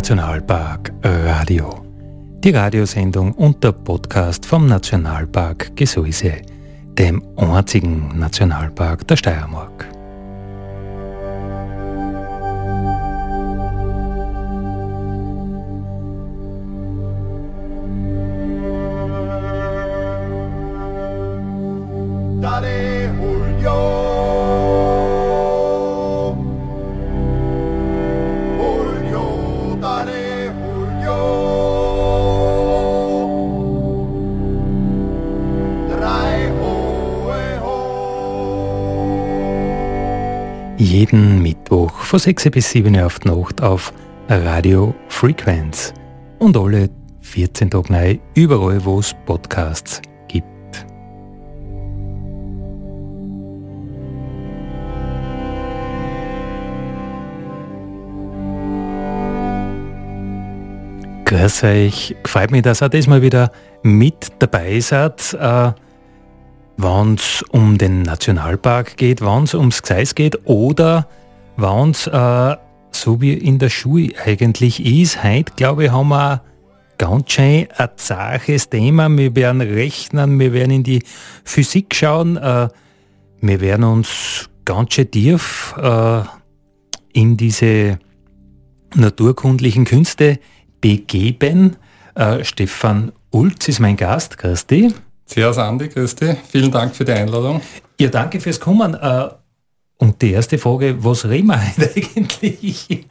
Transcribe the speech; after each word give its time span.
Nationalpark 0.00 0.92
Radio. 1.02 1.84
Die 2.42 2.48
Radiosendung 2.52 3.32
und 3.32 3.62
der 3.62 3.72
Podcast 3.72 4.46
vom 4.46 4.66
Nationalpark 4.66 5.76
Gesäuse, 5.76 6.36
dem 6.98 7.22
einzigen 7.36 8.18
Nationalpark 8.18 9.06
der 9.06 9.16
Steiermark. 9.16 9.69
Von 42.10 42.18
6 42.18 42.50
bis 42.50 42.70
7 42.70 42.96
Uhr 42.96 43.06
auf 43.06 43.20
die 43.20 43.28
Nacht 43.28 43.62
auf 43.62 43.92
Radio 44.28 44.92
Frequenz 45.06 45.94
und 46.40 46.56
alle 46.56 46.90
14 47.20 47.70
Tage 47.70 47.92
neu 47.92 48.18
überall, 48.34 48.84
wo 48.84 48.98
es 48.98 49.14
Podcasts 49.26 50.02
gibt. 50.26 50.44
Grüß 61.26 61.62
euch, 61.62 62.16
gefällt 62.24 62.50
mich, 62.50 62.62
dass 62.62 62.82
ihr 62.82 62.88
diesmal 62.88 63.22
wieder 63.22 63.52
mit 63.84 64.32
dabei 64.40 64.80
seid. 64.80 65.32
Äh, 65.34 65.70
wenn 66.76 67.14
es 67.14 67.44
um 67.50 67.78
den 67.78 68.02
Nationalpark 68.02 68.96
geht, 68.96 69.20
wenn 69.20 69.44
es 69.44 69.54
ums 69.54 69.80
Gseis 69.80 70.16
geht 70.16 70.44
oder 70.44 71.06
wenn 71.60 71.90
es 71.90 72.06
äh, 72.06 72.56
so 72.92 73.20
wie 73.20 73.34
in 73.34 73.58
der 73.58 73.70
Schule 73.70 74.12
eigentlich 74.24 74.84
ist. 74.84 75.22
Heute, 75.22 75.52
glaube 75.56 75.84
ich, 75.84 75.90
haben 75.90 76.08
wir 76.08 76.42
ganz 76.98 77.32
schön 77.32 77.68
ein 77.76 77.88
zaches 77.96 78.68
Thema. 78.68 79.08
Wir 79.08 79.34
werden 79.34 79.60
rechnen, 79.60 80.38
wir 80.38 80.52
werden 80.52 80.70
in 80.70 80.82
die 80.82 81.02
Physik 81.44 81.94
schauen, 81.94 82.36
äh, 82.36 82.68
wir 83.40 83.60
werden 83.60 83.84
uns 83.84 84.50
ganz 84.64 84.94
schön 84.94 85.10
tief 85.10 85.74
äh, 85.80 86.20
in 87.12 87.36
diese 87.36 87.98
naturkundlichen 88.94 89.84
Künste 89.84 90.38
begeben. 90.80 91.76
Äh, 92.14 92.44
Stefan 92.44 93.12
Ulz 93.30 93.68
ist 93.68 93.80
mein 93.80 93.96
Gast, 93.96 94.36
Christi. 94.36 94.92
Servus 95.26 95.58
Andi, 95.58 95.88
grüß 95.88 96.16
dich. 96.16 96.36
Vielen 96.48 96.70
Dank 96.70 96.94
für 96.94 97.04
die 97.04 97.12
Einladung. 97.12 97.60
Ja, 98.00 98.08
danke 98.08 98.40
fürs 98.40 98.58
Kommen. 98.58 98.94
Äh, 98.94 99.28
und 100.00 100.22
die 100.22 100.32
erste 100.32 100.56
Frage, 100.56 100.96
was 101.04 101.28
reden 101.28 101.48
wir 101.48 101.60
eigentlich? 101.78 103.06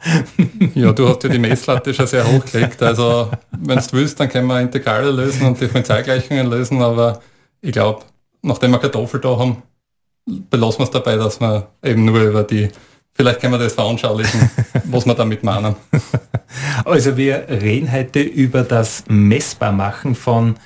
ja, 0.74 0.92
du 0.92 1.08
hast 1.08 1.22
ja 1.22 1.28
die 1.30 1.38
Messlatte 1.38 1.94
schon 1.94 2.08
sehr 2.08 2.26
hoch 2.26 2.44
gelegt. 2.44 2.82
Also 2.82 3.30
wenn 3.58 3.78
du 3.78 3.84
willst, 3.92 4.18
dann 4.18 4.28
können 4.28 4.48
wir 4.48 4.60
Integrale 4.60 5.12
lösen 5.12 5.46
und 5.46 5.60
Differentialgleichungen 5.60 6.50
lösen, 6.50 6.82
aber 6.82 7.20
ich 7.60 7.70
glaube, 7.70 8.00
nachdem 8.42 8.72
wir 8.72 8.78
Kartoffel 8.78 9.20
da 9.20 9.38
haben, 9.38 9.62
belassen 10.26 10.80
wir 10.80 10.84
es 10.84 10.90
dabei, 10.90 11.14
dass 11.14 11.40
wir 11.40 11.68
eben 11.84 12.04
nur 12.04 12.22
über 12.22 12.42
die, 12.42 12.68
vielleicht 13.12 13.40
können 13.40 13.54
wir 13.54 13.58
das 13.58 13.74
veranschaulichen, 13.74 14.50
was 14.84 15.06
wir 15.06 15.14
damit 15.14 15.44
meinen. 15.44 15.76
Also 16.84 17.16
wir 17.16 17.46
reden 17.48 17.92
heute 17.92 18.20
über 18.20 18.62
das 18.64 19.04
Messbarmachen 19.06 20.16
von 20.16 20.56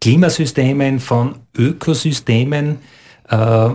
Klimasystemen, 0.00 1.00
von 1.00 1.40
Ökosystemen. 1.56 2.78
Äh, 3.28 3.70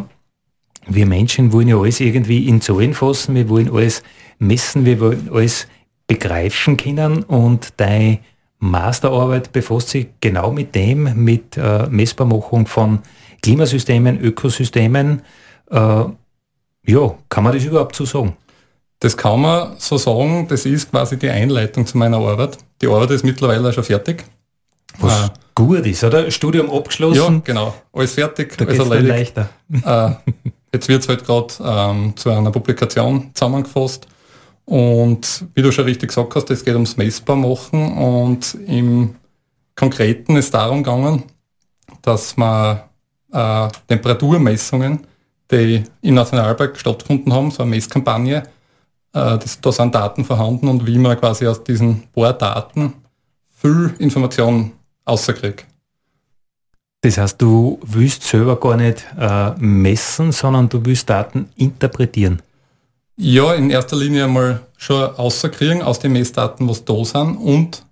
wir 0.89 1.05
Menschen 1.05 1.53
wollen 1.53 1.67
ja 1.67 1.77
alles 1.77 1.99
irgendwie 1.99 2.47
in 2.47 2.61
Zahlen 2.61 2.93
fassen, 2.93 3.35
wir 3.35 3.47
wollen 3.49 3.73
alles 3.73 4.03
messen, 4.39 4.85
wir 4.85 4.99
wollen 4.99 5.29
alles 5.31 5.67
begreifen 6.07 6.75
können 6.77 7.23
und 7.23 7.73
deine 7.77 8.19
Masterarbeit 8.59 9.51
befasst 9.51 9.89
sich 9.89 10.07
genau 10.19 10.51
mit 10.51 10.75
dem, 10.75 11.23
mit 11.23 11.55
äh, 11.55 11.87
Messbarmachung 11.89 12.67
von 12.67 12.99
Klimasystemen, 13.41 14.19
Ökosystemen. 14.19 15.21
Äh, 15.69 16.03
ja, 16.85 17.15
kann 17.29 17.43
man 17.43 17.53
das 17.53 17.63
überhaupt 17.63 17.95
so 17.95 18.05
sagen? 18.05 18.35
Das 18.99 19.15
kann 19.15 19.39
man 19.39 19.75
so 19.77 19.97
sagen, 19.97 20.47
das 20.49 20.65
ist 20.65 20.91
quasi 20.91 21.17
die 21.17 21.29
Einleitung 21.29 21.85
zu 21.85 21.97
meiner 21.97 22.17
Arbeit. 22.17 22.57
Die 22.81 22.87
Arbeit 22.87 23.11
ist 23.11 23.23
mittlerweile 23.23 23.71
schon 23.71 23.85
fertig. 23.85 24.25
Was 24.97 25.27
äh, 25.27 25.29
gut 25.55 25.85
ist, 25.85 26.03
oder? 26.03 26.29
Studium 26.29 26.69
abgeschlossen. 26.69 27.35
Ja, 27.35 27.41
genau. 27.43 27.73
Alles 27.93 28.13
fertig, 28.13 28.57
da 28.57 28.65
alles 28.65 28.79
erledigt. 28.79 29.37
leichter. 29.37 29.49
Äh, 30.25 30.31
jetzt 30.73 30.87
wird 30.87 31.01
es 31.01 31.09
halt 31.09 31.25
gerade 31.25 31.53
ähm, 31.63 32.15
zu 32.15 32.29
einer 32.29 32.51
Publikation 32.51 33.31
zusammengefasst. 33.33 34.07
Und 34.65 35.45
wie 35.55 35.61
du 35.61 35.71
schon 35.71 35.85
richtig 35.85 36.09
gesagt 36.09 36.35
hast, 36.35 36.51
es 36.51 36.63
geht 36.63 36.75
ums 36.75 36.95
Messbarmachen 36.95 37.97
und 37.97 38.55
im 38.67 39.15
Konkreten 39.75 40.35
ist 40.35 40.53
darum 40.53 40.83
gegangen, 40.83 41.23
dass 42.03 42.37
man 42.37 42.81
äh, 43.31 43.67
Temperaturmessungen, 43.87 45.07
die 45.49 45.83
im 46.01 46.13
Nationalpark 46.13 46.77
stattgefunden 46.77 47.33
haben, 47.33 47.49
so 47.49 47.63
eine 47.63 47.71
Messkampagne, 47.71 48.43
äh, 49.13 49.37
das, 49.37 49.59
da 49.59 49.71
sind 49.71 49.95
Daten 49.95 50.23
vorhanden 50.23 50.67
und 50.67 50.85
wie 50.85 50.99
man 50.99 51.19
quasi 51.19 51.47
aus 51.47 51.63
diesen 51.63 52.03
Bohrdaten 52.13 52.93
viel 53.49 53.95
Information 53.99 54.71
außerkrieg. 55.05 55.65
Das 57.01 57.17
heißt, 57.17 57.41
du 57.41 57.79
willst 57.83 58.23
selber 58.23 58.59
gar 58.59 58.75
nicht 58.75 59.05
äh, 59.17 59.51
messen, 59.57 60.31
sondern 60.31 60.67
du 60.67 60.83
willst 60.85 61.09
Daten 61.09 61.49
interpretieren. 61.55 62.41
Ja, 63.15 63.53
in 63.53 63.69
erster 63.69 63.95
Linie 63.95 64.25
einmal 64.25 64.61
schon 64.77 65.15
außerkriegen 65.15 65.81
aus 65.81 65.99
den 65.99 66.13
Messdaten, 66.13 66.67
was 66.67 66.83
da 66.85 67.03
sind 67.03 67.37
und 67.37 67.85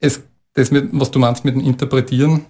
es, 0.00 0.20
das, 0.54 0.70
mit, 0.70 0.88
was 0.92 1.10
du 1.10 1.18
meinst 1.18 1.44
mit 1.44 1.54
dem 1.54 1.62
Interpretieren, 1.62 2.46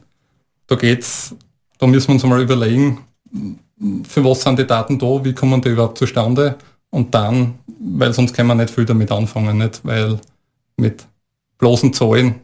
da 0.67 0.77
geht's, 0.77 1.35
da 1.79 1.87
müssen 1.87 2.09
wir 2.09 2.15
uns 2.15 2.25
einmal 2.25 2.43
überlegen, 2.43 2.99
für 4.09 4.25
was 4.25 4.43
sind 4.43 4.59
die 4.59 4.67
Daten 4.67 4.99
da, 4.99 5.25
wie 5.25 5.33
kommen 5.33 5.61
die 5.61 5.71
überhaupt 5.71 5.99
zustande 5.99 6.57
und 6.91 7.13
dann, 7.15 7.59
weil 7.81 8.13
sonst 8.13 8.35
kann 8.35 8.47
man 8.47 8.59
nicht 8.59 8.71
viel 8.71 8.85
damit 8.85 9.11
anfangen, 9.11 9.59
nicht? 9.59 9.85
weil 9.85 10.21
mit 10.77 11.05
bloßen 11.59 11.93
Zahlen 11.93 12.37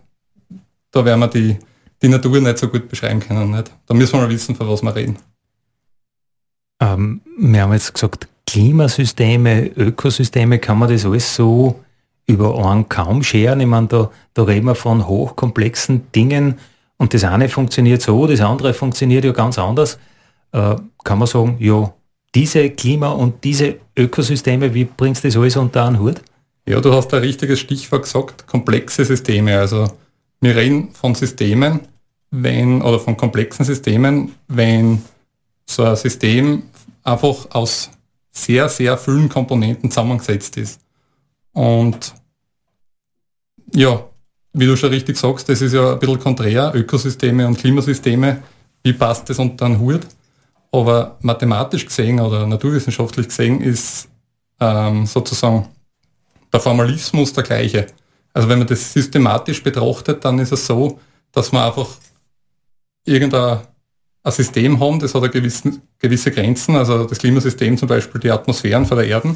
da 0.91 1.05
werden 1.05 1.21
wir 1.21 1.29
die, 1.29 1.57
die 2.03 2.09
Natur 2.09 2.41
nicht 2.41 2.59
so 2.59 2.69
gut 2.69 2.89
beschreiben 2.89 3.21
können. 3.21 3.51
Nicht? 3.51 3.71
Da 3.87 3.95
müssen 3.95 4.15
wir 4.15 4.23
mal 4.23 4.31
wissen, 4.31 4.55
von 4.55 4.69
was 4.69 4.83
wir 4.83 4.95
reden. 4.95 5.17
Ähm, 6.81 7.21
wir 7.39 7.63
haben 7.63 7.73
jetzt 7.73 7.93
gesagt, 7.93 8.29
Klimasysteme, 8.47 9.67
Ökosysteme, 9.77 10.59
kann 10.59 10.79
man 10.79 10.89
das 10.89 11.05
alles 11.05 11.35
so 11.35 11.81
über 12.27 12.65
einen 12.67 12.89
kaum 12.89 13.23
scheren? 13.23 13.61
Ich 13.61 13.67
meine, 13.67 13.89
da, 13.89 14.11
da 14.35 14.43
reden 14.45 14.67
wir 14.67 14.75
von 14.75 15.07
hochkomplexen 15.07 16.11
Dingen 16.13 16.59
und 16.97 17.15
das 17.15 17.25
eine 17.25 17.49
funktioniert 17.49 18.03
so, 18.03 18.27
das 18.27 18.41
andere 18.41 18.75
funktioniert 18.75 19.25
ja 19.25 19.33
ganz 19.33 19.59
anders. 19.59 19.99
Äh, 20.53 20.77
kann 21.05 21.19
man 21.19 21.27
sagen, 21.27 21.57
ja, 21.59 21.93
diese 22.35 22.71
Klima- 22.71 23.11
und 23.11 23.45
diese 23.45 23.77
Ökosysteme, 23.97 24.73
wie 24.75 24.85
bringst 24.85 25.25
du 25.25 25.29
das 25.29 25.37
alles 25.37 25.57
unter 25.57 25.85
einen 25.85 25.99
Hut? 25.99 26.23
Ja, 26.67 26.81
du 26.81 26.93
hast 26.93 27.13
ein 27.15 27.21
richtiges 27.21 27.61
Stichwort 27.61 28.03
gesagt, 28.03 28.47
komplexe 28.47 29.05
Systeme. 29.05 29.59
Also 29.59 29.89
wir 30.41 30.57
reden 30.57 30.91
von 30.93 31.15
Systemen, 31.15 31.81
wenn, 32.31 32.83
oder 32.83 33.01
von 33.01 33.17
komplexen 33.17 33.65
Systemen, 33.65 34.35
wenn 34.49 35.03
so 35.67 35.85
ein 35.85 35.97
System 35.97 36.65
einfach 37.03 37.51
aus 37.51 37.91
sehr, 38.31 38.69
sehr 38.69 38.97
vielen 38.99 39.29
Komponenten 39.29 39.91
zusammengesetzt 39.91 40.57
ist. 40.57 40.81
Und 41.53 42.15
ja, 43.75 44.05
wie 44.53 44.67
du 44.67 44.77
schon 44.77 44.91
richtig 44.91 45.17
sagst, 45.17 45.49
das 45.49 45.61
ist 45.61 45.73
ja 45.73 45.93
ein 45.93 45.99
bisschen 45.99 46.21
konträr, 46.21 46.73
Ökosysteme 46.75 47.47
und 47.47 47.59
Klimasysteme, 47.59 48.43
wie 48.83 48.93
passt 48.93 49.29
das 49.29 49.39
unter 49.39 49.67
den 49.67 49.79
Hut? 49.79 50.07
Aber 50.71 51.17
mathematisch 51.23 51.87
gesehen 51.87 52.21
oder 52.21 52.47
naturwissenschaftlich 52.47 53.29
gesehen 53.29 53.61
ist 53.61 54.09
ähm, 54.61 55.07
sozusagen 55.07 55.69
der 56.53 56.61
Formalismus 56.61 57.33
der 57.33 57.45
gleiche. 57.45 57.87
Also 58.33 58.49
wenn 58.49 58.59
man 58.59 58.69
das 58.69 58.93
systematisch 58.93 59.63
betrachtet, 59.63 60.25
dann 60.25 60.39
ist 60.39 60.53
es 60.53 60.67
so, 60.67 61.01
dass 61.33 61.53
man 61.53 61.65
einfach 61.65 61.89
irgendein 63.05 63.61
ein 64.23 64.33
System 64.33 64.81
haben, 64.81 64.99
das 64.99 65.15
hat 65.15 65.33
gewissen, 65.33 65.83
gewisse 65.99 66.31
Grenzen, 66.31 66.77
also 66.77 67.05
das 67.05 67.19
Klimasystem 67.19 67.77
zum 67.77 67.89
Beispiel 67.89 68.21
die 68.21 68.31
Atmosphären 68.31 68.87
von 68.87 68.99
der 68.99 69.07
Erde. 69.07 69.35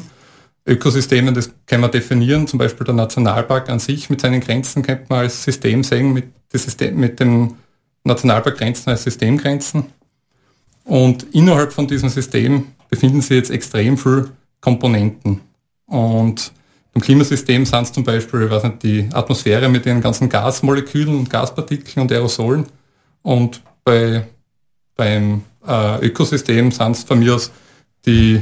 Ökosysteme, 0.65 1.33
das 1.33 1.51
kann 1.65 1.81
man 1.81 1.91
definieren, 1.91 2.47
zum 2.47 2.59
Beispiel 2.59 2.85
der 2.85 2.93
Nationalpark 2.93 3.69
an 3.69 3.79
sich 3.79 4.09
mit 4.09 4.21
seinen 4.21 4.39
Grenzen 4.39 4.81
könnte 4.81 5.05
man 5.09 5.19
als 5.19 5.43
System 5.43 5.83
sehen, 5.83 6.13
mit, 6.13 6.25
System, 6.53 6.97
mit 6.97 7.19
den 7.19 7.55
Nationalparkgrenzen 8.05 8.91
als 8.91 9.03
Systemgrenzen. 9.03 9.85
Und 10.85 11.23
innerhalb 11.33 11.73
von 11.73 11.87
diesem 11.87 12.09
System 12.09 12.67
befinden 12.89 13.21
sich 13.21 13.37
jetzt 13.37 13.51
extrem 13.51 13.97
viele 13.97 14.29
Komponenten. 14.61 15.41
Und 15.85 16.53
Im 16.95 17.01
Klimasystem 17.01 17.65
sind 17.65 17.83
es 17.83 17.91
zum 17.91 18.03
Beispiel, 18.03 18.49
weiß 18.49 18.63
nicht, 18.63 18.83
die 18.83 19.09
Atmosphäre 19.13 19.67
mit 19.67 19.85
den 19.85 19.99
ganzen 19.99 20.29
Gasmolekülen 20.29 21.15
und 21.15 21.29
Gaspartikeln 21.29 22.03
und 22.03 22.11
Aerosolen. 22.11 22.65
Und 23.23 23.61
bei, 23.83 24.27
beim 24.95 25.43
äh, 25.67 26.05
Ökosystem 26.05 26.71
sind 26.71 26.91
es 26.91 27.03
von 27.03 27.19
mir 27.19 27.35
aus 27.35 27.51
die, 28.05 28.41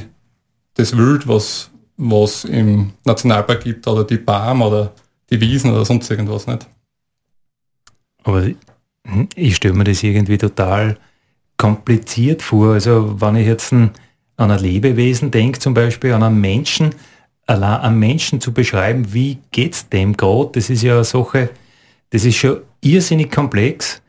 das 0.74 0.98
Wild, 0.98 1.28
was, 1.28 1.70
was 1.96 2.44
im 2.44 2.92
Nationalpark 3.06 3.64
gibt, 3.64 3.88
oder 3.88 4.04
die 4.04 4.18
Barm 4.18 4.62
oder 4.62 4.92
die 5.30 5.40
Wiesen 5.40 5.72
oder 5.72 5.86
sonst 5.86 6.12
irgendwas 6.12 6.48
nicht. 6.48 6.68
Aber 8.24 8.48
ich 9.36 9.56
stelle 9.56 9.74
mir 9.74 9.86
das 9.86 10.04
irgendwie 10.04 10.38
total 10.38 10.98
kompliziert 11.58 12.42
vor. 12.42 12.74
Also 12.74 13.22
wenn 13.22 13.36
ich 13.38 13.48
jetzt 13.48 13.72
an 13.72 13.92
ein 14.38 14.60
Lebewesen 14.60 15.32
denke, 15.32 15.60
zum 15.60 15.74
Beispiel 15.74 16.14
an 16.14 16.24
einen 16.24 16.42
Menschen, 16.42 16.94
allein 17.52 17.82
einen 17.82 18.00
Menschen 18.00 18.42
zu 18.42 18.54
beschreiben, 18.54 19.14
wie 19.14 19.38
geht 19.52 19.74
es 19.74 19.90
dem 19.90 20.16
gerade, 20.16 20.52
das 20.54 20.70
ist 20.70 20.82
ja 20.82 20.96
eine 20.96 21.04
Sache, 21.04 21.50
das 22.10 22.26
ist 22.26 22.38
schon 22.38 22.62
irrsinnig 22.82 23.32
komplex. 23.32 24.02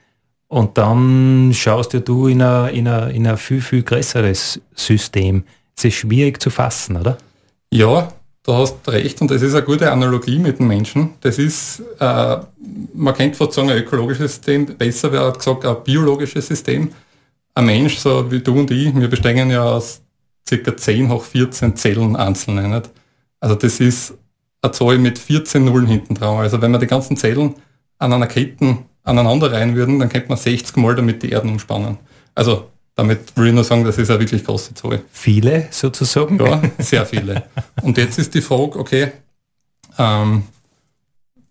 Und 0.49 0.77
dann 0.77 1.53
schaust 1.55 1.95
du 1.95 2.27
in 2.27 2.43
ein, 2.43 2.75
in 2.75 2.87
ein, 2.87 3.11
in 3.11 3.27
ein 3.27 3.37
viel, 3.39 3.61
viel 3.61 3.83
größeres 3.83 4.61
System. 4.75 5.45
Es 5.77 5.85
ist 5.85 5.95
schwierig 5.95 6.43
zu 6.43 6.51
fassen, 6.51 6.97
oder? 6.97 7.17
Ja, 7.71 8.13
du 8.43 8.53
hast 8.53 8.87
recht 8.87 9.21
und 9.23 9.31
das 9.31 9.41
ist 9.41 9.55
eine 9.55 9.65
gute 9.65 9.91
Analogie 9.91 10.39
mit 10.39 10.59
dem 10.59 10.69
Menschen. 10.69 11.15
Das 11.23 11.39
ist, 11.39 11.83
äh, 11.99 12.37
man 12.95 13.15
kennt 13.15 13.37
fast 13.37 13.55
sagen, 13.55 13.71
ein 13.71 13.79
ökologisches 13.79 14.33
System, 14.33 14.67
besser 14.67 15.11
wäre 15.11 15.33
gesagt 15.33 15.65
ein 15.65 15.77
biologisches 15.83 16.47
System. 16.47 16.91
Ein 17.55 17.67
Mensch, 17.67 17.97
so 17.99 18.31
wie 18.31 18.41
du 18.41 18.59
und 18.59 18.71
ich, 18.71 18.95
wir 18.95 19.09
bestehen 19.09 19.51
ja 19.51 19.65
aus 19.65 20.03
ca. 20.49 20.77
10 20.77 21.11
hoch 21.11 21.25
14 21.25 21.77
Zellen 21.77 22.15
einzelne. 22.15 22.69
Nicht? 22.69 22.91
Also 23.43 23.57
das 23.57 23.81
ist 23.81 24.15
eine 24.63 24.73
Zahl 24.73 24.99
mit 24.99 25.19
14 25.19 25.65
Nullen 25.65 25.89
hinten 25.89 26.15
drauf. 26.15 26.39
Also 26.39 26.63
wenn 26.63 26.71
man 26.71 26.81
die 26.81 26.87
ganzen 26.87 27.17
Zellen 27.17 27.57
an 27.99 28.13
einer 28.13 28.29
Kette 28.29 28.79
aneinander 29.03 29.53
rein 29.53 29.75
würden, 29.75 29.99
dann 29.99 30.09
könnte 30.09 30.29
man 30.29 30.39
60 30.39 30.77
Mal 30.77 30.95
damit 30.95 31.25
die 31.25 31.31
Erden 31.31 31.51
umspannen. 31.51 31.99
Also 32.37 32.71
damit 32.95 33.37
will 33.37 33.49
ich 33.49 33.53
nur 33.53 33.65
sagen, 33.65 33.85
das 33.85 33.99
ist 33.99 34.11
eine 34.11 34.21
wirklich 34.21 34.45
große 34.45 34.75
Zahl. 34.75 35.03
Viele 35.11 35.67
sozusagen? 35.71 36.39
Ja, 36.39 36.63
sehr 36.79 37.05
viele. 37.05 37.43
Und 37.83 37.99
jetzt 37.99 38.19
ist 38.21 38.33
die 38.33 38.41
Frage, 38.41 38.79
okay, 38.79 39.11
ähm, 39.99 40.45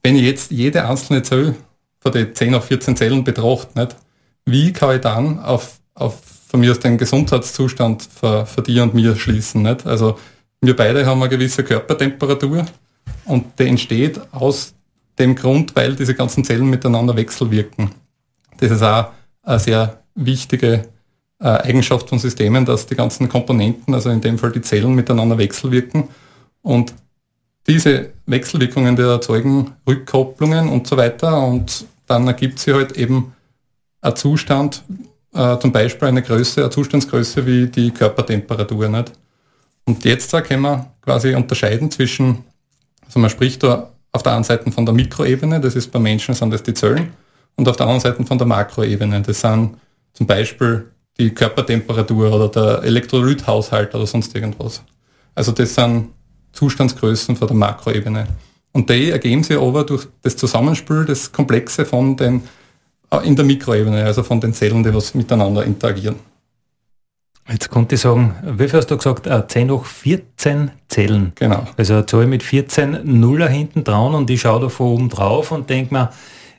wenn 0.02 0.16
ich 0.16 0.24
jetzt 0.24 0.52
jede 0.52 0.88
einzelne 0.88 1.24
Zelle 1.24 1.56
von 2.00 2.14
den 2.14 2.34
10 2.34 2.56
auf 2.56 2.66
14 2.66 2.96
Zellen 2.96 3.26
betrachte, 3.26 3.78
nicht, 3.78 3.98
wie 4.46 4.72
kann 4.72 4.96
ich 4.96 5.02
dann 5.02 5.40
auf, 5.40 5.80
auf 5.94 6.20
von 6.48 6.62
mir 6.62 6.72
aus 6.72 6.80
den 6.80 6.98
Gesundheitszustand 6.98 8.08
für, 8.18 8.46
für 8.46 8.62
die 8.62 8.80
und 8.80 8.94
mir 8.94 9.18
schließen? 9.18 9.62
Nicht? 9.62 9.86
Also 9.86 10.18
wir 10.62 10.75
beide 10.75 11.06
haben 11.06 11.22
eine 11.22 11.30
gewisse 11.30 11.63
Körpertemperatur 11.63 12.66
und 13.25 13.60
die 13.60 13.68
entsteht 13.68 14.22
aus 14.31 14.74
dem 15.18 15.36
Grund, 15.36 15.75
weil 15.75 15.96
diese 15.96 16.16
ganzen 16.16 16.44
Zellen 16.44 16.69
miteinander 16.69 17.16
wechselwirken. 17.16 17.92
Das 18.60 18.72
ist 18.72 18.84
auch 18.84 19.08
eine 19.44 19.60
sehr 19.60 20.02
wichtige 20.16 20.88
äh, 21.40 21.48
Eigenschaft 21.48 22.10
von 22.10 22.19
Systemen, 22.19 22.66
dass 22.66 22.86
die 22.86 22.96
ganzen 22.96 23.28
Komponenten, 23.28 23.94
also 23.94 24.10
in 24.10 24.22
dem 24.22 24.38
Fall 24.38 24.52
die 24.52 24.62
Zellen, 24.62 24.94
miteinander 24.94 25.38
wechselwirken. 25.38 26.10
Und 26.62 26.94
diese 27.68 28.12
Wechselwirkungen, 28.25 28.96
die 28.96 29.02
erzeugen 29.02 29.74
Rückkopplungen 29.88 30.69
und 30.69 30.88
so 30.88 30.98
weiter. 30.98 31.46
Und 31.46 31.86
dann 32.07 32.28
ergibt 32.28 32.60
sich 32.60 32.74
halt 32.74 32.94
eben 32.94 33.34
ein 34.02 34.16
Zustand, 34.16 34.84
äh, 35.34 35.57
zum 35.60 35.72
Beispiel 35.72 36.07
eine 36.07 36.22
Größe, 36.22 36.62
eine 36.62 36.69
Zustandsgröße 36.69 37.46
wie 37.46 37.68
die 37.68 37.92
Körpertemperatur. 37.92 38.90
Nicht? 38.90 39.14
Und 39.86 40.06
jetzt 40.06 40.33
da 40.33 40.42
können 40.42 40.62
wir 40.62 40.92
quasi 41.01 41.33
unterscheiden 41.33 41.89
zwischen, 41.92 42.44
also 43.06 43.19
man 43.19 43.30
spricht 43.30 43.63
da 43.63 43.92
auf 44.12 44.24
der 44.24 44.33
einen 44.33 44.44
Seite 44.44 44.72
von 44.72 44.86
der 44.86 44.94
Mikroebene, 44.94 45.60
das 45.60 45.75
ist 45.75 45.92
bei 45.92 46.00
Menschen 46.00 46.36
sind 46.36 46.51
das 46.51 46.63
die 46.63 46.74
Zellen, 46.74 47.13
und 47.56 47.68
auf 47.68 47.75
der 47.75 47.86
anderen 47.86 48.01
Seite 48.01 48.24
von 48.25 48.38
der 48.38 48.48
Makroebene, 48.48 49.22
das 49.22 49.42
sind 49.42 49.78
zum 50.13 50.28
Beispiel 50.28 50.92
die 51.18 51.31
Körpertemperatur 51.31 52.33
oder 52.33 52.48
der 52.50 52.83
Elektrolythaushalt 52.83 53.94
oder 53.94 54.07
sonst 54.07 54.33
irgendwas. 54.36 54.81
Also 55.36 55.51
das 55.51 55.75
sind 55.75 56.10
Zustandsgrößen 56.54 57.36
von 57.36 57.48
der 57.48 57.57
Makroebene. 57.57 58.28
Und 58.74 58.89
die 58.89 59.12
ergeben 59.12 59.44
sich 59.44 59.57
aber 59.57 59.83
durch 59.83 60.07
das 60.22 60.38
Zusammenspiel, 60.38 61.06
das 61.06 61.31
Komplexe 61.31 61.86
von 61.86 62.16
den, 62.16 62.42
äh, 63.12 63.28
in 63.28 63.36
der 63.36 63.45
Mikroebene, 63.45 64.04
also 64.06 64.24
von 64.24 64.39
den 64.39 64.54
Zellen, 64.54 64.83
die 64.83 64.94
was 64.94 65.13
miteinander 65.13 65.63
interagieren. 65.63 66.16
Jetzt 67.51 67.69
konnte 67.69 67.95
ich 67.95 68.01
sagen, 68.01 68.36
wie 68.44 68.68
viel 68.68 68.80
hast 68.80 68.89
du 68.92 68.98
gesagt? 68.98 69.27
10 69.51 69.68
äh, 69.68 69.71
hoch 69.71 69.86
14 69.86 70.71
Zellen. 70.88 71.33
Genau. 71.36 71.68
Also 71.75 71.95
eine 71.95 72.06
Zahl 72.06 72.25
mit 72.25 72.44
14 72.44 73.00
Nuller 73.03 73.50
hinten 73.50 73.83
dran 73.83 74.13
und 74.13 74.30
ich 74.30 74.42
schaue 74.42 74.62
da 74.62 74.69
von 74.69 74.88
oben 74.88 75.09
drauf 75.09 75.51
und 75.51 75.69
denke 75.69 75.94
mir, 75.94 76.12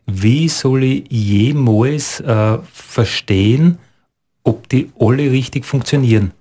wie 0.06 0.48
soll 0.48 0.84
ich 0.84 1.04
jemals 1.10 2.20
äh, 2.20 2.58
verstehen, 2.72 3.78
ob 4.42 4.68
die 4.68 4.90
alle 4.98 5.30
richtig 5.30 5.64
funktionieren? 5.64 6.32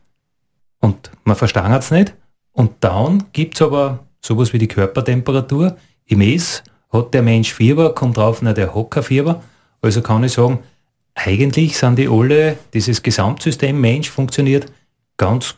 Und 0.80 1.12
man 1.24 1.36
versteht 1.36 1.64
es 1.80 1.92
nicht. 1.92 2.14
Und 2.52 2.72
dann 2.82 3.26
gibt 3.32 3.56
es 3.56 3.62
aber 3.62 4.00
sowas 4.20 4.52
wie 4.52 4.58
die 4.58 4.68
Körpertemperatur. 4.68 5.78
Im 6.06 6.22
Es 6.22 6.64
hat 6.92 7.14
der 7.14 7.22
Mensch 7.22 7.54
Fieber, 7.54 7.96
kommt 7.96 8.18
drauf, 8.18 8.42
na, 8.42 8.52
der 8.52 8.68
kein 8.90 9.04
Fieber. 9.04 9.42
Also 9.82 10.02
kann 10.02 10.24
ich 10.24 10.34
sagen, 10.34 10.60
eigentlich 11.16 11.78
sind 11.78 11.98
die 11.98 12.08
alle, 12.08 12.58
dieses 12.74 13.04
Gesamtsystem 13.04 13.80
Mensch 13.80 14.10
funktioniert 14.10 14.72
ganz 15.18 15.56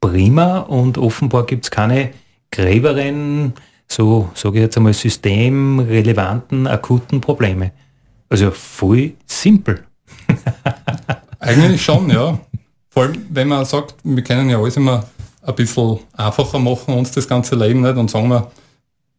prima 0.00 0.58
und 0.58 0.98
offenbar 0.98 1.46
gibt 1.46 1.64
es 1.64 1.70
keine 1.70 2.10
gräberen, 2.50 3.54
so 3.86 4.30
sage 4.34 4.58
ich 4.58 4.62
jetzt 4.62 4.76
einmal, 4.76 4.94
systemrelevanten, 4.94 6.66
akuten 6.66 7.20
Probleme. 7.20 7.72
Also 8.28 8.50
voll 8.50 9.12
simpel. 9.26 9.84
Eigentlich 11.38 11.82
schon, 11.82 12.10
ja. 12.10 12.38
Vor 12.90 13.04
allem, 13.04 13.26
wenn 13.30 13.48
man 13.48 13.64
sagt, 13.64 13.94
wir 14.02 14.22
können 14.22 14.50
ja 14.50 14.58
alles 14.58 14.76
immer 14.76 15.04
ein 15.42 15.54
bisschen 15.54 16.00
einfacher 16.16 16.58
machen, 16.58 16.94
uns 16.94 17.12
das 17.12 17.26
ganze 17.26 17.54
Leben 17.54 17.80
nicht 17.80 17.96
und 17.96 18.10
sagen 18.10 18.28
wir, 18.28 18.50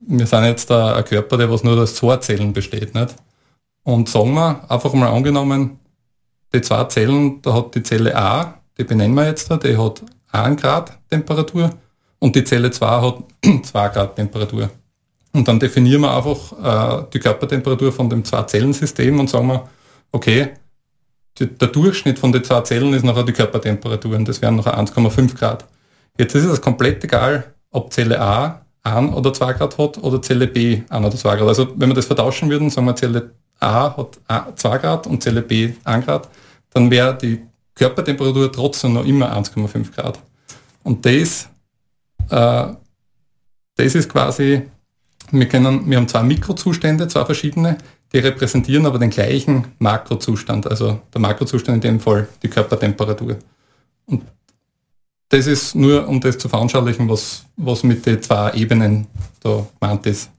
wir 0.01 0.25
sind 0.25 0.43
jetzt 0.45 0.71
ein 0.71 1.03
Körper, 1.05 1.37
der 1.37 1.49
was 1.49 1.63
nur 1.63 1.77
aus 1.77 1.95
zwei 1.95 2.17
Zellen 2.17 2.53
besteht. 2.53 2.93
Nicht? 2.93 3.15
Und 3.83 4.09
sagen 4.09 4.33
wir, 4.33 4.69
einfach 4.69 4.93
mal 4.93 5.09
angenommen, 5.09 5.79
die 6.53 6.61
zwei 6.61 6.83
Zellen, 6.85 7.41
da 7.41 7.53
hat 7.53 7.75
die 7.75 7.83
Zelle 7.83 8.15
A, 8.15 8.55
die 8.77 8.83
benennen 8.83 9.15
wir 9.15 9.25
jetzt, 9.25 9.49
die 9.63 9.77
hat 9.77 10.01
1 10.31 10.61
Grad 10.61 10.97
Temperatur 11.09 11.71
und 12.19 12.35
die 12.35 12.43
Zelle 12.43 12.71
2 12.71 12.85
hat 12.87 13.23
2 13.65 13.89
Grad 13.89 14.15
Temperatur. 14.15 14.69
Und 15.33 15.47
dann 15.47 15.59
definieren 15.59 16.01
wir 16.01 16.15
einfach 16.15 17.01
äh, 17.01 17.05
die 17.13 17.19
Körpertemperatur 17.19 17.91
von 17.91 18.09
dem 18.09 18.25
Zwei-Zellen-System 18.25 19.19
und 19.19 19.29
sagen 19.29 19.47
wir, 19.47 19.69
okay, 20.11 20.49
die, 21.39 21.47
der 21.47 21.69
Durchschnitt 21.69 22.19
von 22.19 22.31
den 22.31 22.43
zwei 22.43 22.61
Zellen 22.61 22.93
ist 22.93 23.05
nachher 23.05 23.23
die 23.23 23.31
Körpertemperatur 23.31 24.15
und 24.15 24.27
das 24.27 24.41
wären 24.41 24.57
nachher 24.57 24.77
1,5 24.77 25.37
Grad. 25.37 25.65
Jetzt 26.17 26.35
ist 26.35 26.45
es 26.45 26.61
komplett 26.61 27.03
egal, 27.03 27.53
ob 27.71 27.93
Zelle 27.93 28.19
A 28.19 28.65
1 28.83 29.13
oder 29.13 29.33
2 29.33 29.53
Grad 29.53 29.77
hat 29.77 29.97
oder 29.99 30.21
Zelle 30.21 30.47
B 30.47 30.81
1 30.89 31.05
oder 31.05 31.15
2 31.15 31.35
Grad. 31.37 31.47
Also 31.47 31.67
wenn 31.77 31.89
wir 31.89 31.95
das 31.95 32.05
vertauschen 32.07 32.49
würden, 32.49 32.69
sagen 32.69 32.87
wir 32.87 32.95
Zelle 32.95 33.31
A 33.61 33.95
hat 33.95 34.59
2 34.59 34.77
Grad 34.79 35.07
und 35.07 35.21
Zelle 35.23 35.41
B 35.41 35.73
1 35.83 36.05
Grad, 36.05 36.29
dann 36.71 36.89
wäre 36.89 37.17
die 37.17 37.41
Körpertemperatur 37.75 38.51
trotzdem 38.51 38.93
noch 38.93 39.05
immer 39.05 39.35
1,5 39.35 39.95
Grad. 39.95 40.19
Und 40.83 41.05
das, 41.05 41.47
äh, 42.29 42.73
das 43.75 43.95
ist 43.95 44.09
quasi, 44.09 44.63
wir, 45.31 45.47
können, 45.47 45.89
wir 45.89 45.97
haben 45.97 46.07
zwei 46.07 46.23
Mikrozustände, 46.23 47.07
zwei 47.07 47.25
verschiedene, 47.25 47.77
die 48.11 48.19
repräsentieren 48.19 48.85
aber 48.85 48.99
den 48.99 49.09
gleichen 49.09 49.67
Makrozustand, 49.79 50.67
also 50.67 50.99
der 51.13 51.21
Makrozustand 51.21 51.75
in 51.75 51.81
dem 51.81 51.99
Fall 51.99 52.27
die 52.43 52.49
Körpertemperatur. 52.49 53.37
Und 54.05 54.23
das 55.29 55.47
ist 55.47 55.75
nur, 55.75 56.07
um 56.07 56.19
das 56.19 56.37
zu 56.37 56.49
veranschaulichen, 56.49 57.07
was, 57.07 57.45
was 57.55 57.83
mit 57.83 58.05
den 58.05 58.21
zwei 58.21 58.51
Ebenen 58.53 59.07
da 59.39 59.65
gemeint 59.79 60.05
ist. 60.05 60.29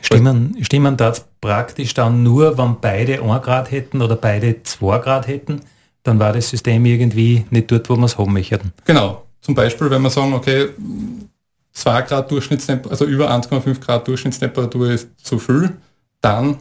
Stimmen, 0.00 0.56
stimmen 0.62 0.96
das 0.96 1.24
praktisch 1.42 1.92
dann 1.92 2.22
nur, 2.22 2.56
wenn 2.56 2.76
beide 2.80 3.22
1 3.22 3.42
Grad 3.42 3.70
hätten 3.70 4.00
oder 4.00 4.16
beide 4.16 4.62
2 4.62 4.98
Grad 5.00 5.26
hätten, 5.26 5.60
dann 6.02 6.18
war 6.18 6.32
das 6.32 6.48
System 6.48 6.86
irgendwie 6.86 7.44
nicht 7.50 7.70
dort, 7.70 7.90
wo 7.90 7.96
wir 7.96 8.06
es 8.06 8.16
haben 8.16 8.32
möchten. 8.32 8.72
Genau. 8.86 9.26
Zum 9.42 9.54
Beispiel, 9.54 9.90
wenn 9.90 10.00
wir 10.02 10.10
sagen, 10.10 10.32
okay, 10.32 10.68
2 11.72 12.02
Grad 12.02 12.30
Durchschnittstemperatur, 12.30 12.92
also 12.92 13.04
über 13.04 13.30
1,5 13.30 13.80
Grad 13.80 14.08
Durchschnittstemperatur 14.08 14.90
ist 14.90 15.08
zu 15.20 15.38
viel, 15.38 15.72
dann, 16.20 16.58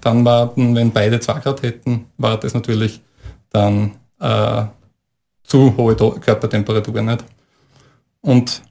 dann 0.00 0.24
warten, 0.24 0.76
wenn 0.76 0.92
beide 0.92 1.18
2 1.18 1.40
Grad 1.40 1.62
hätten, 1.62 2.06
war 2.18 2.38
das 2.38 2.54
natürlich 2.54 3.00
dann 3.50 3.92
äh, 4.20 4.64
zu 5.42 5.74
hohe 5.76 5.96
Körpertemperatur 5.96 7.02
nicht. 7.02 7.24
Und 8.20 8.62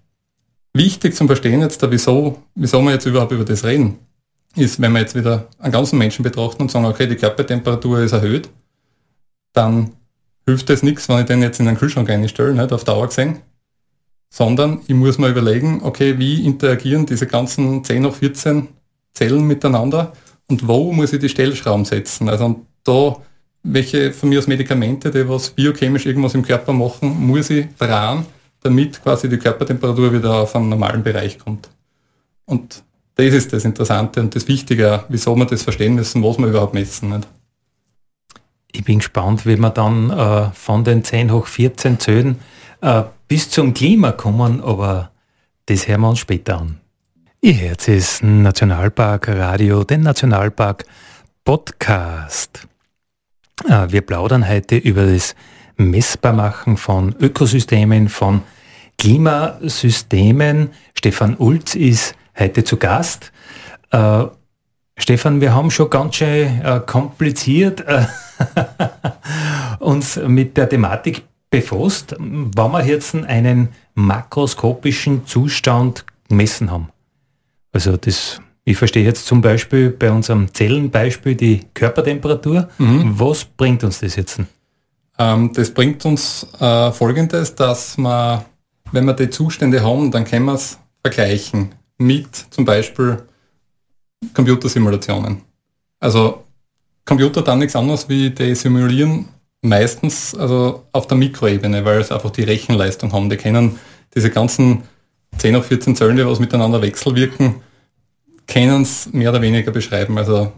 Wichtig 0.74 1.16
zum 1.16 1.28
Verstehen 1.28 1.62
jetzt, 1.62 1.86
wieso, 1.92 2.42
wieso 2.56 2.82
wir 2.82 2.92
jetzt 2.92 3.06
überhaupt 3.06 3.34
über 3.34 3.44
das 3.44 3.66
reden, 3.66 4.00
ist, 4.56 4.82
wenn 4.82 4.92
wir 4.92 5.00
jetzt 5.00 5.16
wieder 5.16 5.48
einen 5.60 5.72
ganzen 5.72 5.98
Menschen 5.98 6.24
betrachten 6.24 6.64
und 6.64 6.72
sagen, 6.72 6.86
okay, 6.86 7.08
die 7.08 7.16
Körpertemperatur 7.16 8.00
ist 8.00 8.12
erhöht, 8.12 8.50
dann 9.54 9.92
hilft 10.46 10.70
das 10.70 10.84
nichts, 10.84 11.08
wenn 11.10 11.20
ich 11.20 11.26
den 11.26 11.42
jetzt 11.42 11.60
in 11.60 11.68
einen 11.68 11.78
Kühlschrank 11.78 12.10
einstelle, 12.10 12.54
nicht, 12.54 12.74
auf 12.74 12.84
Dauer 12.84 13.08
gesehen, 13.08 13.40
sondern 14.30 14.82
ich 14.88 14.96
muss 14.96 15.18
mir 15.18 15.30
überlegen, 15.30 15.82
okay, 15.84 16.18
wie 16.18 16.46
interagieren 16.46 17.06
diese 17.06 17.28
ganzen 17.28 17.84
10 17.84 18.02
nach 18.02 18.16
14 18.16 18.68
Zellen 19.14 19.46
miteinander 19.46 20.14
und 20.50 20.68
wo 20.68 20.92
muss 20.92 21.14
ich 21.14 21.20
die 21.20 21.30
Stellschrauben 21.30 21.86
setzen. 21.86 22.30
Also 22.30 22.62
da, 22.84 23.18
welche 23.64 24.12
von 24.14 24.30
mir 24.30 24.40
aus 24.40 24.48
Medikamente, 24.48 25.12
die 25.12 25.28
was 25.28 25.50
biochemisch 25.50 26.06
irgendwas 26.06 26.34
im 26.34 26.44
Körper 26.44 26.74
machen, 26.74 27.28
muss 27.28 27.50
ich 27.50 27.68
dran, 27.78 28.26
damit 28.62 29.02
quasi 29.04 29.28
die 29.28 29.38
Körpertemperatur 29.38 30.14
wieder 30.14 30.42
auf 30.42 30.56
einen 30.56 30.70
normalen 30.70 31.04
Bereich 31.04 31.38
kommt. 31.38 31.70
Und 32.46 32.84
das 33.26 33.34
ist 33.36 33.54
das 33.54 33.66
Interessante 33.66 34.20
und 34.20 34.36
das 34.36 34.48
Wichtige, 34.48 35.04
wieso 35.10 35.36
wir 35.36 35.46
das 35.46 35.64
verstehen 35.64 35.96
müssen, 35.96 36.24
was 36.24 36.38
wir 36.38 36.48
überhaupt 36.48 36.74
messen. 36.74 37.10
Nicht? 37.10 37.28
Ich 38.72 38.84
bin 38.84 39.00
gespannt, 39.00 39.46
wie 39.46 39.58
wir 39.58 39.70
dann 39.70 40.10
äh, 40.10 40.52
von 40.54 40.84
den 40.84 41.04
10 41.04 41.32
hoch 41.32 41.48
14 41.48 42.00
Zöden 42.00 42.40
äh, 42.82 43.04
bis 43.28 43.50
zum 43.50 43.74
Klima 43.74 44.12
kommen, 44.12 44.62
aber 44.62 45.12
das 45.66 45.88
hören 45.88 46.02
wir 46.02 46.10
uns 46.10 46.20
später 46.20 46.60
an. 46.60 46.80
Ihr 47.42 47.54
Herz 47.54 47.88
ist 47.88 48.24
Nationalpark 48.24 49.28
Radio, 49.30 49.84
den 49.84 50.02
Nationalpark 50.02 50.86
Podcast. 51.44 52.68
Äh, 53.68 53.88
wir 53.90 54.02
plaudern 54.02 54.48
heute 54.48 54.78
über 54.78 55.06
das 55.06 55.36
Messbarmachen 55.78 56.78
von 56.78 57.16
Ökosystemen, 57.20 58.10
von 58.10 58.42
Klimasystemen. 58.98 60.70
Stefan 60.94 61.36
Ulz 61.38 61.76
ist 61.76 62.16
heute 62.38 62.64
zu 62.64 62.78
Gast. 62.78 63.32
Äh, 63.92 64.26
Stefan, 64.98 65.42
wir 65.42 65.54
haben 65.54 65.72
schon 65.72 65.90
ganz 65.90 66.16
schön 66.16 66.62
äh, 66.62 66.82
kompliziert 66.86 67.82
äh, 67.88 68.06
uns 69.80 70.16
mit 70.16 70.58
der 70.58 70.70
Thematik 70.70 71.24
befasst, 71.50 72.16
wenn 72.20 72.54
wir 72.54 72.86
jetzt 72.86 73.16
einen 73.16 73.70
makroskopischen 73.96 75.26
Zustand 75.26 76.06
gemessen 76.30 76.72
haben. 76.72 76.90
Also 77.74 77.98
das, 77.98 78.40
ich 78.64 78.78
verstehe 78.78 79.04
jetzt 79.04 79.26
zum 79.26 79.42
Beispiel 79.42 79.90
bei 79.90 80.12
unserem 80.12 80.54
Zellenbeispiel 80.54 81.36
die 81.36 81.62
Körpertemperatur. 81.74 82.70
Mhm. 82.78 83.20
Was 83.20 83.44
bringt 83.44 83.84
uns 83.84 84.00
das 84.00 84.16
jetzt? 84.16 84.40
Ähm, 85.18 85.52
das 85.54 85.72
bringt 85.74 86.06
uns 86.06 86.48
äh, 86.60 86.92
folgendes, 86.92 87.56
dass 87.56 87.98
man, 87.98 88.44
wenn 88.92 89.06
wir 89.06 89.14
die 89.14 89.30
Zustände 89.30 89.84
haben, 89.84 90.12
dann 90.12 90.26
können 90.26 90.46
wir 90.46 90.54
es 90.54 90.80
vergleichen 91.02 91.76
mit 92.02 92.36
zum 92.50 92.66
Beispiel 92.66 93.24
Computersimulationen. 94.34 95.42
Also 96.00 96.44
Computer 97.06 97.42
dann 97.42 97.60
nichts 97.60 97.76
anderes 97.76 98.10
wie 98.10 98.30
die 98.30 98.56
simulieren 98.56 99.28
meistens 99.62 100.34
also 100.36 100.86
auf 100.92 101.08
der 101.08 101.18
Mikroebene, 101.18 101.86
weil 101.86 102.04
sie 102.04 102.14
einfach 102.14 102.32
die 102.32 102.44
Rechenleistung 102.44 103.14
haben. 103.14 103.30
Die 103.30 103.38
kennen 103.38 103.80
diese 104.16 104.30
ganzen 104.32 104.84
10 105.38 105.56
auf 105.56 105.66
14 105.68 105.96
Zellen, 105.96 106.18
die 106.18 106.26
was 106.26 106.40
miteinander 106.40 106.82
wechselwirken, 106.82 107.56
können 108.48 108.82
es 108.82 109.12
mehr 109.14 109.30
oder 109.30 109.42
weniger 109.42 109.72
beschreiben. 109.72 110.18
Also 110.18 110.52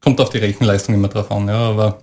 kommt 0.00 0.20
auf 0.20 0.30
die 0.30 0.38
Rechenleistung 0.38 0.94
immer 0.94 1.08
drauf 1.08 1.30
an. 1.30 1.48
Ja, 1.48 1.70
aber, 1.70 2.02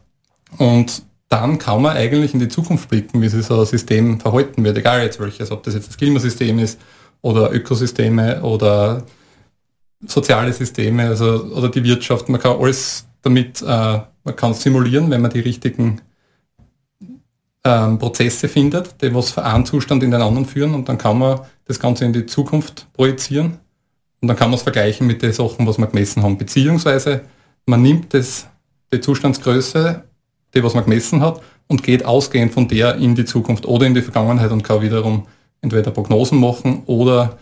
und 0.58 1.04
dann 1.30 1.60
kann 1.60 1.82
man 1.82 1.96
eigentlich 1.96 2.34
in 2.34 2.40
die 2.40 2.50
Zukunft 2.50 2.90
blicken, 2.90 3.22
wie 3.22 3.30
sich 3.30 3.46
so 3.46 3.60
ein 3.60 3.66
System 3.66 4.20
verhalten 4.20 4.64
wird, 4.64 4.78
egal 4.78 5.04
jetzt 5.04 5.20
welches, 5.20 5.52
ob 5.52 5.64
das 5.64 5.76
jetzt 5.76 5.88
das 5.88 5.98
Klimasystem 5.98 6.60
ist 6.60 6.80
oder 7.22 7.52
Ökosysteme 7.52 8.42
oder 8.42 9.04
soziale 10.06 10.54
Systeme 10.54 11.08
also, 11.08 11.46
oder 11.46 11.70
die 11.70 11.84
Wirtschaft. 11.84 12.30
Man 12.30 12.42
kann 12.42 12.58
alles 12.58 13.06
damit, 13.22 13.62
äh, 13.62 13.66
man 13.66 14.36
kann 14.36 14.54
simulieren, 14.54 15.10
wenn 15.12 15.22
man 15.22 15.32
die 15.32 15.40
richtigen 15.40 16.02
ähm, 17.64 18.00
Prozesse 18.00 18.48
findet, 18.48 19.02
die 19.02 19.14
was 19.14 19.32
von 19.32 19.44
einem 19.44 19.66
Zustand 19.66 20.04
in 20.04 20.12
den 20.12 20.22
anderen 20.22 20.46
führen 20.46 20.74
und 20.74 20.90
dann 20.90 20.98
kann 20.98 21.20
man 21.20 21.42
das 21.66 21.80
Ganze 21.80 22.06
in 22.06 22.14
die 22.14 22.26
Zukunft 22.26 22.88
projizieren 22.94 23.60
und 24.22 24.28
dann 24.28 24.38
kann 24.38 24.50
man 24.50 24.58
es 24.58 24.64
vergleichen 24.64 25.06
mit 25.06 25.22
den 25.22 25.34
Sachen, 25.34 25.68
was 25.68 25.78
wir 25.78 25.88
gemessen 25.88 26.24
haben. 26.24 26.38
Beziehungsweise 26.38 27.22
man 27.66 27.82
nimmt 27.82 28.14
das, 28.14 28.48
die 28.92 29.00
Zustandsgröße, 29.00 30.04
die 30.54 30.64
was 30.64 30.74
man 30.74 30.84
gemessen 30.84 31.22
hat 31.22 31.42
und 31.68 31.84
geht 31.84 32.04
ausgehend 32.04 32.54
von 32.54 32.68
der 32.68 32.96
in 32.96 33.16
die 33.16 33.26
Zukunft 33.26 33.66
oder 33.66 33.86
in 33.86 33.94
die 33.94 34.02
Vergangenheit 34.02 34.52
und 34.52 34.64
kann 34.64 34.82
wiederum 34.82 35.28
entweder 35.62 35.92
Prognosen 35.92 36.40
machen 36.40 36.84
oder 36.86 37.38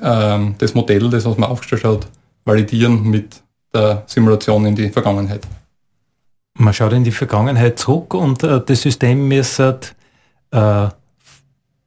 ähm, 0.00 0.54
das 0.58 0.74
Modell, 0.74 1.10
das 1.10 1.24
was 1.24 1.36
man 1.36 1.50
aufgestellt 1.50 1.84
hat, 1.84 2.08
validieren 2.44 3.02
mit 3.02 3.42
der 3.74 4.04
Simulation 4.06 4.66
in 4.66 4.74
die 4.74 4.88
Vergangenheit. 4.90 5.46
Man 6.54 6.74
schaut 6.74 6.92
in 6.92 7.04
die 7.04 7.12
Vergangenheit 7.12 7.78
zurück 7.78 8.14
und 8.14 8.42
äh, 8.42 8.60
das 8.64 8.82
System 8.82 9.28
müsste 9.28 9.78
äh, 10.50 10.88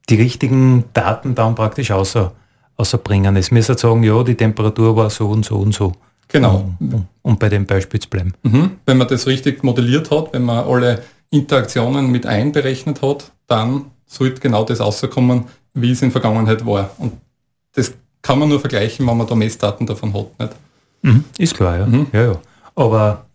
die 0.10 0.16
richtigen 0.16 0.86
Daten 0.94 1.36
dann 1.36 1.56
praktisch 1.56 1.92
außer, 1.92 2.32
außerbringen. 2.78 3.36
Es 3.36 3.52
müsste 3.52 3.78
sagen, 3.78 4.04
ja, 4.04 4.24
die 4.24 4.36
Temperatur 4.36 4.96
war 4.96 5.10
so 5.10 5.30
und 5.30 5.46
so 5.46 5.58
und 5.58 5.74
so. 5.74 5.94
Genau. 6.28 6.74
Um, 6.80 7.08
um 7.22 7.38
bei 7.38 7.50
dem 7.50 7.66
Beispiel 7.66 8.00
zu 8.00 8.10
bleiben. 8.10 8.34
Mhm. 8.44 8.78
Wenn 8.86 8.98
man 8.98 9.08
das 9.08 9.28
richtig 9.28 9.64
modelliert 9.64 10.12
hat, 10.12 10.32
wenn 10.32 10.44
man 10.44 10.66
alle 10.66 11.02
Interaktionen 11.30 12.10
mit 12.10 12.26
einberechnet 12.26 13.02
hat, 13.02 13.32
dann 13.48 13.86
sollte 14.06 14.40
genau 14.40 14.64
das 14.64 14.80
rauskommen, 14.80 15.46
wie 15.74 15.92
es 15.92 16.02
in 16.02 16.10
der 16.10 16.22
Vergangenheit 16.22 16.66
war. 16.66 16.92
Und 16.98 17.14
das 17.74 17.94
kann 18.22 18.40
man 18.40 18.50
nur 18.50 18.60
vergleichen, 18.60 19.08
wenn 19.08 19.18
man 19.18 19.28
da 19.28 19.36
Messdaten 19.36 19.86
davon 19.86 20.14
hat. 20.14 20.30
Nicht? 20.40 20.56
Mhm, 21.02 21.24
ist 21.38 21.56
klar, 21.56 21.80
ja. 21.80 21.86
Mhm. 21.86 22.08
ja, 22.14 22.24
ja. 22.24 22.40
Aber 22.76 23.26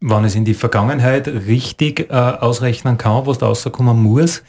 wenn 0.00 0.24
es 0.24 0.34
in 0.34 0.44
die 0.44 0.54
Vergangenheit 0.54 1.26
richtig 1.26 2.10
äh, 2.10 2.12
ausrechnen 2.12 2.98
kann, 2.98 3.26
was 3.26 3.38
da 3.38 3.46
rauskommen 3.46 4.02
muss, 4.02 4.42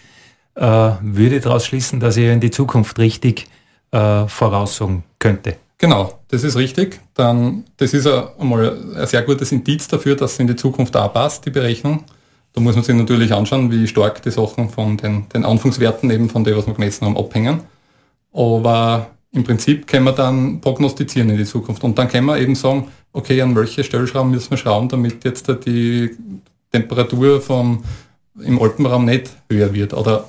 äh, 0.56 0.92
würde 1.02 1.38
ich 1.38 1.44
daraus 1.44 1.66
schließen, 1.66 2.00
dass 2.00 2.18
ich 2.18 2.26
in 2.26 2.40
die 2.40 2.52
Zukunft 2.52 3.00
richtig 3.00 3.48
äh, 3.92 4.28
voraussagen 4.28 5.04
könnte. 5.20 5.58
Genau, 5.78 6.20
das 6.30 6.44
ist 6.44 6.56
richtig. 6.56 7.00
Dann, 7.14 7.64
das 7.78 7.94
ist 7.94 8.08
einmal 8.08 8.96
ein 8.96 9.06
sehr 9.06 9.22
gutes 9.22 9.52
Indiz 9.52 9.88
dafür, 9.88 10.16
dass 10.16 10.34
es 10.34 10.40
in 10.40 10.48
die 10.48 10.56
Zukunft 10.56 10.96
auch 10.98 11.14
passt, 11.14 11.46
die 11.46 11.52
Berechnung. 11.52 12.04
Da 12.58 12.62
muss 12.64 12.74
man 12.74 12.84
sich 12.84 12.96
natürlich 12.96 13.32
anschauen, 13.32 13.70
wie 13.70 13.86
stark 13.86 14.24
die 14.24 14.32
Sachen 14.32 14.70
von 14.70 14.98
den, 14.98 15.30
den 15.30 15.46
Anfangswerten 15.46 16.10
eben 16.10 16.28
von 16.28 16.44
dem, 16.44 16.58
was 16.58 16.66
wir 16.66 16.74
gemessen 16.74 17.06
haben, 17.06 17.16
abhängen. 17.16 17.60
Aber 18.34 19.12
im 19.32 19.44
Prinzip 19.44 19.86
können 19.86 20.06
wir 20.06 20.12
dann 20.14 20.60
prognostizieren 20.60 21.30
in 21.30 21.38
die 21.38 21.46
Zukunft. 21.46 21.84
Und 21.84 22.00
dann 22.00 22.08
können 22.08 22.26
wir 22.26 22.40
eben 22.40 22.56
sagen, 22.56 22.88
okay, 23.14 23.40
an 23.44 23.56
welche 23.56 23.84
Stellschrauben 23.84 24.32
müssen 24.32 24.50
wir 24.50 24.58
schrauben, 24.58 24.90
damit 24.90 25.24
jetzt 25.24 25.48
die 25.68 26.18
Temperatur 26.72 27.42
vom, 27.42 27.84
im 28.42 28.60
Alpenraum 28.60 29.06
nicht 29.06 29.30
höher 29.52 29.72
wird. 29.72 29.94
Oder 29.94 30.28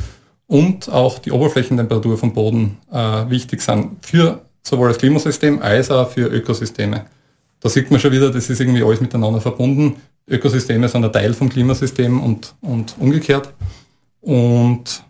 und 0.47 0.89
auch 0.89 1.19
die 1.19 1.33
Oberflächentemperatur 1.33 2.17
vom 2.17 2.33
Boden 2.33 2.77
äh, 2.93 3.29
wichtig 3.29 3.61
sind 3.61 3.97
für 4.01 4.43
sowohl 4.63 4.91
das 4.91 4.99
Klimasystem 4.99 5.61
als 5.61 5.91
auch 5.91 6.09
für 6.09 6.29
Ökosysteme. 6.29 7.07
Da 7.59 7.69
sieht 7.69 7.91
man 7.91 7.99
schon 7.99 8.13
wieder, 8.13 8.31
das 8.31 8.49
ist 8.49 8.61
irgendwie 8.61 8.85
alles 8.85 9.01
miteinander 9.01 9.41
verbunden. 9.41 9.97
Ökosysteme 10.29 10.89
sind 10.89 11.05
ein 11.05 11.13
Teil 11.13 11.35
vom 11.35 11.49
Klimasystem 11.49 12.21
und, 12.21 12.55
und 12.61 12.95
umgekehrt. 13.01 13.53
Und 14.21 15.03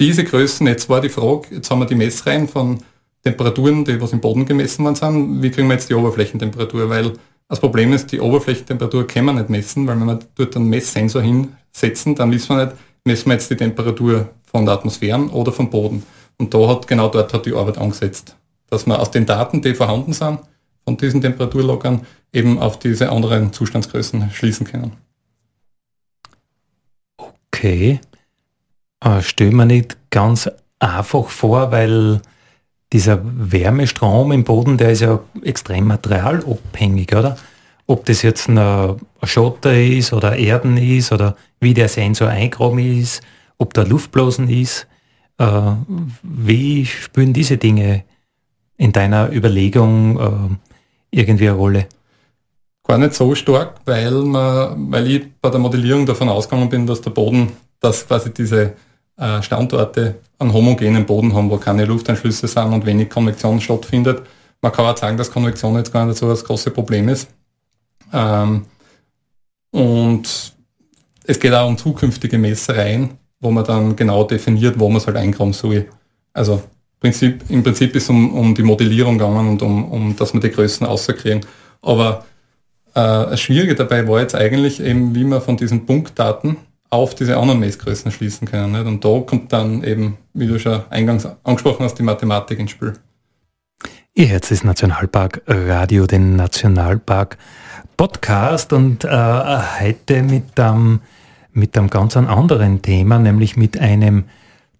diese 0.00 0.24
Größen, 0.24 0.66
jetzt 0.66 0.88
war 0.88 1.00
die 1.00 1.10
Frage, 1.10 1.46
jetzt 1.52 1.70
haben 1.70 1.78
wir 1.78 1.86
die 1.86 1.94
Messreihen 1.94 2.48
von 2.48 2.80
Temperaturen, 3.22 3.84
die 3.84 4.00
was 4.00 4.12
im 4.12 4.20
Boden 4.20 4.44
gemessen 4.44 4.84
worden 4.84 4.96
sind, 4.96 5.42
wie 5.42 5.50
kriegen 5.52 5.68
wir 5.68 5.74
jetzt 5.74 5.90
die 5.90 5.94
Oberflächentemperatur? 5.94 6.90
Weil 6.90 7.12
das 7.48 7.60
Problem 7.60 7.92
ist, 7.92 8.10
die 8.12 8.20
Oberflächentemperatur 8.20 9.06
kann 9.06 9.24
man 9.24 9.36
nicht 9.36 9.50
messen, 9.50 9.86
weil 9.86 9.98
wenn 9.98 10.06
wir 10.06 10.18
dort 10.34 10.56
einen 10.56 10.68
Messsensor 10.68 11.22
hinsetzen, 11.22 12.14
dann 12.14 12.30
wissen 12.32 12.56
wir 12.56 12.66
nicht, 12.66 12.76
messen 13.04 13.26
wir 13.26 13.34
jetzt 13.34 13.50
die 13.50 13.56
Temperatur 13.56 14.30
von 14.44 14.64
der 14.64 14.74
Atmosphäre 14.74 15.28
oder 15.28 15.52
vom 15.52 15.70
Boden. 15.70 16.02
Und 16.38 16.52
da 16.52 16.68
hat 16.68 16.86
genau 16.86 17.08
dort 17.08 17.32
hat 17.32 17.46
die 17.46 17.54
Arbeit 17.54 17.78
angesetzt, 17.78 18.36
dass 18.68 18.86
man 18.86 18.98
aus 18.98 19.10
den 19.10 19.26
Daten, 19.26 19.62
die 19.62 19.74
vorhanden 19.74 20.12
sind, 20.12 20.40
von 20.84 20.96
diesen 20.96 21.20
Temperaturlockern 21.20 22.06
eben 22.32 22.58
auf 22.58 22.78
diese 22.78 23.10
anderen 23.10 23.52
Zustandsgrößen 23.52 24.30
schließen 24.30 24.66
können. 24.66 24.92
Okay. 27.16 28.00
Äh, 29.00 29.22
stell 29.22 29.50
mir 29.52 29.66
nicht 29.66 29.96
ganz 30.10 30.50
einfach 30.78 31.28
vor, 31.28 31.70
weil 31.70 32.20
dieser 32.96 33.20
Wärmestrom 33.22 34.32
im 34.32 34.42
Boden, 34.42 34.78
der 34.78 34.92
ist 34.92 35.02
ja 35.02 35.20
extrem 35.42 35.86
materialabhängig, 35.86 37.14
oder? 37.14 37.36
Ob 37.86 38.06
das 38.06 38.22
jetzt 38.22 38.48
ein 38.48 38.96
Schotter 39.22 39.78
ist 39.78 40.14
oder 40.14 40.36
Erden 40.36 40.78
ist 40.78 41.12
oder 41.12 41.36
wie 41.60 41.74
der 41.74 41.90
Sensor 41.90 42.28
eingraben 42.28 42.78
ist, 42.78 43.22
ob 43.58 43.74
da 43.74 43.82
Luftblasen 43.82 44.48
ist. 44.48 44.86
Äh, 45.36 45.72
wie 46.22 46.86
spielen 46.86 47.34
diese 47.34 47.58
Dinge 47.58 48.04
in 48.78 48.92
deiner 48.92 49.30
Überlegung 49.30 50.18
äh, 50.18 51.18
irgendwie 51.18 51.48
eine 51.48 51.58
Rolle? 51.58 51.86
Gar 52.82 52.96
nicht 52.96 53.12
so 53.12 53.34
stark, 53.34 53.74
weil, 53.84 54.10
man, 54.22 54.90
weil 54.90 55.06
ich 55.10 55.26
bei 55.42 55.50
der 55.50 55.60
Modellierung 55.60 56.06
davon 56.06 56.30
ausgegangen 56.30 56.70
bin, 56.70 56.86
dass 56.86 57.02
der 57.02 57.10
Boden, 57.10 57.52
dass 57.78 58.08
quasi 58.08 58.32
diese 58.32 58.72
äh, 59.16 59.42
Standorte 59.42 60.16
einen 60.38 60.52
homogenen 60.52 61.06
Boden 61.06 61.34
haben, 61.34 61.50
wo 61.50 61.56
keine 61.56 61.84
Luftanschlüsse 61.84 62.48
sind 62.48 62.72
und 62.72 62.86
wenig 62.86 63.08
Konvektion 63.08 63.60
stattfindet. 63.60 64.22
Man 64.60 64.72
kann 64.72 64.86
auch 64.86 64.96
sagen, 64.96 65.16
dass 65.16 65.30
Konvektion 65.30 65.76
jetzt 65.76 65.92
gar 65.92 66.06
nicht 66.06 66.18
so 66.18 66.28
das 66.28 66.44
große 66.44 66.70
Problem 66.70 67.08
ist. 67.08 67.28
Ähm, 68.12 68.66
und 69.70 70.54
es 71.24 71.40
geht 71.40 71.52
auch 71.52 71.68
um 71.68 71.76
zukünftige 71.76 72.38
Messereien, 72.38 73.10
wo 73.40 73.50
man 73.50 73.64
dann 73.64 73.96
genau 73.96 74.24
definiert, 74.24 74.78
wo 74.78 74.88
man 74.88 74.98
es 74.98 75.06
halt 75.06 75.16
eingraben 75.16 75.52
soll. 75.52 75.88
Also 76.32 76.62
Prinzip, 77.00 77.44
im 77.48 77.62
Prinzip 77.62 77.94
ist 77.94 78.04
es 78.04 78.10
um, 78.10 78.34
um 78.34 78.54
die 78.54 78.62
Modellierung 78.62 79.18
gegangen 79.18 79.48
und 79.50 79.62
um, 79.62 79.92
um 79.92 80.16
dass 80.16 80.32
wir 80.32 80.40
die 80.40 80.50
Größen 80.50 80.86
rauskriegen. 80.86 81.44
Aber 81.82 82.24
äh, 82.94 83.00
das 83.00 83.40
Schwierige 83.40 83.74
dabei 83.74 84.08
war 84.08 84.20
jetzt 84.20 84.34
eigentlich 84.34 84.80
eben, 84.80 85.14
wie 85.14 85.24
man 85.24 85.42
von 85.42 85.56
diesen 85.56 85.86
Punktdaten 85.86 86.56
auf 86.90 87.14
diese 87.14 87.36
anderen 87.36 87.60
Messgrößen 87.60 88.10
schließen 88.10 88.46
können. 88.48 88.72
Nicht? 88.72 88.86
Und 88.86 89.04
da 89.04 89.20
kommt 89.20 89.52
dann 89.52 89.82
eben, 89.82 90.18
wie 90.34 90.46
du 90.46 90.58
schon 90.58 90.82
eingangs 90.90 91.28
angesprochen 91.44 91.84
hast, 91.84 91.94
die 91.94 92.02
Mathematik 92.02 92.58
ins 92.58 92.70
Spiel. 92.70 92.94
Ihr 94.14 94.26
Herz 94.26 94.50
ist 94.50 94.64
Nationalpark 94.64 95.42
Radio, 95.46 96.06
den 96.06 96.36
Nationalpark 96.36 97.36
Podcast 97.96 98.72
und 98.72 99.04
äh, 99.04 99.08
heute 99.08 100.22
mit 100.22 100.58
einem, 100.58 101.00
mit 101.52 101.76
einem 101.76 101.88
ganz 101.88 102.16
anderen 102.16 102.82
Thema, 102.82 103.18
nämlich 103.18 103.56
mit 103.56 103.78
einem 103.78 104.24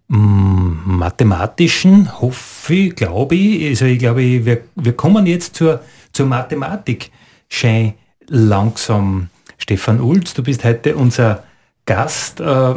mm, 0.07 0.97
mathematischen, 0.97 2.19
hoffe 2.21 2.73
ich, 2.73 2.95
glaube 2.95 3.35
ich, 3.35 3.67
also 3.69 3.85
ich 3.85 3.99
glaube, 3.99 4.21
wir, 4.21 4.61
wir 4.75 4.93
kommen 4.93 5.25
jetzt 5.25 5.55
zur, 5.55 5.81
zur 6.13 6.25
Mathematik 6.25 7.11
schön 7.49 7.93
langsam. 8.27 9.29
Stefan 9.57 9.99
Ulz, 9.99 10.33
du 10.33 10.43
bist 10.43 10.63
heute 10.63 10.95
unser 10.95 11.43
Gast. 11.87 12.39
Äh, 12.39 12.75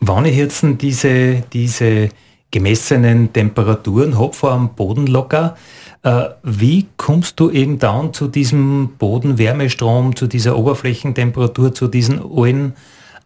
wenn 0.00 0.24
ich 0.26 0.36
jetzt 0.36 0.62
diese, 0.82 1.42
diese 1.52 2.10
gemessenen 2.50 3.32
Temperaturen 3.32 4.18
habe 4.18 4.34
vor 4.34 4.52
dem 4.52 4.74
Bodenlocker, 4.74 5.56
äh, 6.02 6.24
wie 6.42 6.86
kommst 6.98 7.40
du 7.40 7.50
eben 7.50 7.78
dann 7.78 8.12
zu 8.12 8.28
diesem 8.28 8.90
Bodenwärmestrom, 8.98 10.14
zu 10.14 10.26
dieser 10.26 10.58
Oberflächentemperatur, 10.58 11.72
zu 11.72 11.88
diesen 11.88 12.20
allen 12.20 12.74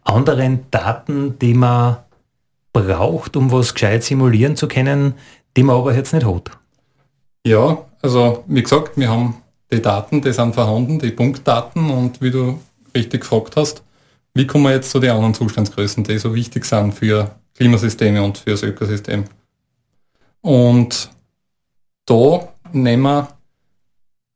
anderen 0.05 0.65
Daten, 0.71 1.37
die 1.39 1.53
man 1.53 1.97
braucht, 2.71 3.35
um 3.35 3.51
was 3.51 3.73
gescheit 3.73 4.03
simulieren 4.03 4.55
zu 4.55 4.67
können, 4.67 5.15
die 5.57 5.63
man 5.63 5.75
aber 5.75 5.93
jetzt 5.93 6.13
nicht 6.13 6.25
hat? 6.25 6.51
Ja, 7.45 7.79
also 8.01 8.43
wie 8.47 8.63
gesagt, 8.63 8.97
wir 8.97 9.09
haben 9.09 9.35
die 9.71 9.81
Daten, 9.81 10.21
die 10.21 10.31
sind 10.31 10.55
vorhanden, 10.55 10.99
die 10.99 11.11
Punktdaten 11.11 11.89
und 11.89 12.21
wie 12.21 12.31
du 12.31 12.59
richtig 12.95 13.21
gefragt 13.21 13.55
hast, 13.55 13.83
wie 14.39 14.47
kommen 14.47 14.63
wir 14.63 14.71
jetzt 14.71 14.91
zu 14.91 14.99
den 14.99 15.09
anderen 15.09 15.33
Zustandsgrößen, 15.33 16.05
die 16.05 16.17
so 16.17 16.33
wichtig 16.33 16.63
sind 16.63 16.93
für 16.93 17.35
Klimasysteme 17.57 18.23
und 18.23 18.37
für 18.37 18.51
das 18.51 18.63
Ökosystem? 18.63 19.25
Und 20.39 21.09
da 22.05 22.47
nehmen 22.71 23.03
wir 23.03 23.27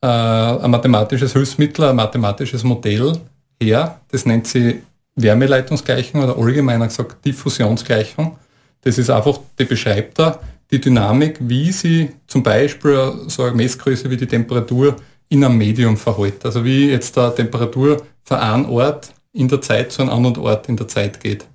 äh, 0.01 0.61
ein 0.65 0.71
mathematisches 0.71 1.31
Hilfsmittel, 1.31 1.85
ein 1.85 1.95
mathematisches 1.95 2.65
Modell 2.65 3.13
her, 3.61 4.01
das 4.09 4.25
nennt 4.25 4.45
sich 4.47 4.75
Wärmeleitungsgleichung 5.15 6.21
oder 6.21 6.37
allgemeiner 6.37 6.87
gesagt 6.87 7.23
Diffusionsgleichung. 7.23 8.37
Das 8.81 8.97
ist 8.97 9.09
einfach, 9.09 9.39
die 9.57 9.63
beschreibt 9.63 10.19
da 10.19 10.37
die 10.69 10.81
Dynamik, 10.81 11.37
wie 11.39 11.71
sie 11.71 12.11
zum 12.27 12.43
Beispiel 12.43 13.13
so 13.27 13.43
eine 13.43 13.55
Messgröße 13.55 14.09
wie 14.09 14.17
die 14.17 14.27
Temperatur 14.27 14.97
in 15.29 15.45
einem 15.45 15.57
Medium 15.57 15.95
verhält. 15.95 16.43
Also 16.43 16.65
wie 16.65 16.89
jetzt 16.89 17.15
da 17.15 17.29
Temperatur 17.29 18.01
für 18.25 18.37
einen 18.37 18.65
Ort 18.65 19.13
in 19.33 19.47
der 19.47 19.61
Zeit 19.61 19.91
zu 19.91 20.01
einem 20.01 20.11
anderen 20.11 20.37
Ort 20.37 20.69
in 20.69 20.77
der 20.77 20.87
Zeit 20.87 21.19
geht. 21.19 21.45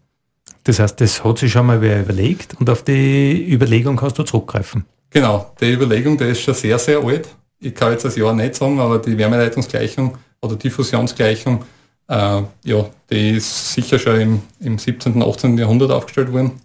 Das 0.64 0.80
heißt, 0.80 1.00
das 1.00 1.24
hat 1.24 1.38
sich 1.38 1.50
schon 1.50 1.66
mal 1.66 1.80
wer 1.80 2.00
überlegt 2.00 2.54
und 2.60 2.68
auf 2.68 2.82
die 2.82 3.50
Überlegung 3.50 3.96
kannst 3.96 4.18
du 4.18 4.22
zurückgreifen. 4.24 4.84
Genau, 5.10 5.54
die 5.60 5.72
Überlegung, 5.72 6.18
die 6.18 6.24
ist 6.24 6.42
schon 6.42 6.54
sehr, 6.54 6.78
sehr 6.78 7.02
alt. 7.02 7.28
Ich 7.60 7.74
kann 7.74 7.92
jetzt 7.92 8.04
das 8.04 8.16
Jahr 8.16 8.34
nicht 8.34 8.54
sagen, 8.54 8.78
aber 8.78 8.98
die 8.98 9.16
Wärmeleitungsgleichung 9.16 10.18
oder 10.42 10.56
Diffusionsgleichung, 10.56 11.64
äh, 12.08 12.42
ja, 12.64 12.90
die 13.10 13.30
ist 13.36 13.72
sicher 13.72 13.98
schon 13.98 14.20
im, 14.20 14.42
im 14.60 14.78
17., 14.78 15.22
18. 15.22 15.56
Jahrhundert 15.56 15.90
aufgestellt 15.90 16.32
worden. 16.32 16.60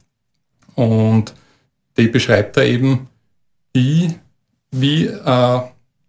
Und 0.75 1.33
die 1.97 2.07
beschreibt 2.07 2.57
da 2.57 2.63
eben, 2.63 3.07
wie, 3.71 4.13
wie 4.71 5.05
äh, 5.05 5.59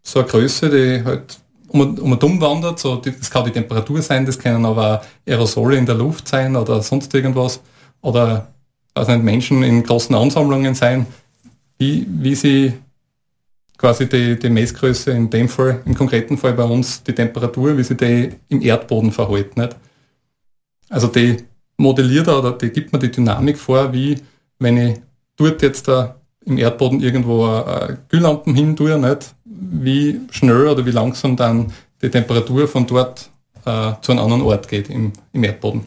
so 0.02 0.18
eine 0.18 0.28
Größe, 0.28 0.70
die 0.70 1.04
halt 1.04 1.38
um, 1.74 1.98
um 1.98 2.18
dumm 2.18 2.40
wandert. 2.40 2.78
So, 2.78 2.96
das 2.96 3.30
kann 3.30 3.44
die 3.44 3.50
Temperatur 3.50 4.00
sein, 4.00 4.24
das 4.24 4.38
können 4.38 4.64
aber 4.64 5.02
Aerosole 5.26 5.76
in 5.76 5.87
der 5.87 5.96
Luft 5.96 6.28
sein 6.28 6.56
oder 6.56 6.80
sonst 6.80 7.12
irgendwas. 7.14 7.60
Oder 8.00 8.48
also 8.94 9.12
nicht, 9.12 9.24
Menschen 9.24 9.62
in 9.62 9.82
großen 9.82 10.14
Ansammlungen 10.14 10.74
sein, 10.74 11.06
wie, 11.78 12.06
wie 12.08 12.34
sie 12.34 12.74
quasi 13.76 14.08
die, 14.08 14.38
die 14.38 14.50
Messgröße 14.50 15.10
in 15.10 15.28
dem 15.30 15.48
Fall, 15.48 15.82
im 15.84 15.94
konkreten 15.94 16.38
Fall 16.38 16.52
bei 16.52 16.62
uns, 16.62 17.02
die 17.02 17.14
Temperatur, 17.14 17.76
wie 17.76 17.82
sie 17.82 17.96
die 17.96 18.30
im 18.48 18.62
Erdboden 18.62 19.10
verhält. 19.10 19.56
Nicht? 19.56 19.76
Also 20.88 21.08
die 21.08 21.38
modelliert 21.76 22.28
oder 22.28 22.52
die 22.52 22.70
gibt 22.70 22.92
mir 22.92 23.00
die 23.00 23.10
Dynamik 23.10 23.58
vor, 23.58 23.92
wie 23.92 24.16
wenn 24.60 24.76
ich 24.76 25.00
dort 25.37 25.60
jetzt 25.62 25.88
da 25.88 26.14
im 26.46 26.56
Erdboden 26.56 27.00
irgendwo 27.00 27.46
eine 27.46 27.98
Kühllampen 28.08 28.54
hin 28.54 28.76
tue, 28.76 28.96
nicht? 28.96 29.34
Wie 29.60 30.20
schnell 30.30 30.68
oder 30.68 30.86
wie 30.86 30.90
langsam 30.90 31.36
dann 31.36 31.72
die 32.02 32.10
Temperatur 32.10 32.68
von 32.68 32.86
dort 32.86 33.30
äh, 33.64 33.92
zu 34.02 34.12
einem 34.12 34.20
anderen 34.20 34.42
Ort 34.42 34.68
geht 34.68 34.90
im, 34.90 35.14
im 35.32 35.44
Erdboden. 35.44 35.86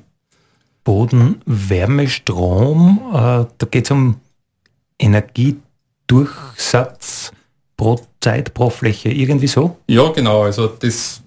Boden, 0.84 1.42
Wärme, 1.46 2.08
Strom, 2.08 3.00
äh, 3.10 3.46
da 3.58 3.68
geht 3.70 3.86
es 3.86 3.92
um 3.92 4.16
Energiedurchsatz 5.00 7.32
pro 7.76 8.00
Zeit, 8.22 8.54
pro 8.54 8.70
Fläche, 8.70 9.10
irgendwie 9.10 9.48
so? 9.48 9.78
Ja, 9.88 10.12
genau. 10.12 10.44
Also 10.44 10.68
das 10.68 11.24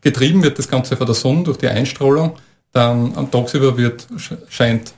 getrieben 0.00 0.42
wird 0.42 0.58
das 0.58 0.68
Ganze 0.68 0.96
von 0.96 1.06
der 1.06 1.14
Sonne 1.14 1.44
durch 1.44 1.58
die 1.58 1.68
Einstrahlung. 1.68 2.32
Dann 2.72 3.14
am 3.16 3.30
Tagsüber 3.30 3.76
wird, 3.76 4.08
scheint 4.48 4.94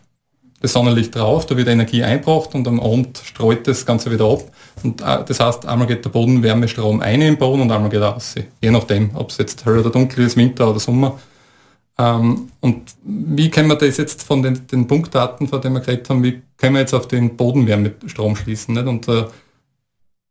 das 0.62 0.72
Sonnenlicht 0.72 1.14
drauf, 1.16 1.44
da 1.44 1.57
wird 1.57 1.66
Energie 1.66 2.05
einbracht 2.05 2.55
und 2.55 2.68
am 2.68 2.79
Abend 2.79 3.20
streut 3.25 3.66
das 3.66 3.85
Ganze 3.85 4.12
wieder 4.12 4.27
ab. 4.27 4.44
Und 4.85 5.01
äh, 5.01 5.25
das 5.27 5.40
heißt, 5.40 5.66
einmal 5.66 5.88
geht 5.88 6.05
der 6.05 6.11
Bodenwärmestrom 6.11 7.01
ein 7.01 7.20
im 7.20 7.37
Boden 7.37 7.62
und 7.62 7.72
einmal 7.72 7.90
geht 7.90 8.01
er 8.01 8.11
raus. 8.11 8.37
Je 8.61 8.70
nachdem, 8.70 9.11
ob 9.14 9.31
es 9.31 9.38
jetzt 9.38 9.66
hell 9.66 9.79
oder 9.79 9.90
dunkel 9.90 10.25
ist, 10.25 10.37
Winter 10.37 10.70
oder 10.70 10.79
Sommer. 10.79 11.18
Ähm, 11.98 12.48
und 12.61 12.94
wie 13.03 13.51
können 13.51 13.68
wir 13.68 13.75
das 13.75 13.96
jetzt 13.96 14.22
von 14.22 14.40
den, 14.40 14.64
den 14.68 14.87
Punktdaten, 14.87 15.48
von 15.48 15.61
denen 15.61 15.75
wir 15.75 15.81
geredet 15.81 16.09
haben, 16.09 16.22
wie 16.22 16.40
können 16.57 16.75
wir 16.75 16.81
jetzt 16.81 16.94
auf 16.94 17.09
den 17.09 17.37
Bodenwärmestrom 17.37 18.37
schließen? 18.37 18.75
Nicht? 18.75 18.87
Und 18.87 19.09
da 19.09 19.22
äh, 19.22 19.27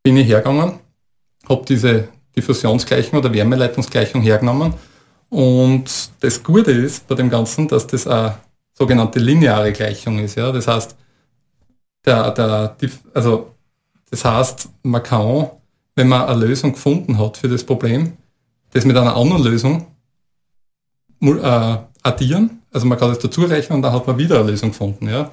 bin 0.02 0.16
ich 0.16 0.28
hergegangen, 0.28 0.80
habe 1.50 1.66
diese 1.68 2.08
Diffusionsgleichung 2.38 3.20
oder 3.20 3.34
Wärmeleitungsgleichung 3.34 4.22
hergenommen. 4.22 4.74
Und 5.30 6.10
das 6.22 6.42
Gute 6.42 6.72
ist 6.72 7.06
bei 7.10 7.16
dem 7.16 7.30
Ganzen, 7.30 7.68
dass 7.68 7.86
das 7.86 8.08
eine 8.08 8.36
sogenannte 8.82 9.20
lineare 9.20 9.72
Gleichung 9.74 10.18
ist. 10.18 10.36
Ja? 10.36 10.52
Das 10.52 10.68
heißt, 10.68 10.96
der, 12.04 12.32
der, 12.32 12.76
also, 13.14 13.54
das 14.10 14.26
heißt, 14.26 14.70
man 14.82 15.04
kann, 15.04 15.52
wenn 15.96 16.08
man 16.08 16.28
eine 16.28 16.46
Lösung 16.48 16.74
gefunden 16.74 17.20
hat 17.20 17.38
für 17.38 17.48
das 17.48 17.64
Problem, 17.64 18.14
das 18.72 18.86
mit 18.86 18.98
einer 18.98 19.16
anderen 19.16 19.44
Lösung 19.44 19.86
äh, 21.22 21.78
addieren. 22.02 22.62
Also 22.74 22.88
man 22.88 22.98
kann 22.98 23.10
das 23.10 23.20
dazu 23.20 23.42
rechnen 23.42 23.76
und 23.76 23.82
dann 23.84 23.94
hat 23.94 24.08
man 24.08 24.18
wieder 24.18 24.40
eine 24.40 24.50
Lösung 24.50 24.70
gefunden. 24.70 25.08
Ja? 25.08 25.32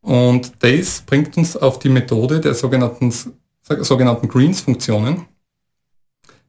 Und 0.00 0.52
das 0.64 1.02
bringt 1.02 1.36
uns 1.36 1.56
auf 1.56 1.78
die 1.78 1.90
Methode 1.90 2.40
der 2.40 2.54
sogenannten, 2.54 3.14
sogenannten 3.62 4.26
Greens-Funktionen. 4.26 5.26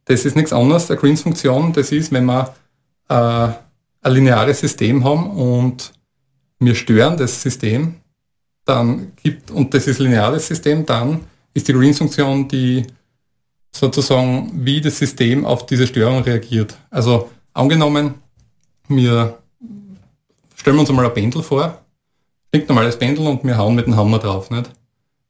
Das 0.06 0.26
ist 0.26 0.36
nichts 0.36 0.54
anderes, 0.54 0.88
der 0.88 0.96
Greens-Funktion, 0.96 1.72
das 1.72 1.92
ist, 1.92 2.12
wenn 2.12 2.26
wir 2.26 2.52
äh, 3.10 3.50
ein 4.04 4.14
lineares 4.14 4.60
System 4.60 5.04
haben 5.04 5.32
und 5.32 5.94
wir 6.60 6.76
stören 6.76 7.18
das 7.18 7.42
System, 7.42 7.96
dann 8.66 9.14
gibt, 9.22 9.52
und 9.52 9.74
das 9.74 9.88
ist 9.88 10.00
lineares 10.00 10.48
System, 10.48 10.86
dann 10.86 11.22
ist 11.54 11.68
die 11.68 11.74
Greens-Funktion 11.74 12.48
die 12.48 12.86
sozusagen, 13.72 14.52
wie 14.54 14.80
das 14.82 14.98
System 14.98 15.46
auf 15.46 15.66
diese 15.66 15.88
Störung 15.88 16.22
reagiert. 16.22 16.78
Also 16.90 17.30
angenommen, 17.54 18.16
wir 18.88 19.40
stellen 20.56 20.80
uns 20.80 20.90
einmal 20.90 21.06
ein 21.06 21.14
Pendel 21.14 21.42
vor, 21.42 21.82
ein 22.54 22.66
normales 22.68 22.98
Pendel 22.98 23.28
und 23.28 23.44
wir 23.44 23.58
hauen 23.58 23.76
mit 23.76 23.88
dem 23.88 23.96
Hammer 23.96 24.20
drauf, 24.20 24.52
nicht? 24.52 24.70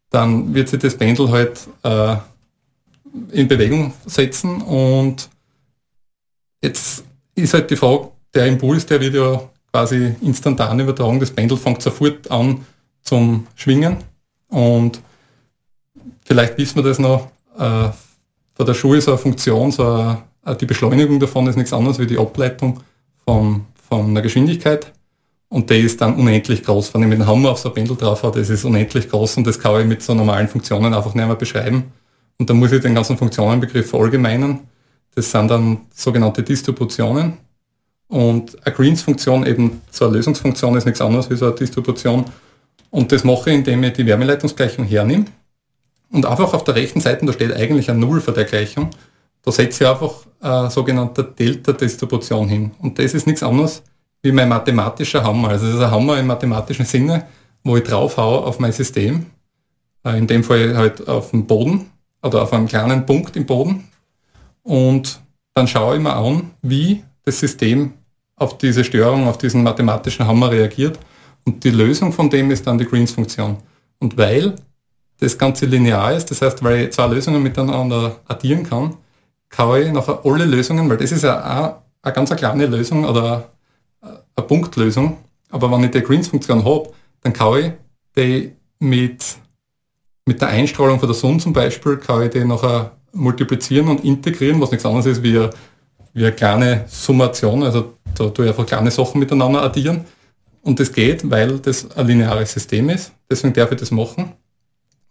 Dann 0.09 0.53
wird 0.53 0.69
sich 0.69 0.79
das 0.79 0.97
Pendel 0.97 1.31
halt 1.31 1.67
äh, 1.83 2.17
in 3.31 3.47
Bewegung 3.47 3.93
setzen 4.05 4.61
und 4.61 5.29
jetzt 6.61 7.03
ist 7.35 7.53
halt 7.53 7.71
die 7.71 7.75
Frage, 7.75 8.09
der 8.33 8.47
Impuls, 8.47 8.85
der 8.85 8.99
wird 8.99 9.15
ja 9.15 9.41
quasi 9.71 10.15
instantan 10.21 10.79
übertragen, 10.79 11.19
das 11.19 11.31
Pendel 11.31 11.57
fängt 11.57 11.81
sofort 11.81 12.29
an 12.29 12.65
zum 13.01 13.47
Schwingen 13.55 13.97
und 14.49 15.01
vielleicht 16.25 16.57
wissen 16.57 16.75
wir 16.77 16.83
das 16.83 16.99
noch, 16.99 17.27
äh, 17.57 17.89
von 18.55 18.65
der 18.65 18.73
Schule 18.73 19.01
so 19.01 19.11
eine 19.11 19.17
Funktion, 19.17 19.71
so 19.71 19.83
eine, 20.45 20.55
die 20.55 20.65
Beschleunigung 20.65 21.19
davon 21.19 21.47
ist 21.47 21.55
nichts 21.55 21.73
anderes 21.73 21.99
wie 21.99 22.05
die 22.05 22.17
Ableitung 22.17 22.81
von, 23.25 23.65
von 23.89 24.09
einer 24.09 24.21
Geschwindigkeit 24.21 24.91
und 25.53 25.69
der 25.69 25.79
ist 25.79 26.01
dann 26.01 26.15
unendlich 26.15 26.63
groß. 26.63 26.93
Wenn 26.93 27.03
ich 27.03 27.07
mit 27.09 27.19
dem 27.19 27.27
Hammer 27.27 27.51
auf 27.51 27.59
so 27.59 27.69
ein 27.69 27.75
Pendel 27.75 27.95
drauf 27.95 28.23
habe, 28.23 28.39
das 28.39 28.49
ist 28.49 28.65
unendlich 28.65 29.09
groß 29.09 29.37
und 29.37 29.47
das 29.47 29.59
kann 29.59 29.79
ich 29.81 29.87
mit 29.87 30.01
so 30.01 30.13
normalen 30.13 30.47
Funktionen 30.47 30.93
einfach 30.93 31.13
nicht 31.13 31.25
mehr 31.27 31.35
beschreiben. 31.35 31.91
Und 32.39 32.49
dann 32.49 32.57
muss 32.57 32.71
ich 32.71 32.81
den 32.81 32.95
ganzen 32.95 33.17
Funktionenbegriff 33.17 33.89
verallgemeinern. 33.89 34.61
Das 35.13 35.29
sind 35.29 35.49
dann 35.49 35.81
sogenannte 35.93 36.41
Distributionen. 36.41 37.37
Und 38.07 38.65
eine 38.65 38.75
Greens-Funktion, 38.75 39.45
eben 39.45 39.81
so 39.89 40.05
eine 40.05 40.17
Lösungsfunktion, 40.17 40.77
ist 40.77 40.85
nichts 40.85 41.01
anderes 41.01 41.27
so 41.27 41.45
eine 41.45 41.55
Distribution. 41.55 42.25
Und 42.91 43.11
das 43.11 43.23
mache 43.23 43.49
ich, 43.49 43.57
indem 43.57 43.83
ich 43.83 43.93
die 43.93 44.05
Wärmeleitungsgleichung 44.05 44.85
hernehme. 44.85 45.25
Und 46.11 46.25
einfach 46.25 46.53
auf 46.53 46.63
der 46.63 46.75
rechten 46.75 47.01
Seite, 47.01 47.25
da 47.25 47.33
steht 47.33 47.53
eigentlich 47.53 47.89
ein 47.89 47.99
Null 47.99 48.21
vor 48.21 48.33
der 48.33 48.45
Gleichung, 48.45 48.91
da 49.43 49.51
setze 49.51 49.83
ich 49.83 49.89
einfach 49.89 50.13
eine 50.39 50.69
sogenannte 50.69 51.23
Delta-Distribution 51.23 52.47
hin. 52.47 52.71
Und 52.79 52.99
das 52.99 53.13
ist 53.13 53.25
nichts 53.25 53.43
anderes 53.43 53.81
wie 54.21 54.31
mein 54.31 54.47
mathematischer 54.47 55.23
Hammer. 55.23 55.49
Also 55.49 55.65
das 55.65 55.75
ist 55.75 55.81
ein 55.81 55.91
Hammer 55.91 56.17
im 56.17 56.27
mathematischen 56.27 56.85
Sinne, 56.85 57.25
wo 57.63 57.75
ich 57.75 57.83
drauf 57.83 58.17
haue 58.17 58.39
auf 58.39 58.59
mein 58.59 58.71
System. 58.71 59.25
Äh, 60.05 60.17
in 60.17 60.27
dem 60.27 60.43
Fall 60.43 60.75
halt 60.77 61.07
auf 61.07 61.31
dem 61.31 61.45
Boden 61.45 61.89
oder 62.21 62.43
auf 62.43 62.53
einem 62.53 62.67
kleinen 62.67 63.05
Punkt 63.05 63.35
im 63.35 63.45
Boden. 63.45 63.89
Und 64.63 65.19
dann 65.53 65.67
schaue 65.67 65.97
ich 65.97 66.01
mir 66.01 66.15
an, 66.15 66.51
wie 66.61 67.03
das 67.25 67.39
System 67.39 67.93
auf 68.35 68.57
diese 68.57 68.83
Störung, 68.83 69.27
auf 69.27 69.37
diesen 69.37 69.63
mathematischen 69.63 70.27
Hammer 70.27 70.51
reagiert. 70.51 70.99
Und 71.45 71.63
die 71.63 71.69
Lösung 71.69 72.11
von 72.11 72.29
dem 72.29 72.51
ist 72.51 72.65
dann 72.65 72.77
die 72.77 72.85
Greens-Funktion. 72.85 73.57
Und 73.99 74.17
weil 74.17 74.55
das 75.19 75.37
Ganze 75.37 75.65
linear 75.65 76.13
ist, 76.13 76.31
das 76.31 76.41
heißt, 76.41 76.63
weil 76.63 76.85
ich 76.85 76.91
zwei 76.91 77.07
Lösungen 77.07 77.41
miteinander 77.41 78.17
addieren 78.27 78.63
kann, 78.63 78.95
kann 79.49 79.81
ich 79.81 79.91
nachher 79.91 80.19
alle 80.25 80.45
Lösungen, 80.45 80.89
weil 80.89 80.97
das 80.97 81.11
ist 81.11 81.23
ja 81.23 81.41
eine, 81.41 81.75
eine 82.01 82.13
ganz 82.13 82.35
kleine 82.35 82.65
Lösung 82.65 83.05
oder 83.05 83.49
eine 84.35 84.47
Punktlösung, 84.47 85.17
aber 85.49 85.71
wenn 85.71 85.83
ich 85.83 85.91
die 85.91 86.01
Greens-Funktion 86.01 86.65
habe, 86.65 86.89
dann 87.21 87.33
kann 87.33 87.57
ich 87.59 87.71
die 88.17 88.53
mit, 88.79 89.23
mit 90.25 90.41
der 90.41 90.49
Einstrahlung 90.49 90.99
von 90.99 91.07
der 91.07 91.15
Sonne 91.15 91.37
zum 91.37 91.53
Beispiel, 91.53 91.97
kann 91.97 92.23
ich 92.23 92.31
die 92.31 92.43
nachher 92.43 92.91
multiplizieren 93.13 93.87
und 93.87 94.03
integrieren, 94.03 94.59
was 94.59 94.71
nichts 94.71 94.85
anderes 94.85 95.05
ist 95.05 95.23
wie 95.23 95.37
eine, 95.37 95.51
wie 96.13 96.25
eine 96.25 96.33
kleine 96.33 96.85
Summation, 96.87 97.63
also 97.63 97.93
da 98.15 98.29
tue 98.29 98.45
ich 98.45 98.51
einfach 98.51 98.65
kleine 98.65 98.91
Sachen 98.91 99.19
miteinander 99.19 99.61
addieren. 99.61 100.05
Und 100.61 100.79
das 100.79 100.93
geht, 100.93 101.29
weil 101.29 101.59
das 101.59 101.91
ein 101.97 102.07
lineares 102.07 102.53
System 102.53 102.89
ist, 102.89 103.11
deswegen 103.29 103.53
darf 103.53 103.71
ich 103.71 103.79
das 103.79 103.91
machen. 103.91 104.31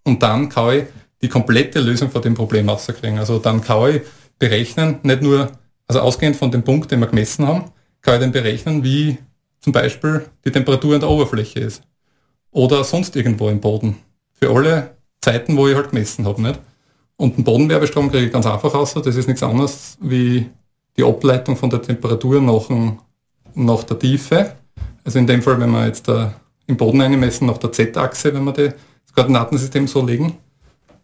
Und 0.04 0.22
dann 0.22 0.48
kann 0.48 0.78
ich 0.78 0.84
die 1.20 1.28
komplette 1.28 1.80
Lösung 1.80 2.10
von 2.10 2.22
dem 2.22 2.34
Problem 2.34 2.68
rauskriegen. 2.68 3.18
Also 3.18 3.38
dann 3.38 3.60
kann 3.60 3.96
ich 3.96 4.02
berechnen, 4.38 4.98
nicht 5.02 5.22
nur, 5.22 5.52
also 5.86 6.00
ausgehend 6.00 6.36
von 6.36 6.50
dem 6.50 6.62
Punkt, 6.62 6.90
den 6.90 7.00
wir 7.00 7.06
gemessen 7.06 7.46
haben, 7.46 7.70
kann 8.00 8.14
ich 8.14 8.20
dann 8.20 8.32
berechnen, 8.32 8.82
wie 8.82 9.18
zum 9.60 9.72
Beispiel 9.72 10.24
die 10.44 10.50
Temperatur 10.50 10.94
an 10.94 11.00
der 11.00 11.10
Oberfläche 11.10 11.60
ist. 11.60 11.82
Oder 12.50 12.82
sonst 12.82 13.14
irgendwo 13.14 13.48
im 13.48 13.60
Boden. 13.60 13.98
Für 14.32 14.50
alle 14.50 14.96
Zeiten, 15.20 15.56
wo 15.56 15.68
ich 15.68 15.76
halt 15.76 15.90
gemessen 15.90 16.26
habe. 16.26 16.42
Nicht? 16.42 16.58
Und 17.16 17.36
den 17.36 17.44
Bodenwerbestrom 17.44 18.10
kriege 18.10 18.26
ich 18.26 18.32
ganz 18.32 18.46
einfach 18.46 18.74
raus. 18.74 18.94
Das 18.94 19.14
ist 19.14 19.28
nichts 19.28 19.42
anderes 19.42 19.96
wie 20.00 20.50
die 20.96 21.04
Ableitung 21.04 21.56
von 21.56 21.70
der 21.70 21.82
Temperatur 21.82 22.40
nach, 22.40 22.68
nach 23.54 23.84
der 23.84 23.98
Tiefe. 23.98 24.54
Also 25.04 25.18
in 25.18 25.26
dem 25.26 25.42
Fall, 25.42 25.60
wenn 25.60 25.70
wir 25.70 25.86
jetzt 25.86 26.06
da 26.08 26.34
im 26.66 26.76
Boden 26.76 27.00
einmessen, 27.00 27.46
nach 27.46 27.58
der 27.58 27.72
Z-Achse, 27.72 28.34
wenn 28.34 28.44
wir 28.44 28.52
das 28.52 28.74
Koordinatensystem 29.14 29.86
so 29.86 30.04
legen. 30.04 30.36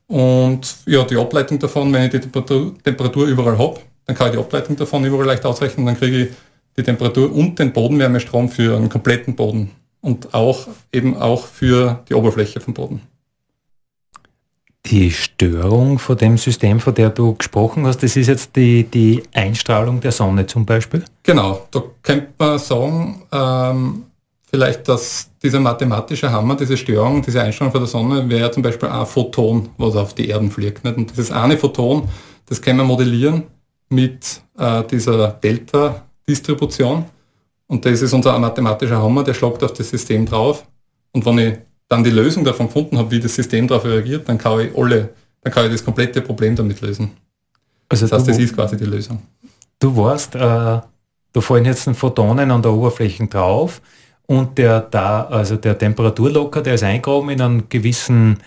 Und 0.06 0.76
ja, 0.86 1.04
die 1.04 1.16
Ableitung 1.16 1.58
davon, 1.58 1.92
wenn 1.92 2.04
ich 2.04 2.10
die 2.10 2.20
Temperatur, 2.20 2.74
Temperatur 2.82 3.26
überall 3.26 3.58
habe, 3.58 3.80
dann 4.06 4.16
kann 4.16 4.28
ich 4.28 4.32
die 4.34 4.38
Ableitung 4.38 4.76
davon 4.76 5.04
überall 5.04 5.26
leicht 5.26 5.44
ausrechnen, 5.44 5.84
dann 5.84 5.98
kriege 5.98 6.24
ich 6.24 6.28
die 6.76 6.82
Temperatur 6.82 7.30
und 7.30 7.58
den 7.58 7.72
Bodenwärmestrom 7.72 8.48
für 8.48 8.76
einen 8.76 8.88
kompletten 8.88 9.36
Boden 9.36 9.70
und 10.00 10.32
auch 10.32 10.68
eben 10.92 11.16
auch 11.16 11.44
für 11.44 12.02
die 12.08 12.14
Oberfläche 12.14 12.60
vom 12.60 12.72
Boden. 12.72 13.02
Die 14.86 15.10
Störung 15.10 15.98
von 15.98 16.16
dem 16.16 16.38
System, 16.38 16.80
von 16.80 16.94
der 16.94 17.10
du 17.10 17.34
gesprochen 17.34 17.86
hast, 17.86 18.02
das 18.02 18.16
ist 18.16 18.28
jetzt 18.28 18.56
die, 18.56 18.84
die 18.84 19.22
Einstrahlung 19.34 20.00
der 20.00 20.12
Sonne 20.12 20.46
zum 20.46 20.64
Beispiel? 20.64 21.04
Genau, 21.22 21.66
da 21.70 21.82
könnte 22.02 22.28
man 22.38 22.58
sagen, 22.58 23.22
ähm, 23.30 24.04
vielleicht, 24.50 24.88
dass 24.88 25.30
dieser 25.42 25.60
mathematische 25.60 26.30
Hammer, 26.30 26.56
diese 26.56 26.76
Störung, 26.76 27.22
diese 27.22 27.42
Einstrahlung 27.42 27.72
von 27.72 27.80
der 27.82 27.88
Sonne, 27.88 28.28
wäre 28.30 28.50
zum 28.50 28.62
Beispiel 28.62 28.88
ein 28.88 29.06
Photon, 29.06 29.68
was 29.76 29.94
auf 29.96 30.14
die 30.14 30.28
Erden 30.28 30.50
fliegt. 30.50 30.84
Nicht? 30.84 30.96
Und 30.96 31.10
dieses 31.10 31.30
eine 31.30 31.58
Photon, 31.58 32.08
das 32.46 32.62
können 32.62 32.78
wir 32.78 32.84
modellieren 32.84 33.44
mit 33.90 34.40
äh, 34.58 34.82
dieser 34.84 35.28
Delta 35.28 36.02
Distribution. 36.26 37.04
Und 37.66 37.84
das 37.84 38.02
ist 38.02 38.12
unser 38.12 38.38
mathematischer 38.38 39.00
Hammer, 39.02 39.24
der 39.24 39.34
schlagt 39.34 39.62
auf 39.62 39.72
das 39.72 39.90
System 39.90 40.26
drauf. 40.26 40.66
Und 41.12 41.24
wenn 41.26 41.38
ich 41.38 41.58
dann 41.88 42.04
die 42.04 42.10
Lösung 42.10 42.44
davon 42.44 42.66
gefunden 42.66 42.98
habe, 42.98 43.10
wie 43.10 43.20
das 43.20 43.34
System 43.34 43.66
darauf 43.66 43.84
reagiert, 43.84 44.28
dann 44.28 44.38
kann 44.38 44.60
ich 44.60 44.76
alle, 44.76 45.10
dann 45.42 45.52
kann 45.52 45.66
ich 45.66 45.72
das 45.72 45.84
komplette 45.84 46.20
Problem 46.20 46.54
damit 46.54 46.80
lösen. 46.80 47.12
Also 47.88 48.06
das 48.06 48.18
heißt, 48.18 48.28
das 48.28 48.38
ist 48.38 48.54
quasi 48.54 48.76
die 48.76 48.84
Lösung. 48.84 49.22
Du 49.78 49.96
warst, 49.96 50.34
äh, 50.34 50.38
da 50.38 51.40
fallen 51.40 51.64
jetzt 51.64 51.88
Photonen 51.90 52.50
an 52.50 52.62
der 52.62 52.72
Oberfläche 52.72 53.26
drauf 53.26 53.80
und 54.26 54.58
der 54.58 54.80
da, 54.80 55.24
also 55.24 55.56
der 55.56 55.78
Temperaturlocker, 55.78 56.62
der 56.62 56.74
ist 56.74 56.82
eingraben 56.82 57.30
in 57.30 57.40
einem 57.40 57.68
gewissen, 57.68 58.38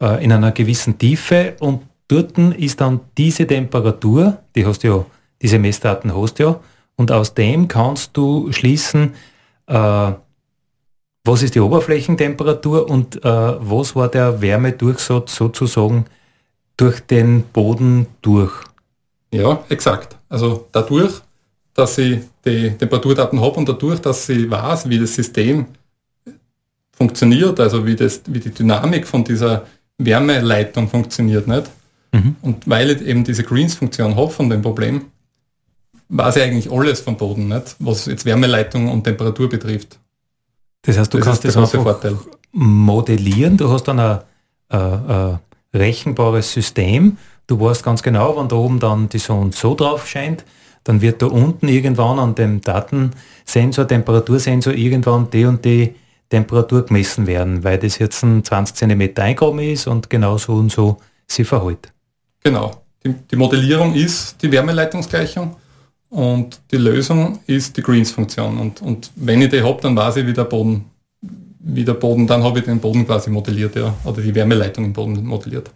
äh, 0.00 0.22
in 0.22 0.30
einer 0.30 0.52
gewissen 0.52 0.96
Tiefe 0.96 1.54
und 1.58 1.82
dort 2.06 2.38
ist 2.38 2.80
dann 2.80 3.00
diese 3.18 3.46
Temperatur, 3.46 4.38
die 4.54 4.64
hast 4.64 4.84
du 4.84 4.88
ja, 4.88 5.06
diese 5.42 5.58
Messdaten 5.58 6.14
hast 6.14 6.38
du 6.38 6.42
ja, 6.44 6.60
und 6.96 7.10
aus 7.10 7.34
dem 7.34 7.66
kannst 7.66 8.16
du 8.16 8.52
schließen, 8.52 9.14
äh, 9.66 10.12
was 11.24 11.42
ist 11.42 11.54
die 11.54 11.60
Oberflächentemperatur 11.60 12.88
und 12.88 13.24
äh, 13.24 13.28
was 13.28 13.96
war 13.96 14.08
der 14.08 14.40
Wärmedurchsatz 14.42 15.34
sozusagen 15.34 16.04
durch 16.76 17.00
den 17.00 17.44
Boden 17.44 18.06
durch. 18.20 18.52
Ja, 19.32 19.64
exakt. 19.68 20.16
Also 20.28 20.66
dadurch, 20.72 21.12
dass 21.72 21.98
ich 21.98 22.20
die 22.44 22.70
Temperaturdaten 22.70 23.40
habe 23.40 23.56
und 23.56 23.68
dadurch, 23.68 24.00
dass 24.00 24.28
ich 24.28 24.50
weiß, 24.50 24.88
wie 24.88 24.98
das 24.98 25.14
System 25.14 25.66
funktioniert, 26.92 27.58
also 27.58 27.84
wie, 27.84 27.96
das, 27.96 28.20
wie 28.26 28.40
die 28.40 28.50
Dynamik 28.50 29.06
von 29.06 29.24
dieser 29.24 29.66
Wärmeleitung 29.98 30.88
funktioniert, 30.88 31.48
nicht? 31.48 31.70
Mhm. 32.12 32.36
Und 32.42 32.68
weil 32.68 32.90
ich 32.90 33.02
eben 33.02 33.24
diese 33.24 33.42
Greens-Funktion 33.42 34.14
habe 34.14 34.30
von 34.30 34.48
dem 34.48 34.62
Problem, 34.62 35.06
weiß 36.08 36.36
ich 36.36 36.42
eigentlich 36.42 36.70
alles 36.70 37.00
vom 37.00 37.16
Boden, 37.16 37.48
nicht? 37.48 37.74
was 37.80 38.06
jetzt 38.06 38.24
Wärmeleitung 38.24 38.88
und 38.88 39.02
Temperatur 39.02 39.48
betrifft. 39.48 39.98
Das 40.84 40.98
heißt, 40.98 41.12
du 41.12 41.18
das 41.18 41.26
kannst 41.26 41.44
das 41.44 41.56
einfach 41.56 41.98
modellieren, 42.52 43.56
du 43.56 43.70
hast 43.70 43.84
dann 43.84 43.98
ein, 43.98 44.20
ein, 44.68 45.10
ein 45.10 45.38
rechenbares 45.74 46.52
System 46.52 47.16
du 47.46 47.60
weißt 47.60 47.82
ganz 47.82 48.02
genau, 48.02 48.36
wenn 48.36 48.48
da 48.48 48.56
oben 48.56 48.80
dann 48.80 49.08
die 49.08 49.18
Sonne 49.18 49.52
so 49.52 49.74
drauf 49.74 50.06
scheint, 50.06 50.44
dann 50.84 51.00
wird 51.00 51.22
da 51.22 51.26
unten 51.26 51.68
irgendwann 51.68 52.18
an 52.18 52.34
dem 52.34 52.60
Datensensor, 52.60 53.88
Temperatursensor 53.88 54.74
irgendwann 54.74 55.30
die 55.30 55.44
und 55.44 55.64
die 55.64 55.94
Temperatur 56.28 56.84
gemessen 56.84 57.26
werden, 57.26 57.64
weil 57.64 57.78
das 57.78 57.98
jetzt 57.98 58.22
ein 58.22 58.44
20 58.44 58.76
cm 58.76 59.10
eingraben 59.16 59.60
ist 59.60 59.86
und 59.86 60.10
genau 60.10 60.36
so 60.38 60.54
und 60.54 60.72
so 60.72 60.98
sie 61.26 61.44
verhält. 61.44 61.92
Genau. 62.42 62.82
Die, 63.04 63.12
die 63.12 63.36
Modellierung 63.36 63.94
ist 63.94 64.42
die 64.42 64.50
Wärmeleitungsgleichung 64.50 65.56
und 66.14 66.60
die 66.70 66.76
Lösung 66.76 67.40
ist 67.48 67.76
die 67.76 67.82
Greens-Funktion. 67.82 68.58
Und, 68.58 68.80
und 68.82 69.10
wenn 69.16 69.42
ich 69.42 69.50
die 69.50 69.62
habe, 69.62 69.80
dann 69.82 69.96
weiß 69.96 70.16
ich, 70.16 70.26
wie 70.28 70.32
der 70.32 70.44
Boden, 70.44 70.84
wie 71.58 71.84
der 71.84 71.94
Boden, 71.94 72.28
dann 72.28 72.44
habe 72.44 72.60
ich 72.60 72.64
den 72.64 72.78
Boden 72.78 73.04
quasi 73.04 73.30
modelliert, 73.30 73.74
ja, 73.74 73.92
oder 74.04 74.22
die 74.22 74.32
Wärmeleitung 74.32 74.84
im 74.84 74.92
Boden 74.92 75.24
modelliert. 75.24 75.72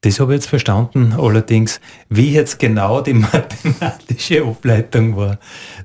Das 0.00 0.18
habe 0.18 0.32
ich 0.32 0.38
jetzt 0.38 0.48
verstanden, 0.48 1.14
allerdings, 1.16 1.80
wie 2.08 2.32
jetzt 2.32 2.58
genau 2.58 3.02
die 3.02 3.14
mathematische 3.14 4.42
Ableitung 4.42 5.16
war, 5.16 5.38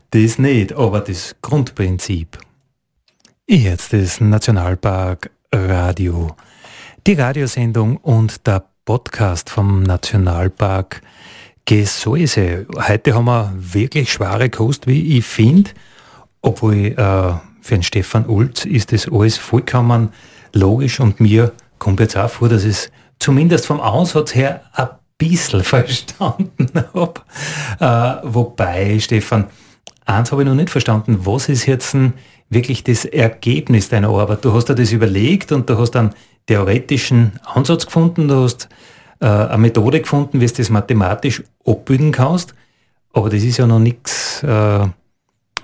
das 0.10 0.40
nicht, 0.40 0.74
aber 0.74 1.02
das 1.02 1.36
Grundprinzip. 1.44 2.40
Jetzt 3.48 3.94
ist 3.94 4.22
Nationalpark 4.22 5.30
Radio. 5.54 6.36
Die 7.06 7.14
Radiosendung 7.14 7.98
und 7.98 8.48
der 8.48 8.64
Podcast 8.86 9.52
vom 9.52 9.84
Nationalpark 9.84 11.04
Gesäuse. 11.68 12.66
Heute 12.78 13.14
haben 13.14 13.26
wir 13.26 13.54
wirklich 13.58 14.12
schwere 14.12 14.50
Kost, 14.50 14.88
wie 14.88 15.18
ich 15.18 15.26
finde, 15.26 15.72
obwohl 16.42 16.74
äh, 16.74 16.94
für 16.96 17.76
den 17.76 17.84
Stefan 17.84 18.26
Ulz 18.26 18.64
ist 18.64 18.94
das 18.94 19.12
alles 19.12 19.38
vollkommen 19.38 20.14
logisch 20.54 21.02
und 21.02 21.20
mir 21.20 21.52
kommt 21.78 22.00
jetzt 22.00 22.16
auch 22.16 22.30
vor, 22.30 22.48
dass 22.48 22.64
es 22.64 22.90
zumindest 23.20 23.66
vom 23.66 23.82
Ansatz 23.82 24.34
her 24.34 24.62
ein 24.72 24.88
bisschen 25.18 25.62
verstanden 25.62 26.70
habe. 26.94 27.22
Äh, 27.82 28.22
wobei, 28.24 28.98
Stefan, 29.00 29.48
eins 30.06 30.32
habe 30.32 30.44
ich 30.44 30.48
noch 30.48 30.56
nicht 30.56 30.70
verstanden. 30.70 31.20
Was 31.26 31.50
ist 31.50 31.66
jetzt 31.66 31.94
ein, 31.94 32.14
wirklich 32.50 32.86
das 32.86 33.04
Ergebnis 33.04 33.90
deiner 33.90 34.08
Arbeit? 34.08 34.46
Du 34.46 34.54
hast 34.54 34.70
dir 34.70 34.76
das 34.76 34.94
überlegt 34.94 35.52
und 35.52 35.70
du 35.70 35.78
hast 35.78 35.98
einen 35.98 36.12
theoretischen 36.46 37.42
Ansatz 37.44 37.86
gefunden, 37.86 38.30
du 38.30 38.36
hast 38.44 38.70
eine 39.26 39.58
Methode 39.58 40.02
gefunden, 40.02 40.40
wie 40.40 40.46
du 40.48 40.54
das 40.54 40.70
mathematisch 40.70 41.44
abbilden 41.66 42.12
kannst, 42.12 42.54
aber 43.14 43.30
das 43.30 43.44
ist 43.44 43.58
ja 43.58 43.68
noch 43.68 43.80
nichts 43.80 44.44
äh, 44.44 44.88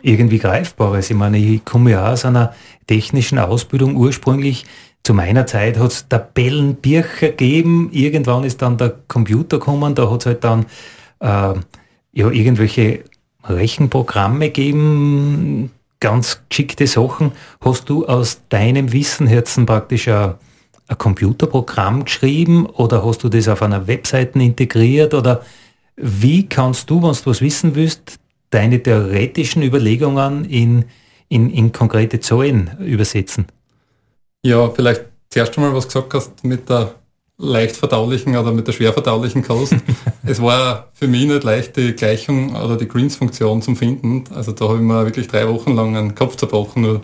irgendwie 0.02 0.40
Greifbares. 0.40 1.10
Ich 1.10 1.16
meine, 1.16 1.38
ich 1.38 1.64
komme 1.64 1.92
ja 1.92 2.12
aus 2.12 2.26
einer 2.26 2.54
technischen 2.88 3.40
Ausbildung 3.40 3.96
ursprünglich 3.96 4.66
zu 5.04 5.14
meiner 5.14 5.46
Zeit 5.46 5.78
hat 5.78 5.92
es 5.92 6.08
Tabellenbücher 6.08 7.30
gegeben, 7.32 7.90
irgendwann 7.92 8.46
ist 8.46 8.62
dann 8.62 8.78
der 8.78 8.96
Computer 9.10 9.60
gekommen, 9.60 9.96
da 9.96 10.10
hat 10.10 10.22
es 10.22 10.26
halt 10.26 10.44
dann 10.46 10.66
äh, 11.20 11.60
ja, 12.14 12.30
irgendwelche 12.30 13.04
Rechenprogramme 13.44 14.48
gegeben, 14.48 15.72
ganz 16.00 16.42
geschickte 16.48 16.88
Sachen. 16.88 17.34
Hast 17.60 17.90
du 17.90 18.06
aus 18.06 18.42
deinem 18.48 18.94
Wissenherzen 18.94 19.66
praktisch 19.66 20.08
ein, 20.08 20.36
ein 20.88 20.98
Computerprogramm 20.98 22.06
geschrieben 22.06 22.66
oder 22.66 23.06
hast 23.06 23.24
du 23.24 23.30
das 23.30 23.48
auf 23.48 23.62
einer 23.62 23.88
Webseite 23.88 24.40
integriert 24.40 25.14
oder 25.14 25.44
wie 25.96 26.48
kannst 26.48 26.90
du, 26.90 26.96
wenn 27.02 27.14
du 27.14 27.26
was 27.26 27.42
wissen 27.42 27.76
willst, 27.76 28.20
deine 28.50 28.82
theoretischen 28.82 29.64
Überlegungen 29.64 30.46
in, 30.46 30.86
in, 31.30 31.50
in 31.50 31.72
konkrete 31.72 32.20
Zahlen 32.20 32.72
übersetzen? 32.80 33.48
Ja, 34.44 34.70
vielleicht 34.70 35.06
zuerst 35.30 35.58
einmal 35.58 35.74
was 35.74 35.88
gesagt 35.88 36.14
hast 36.14 36.44
mit 36.44 36.70
der 36.70 36.96
leicht 37.38 37.76
verdaulichen 37.76 38.36
oder 38.36 38.52
mit 38.52 38.68
der 38.68 38.74
schwer 38.74 38.94
verdaulichen 38.94 39.44
Kost. 39.44 39.76
es 40.24 40.42
war 40.42 40.90
für 40.94 41.08
mich 41.08 41.26
nicht 41.26 41.44
leicht, 41.44 41.76
die 41.78 41.94
Gleichung 41.94 42.56
oder 42.56 42.78
die 42.78 42.88
Greens-Funktion 42.88 43.62
zu 43.62 43.76
finden. 43.76 44.26
Also 44.34 44.52
da 44.52 44.66
habe 44.66 44.78
ich 44.78 44.84
mir 44.84 45.06
wirklich 45.06 45.28
drei 45.28 45.48
Wochen 45.48 45.74
lang 45.74 45.96
einen 45.96 46.16
Kopf 46.16 46.36
zerbrochen, 46.36 46.84
nur 46.84 46.96
ein 46.96 47.02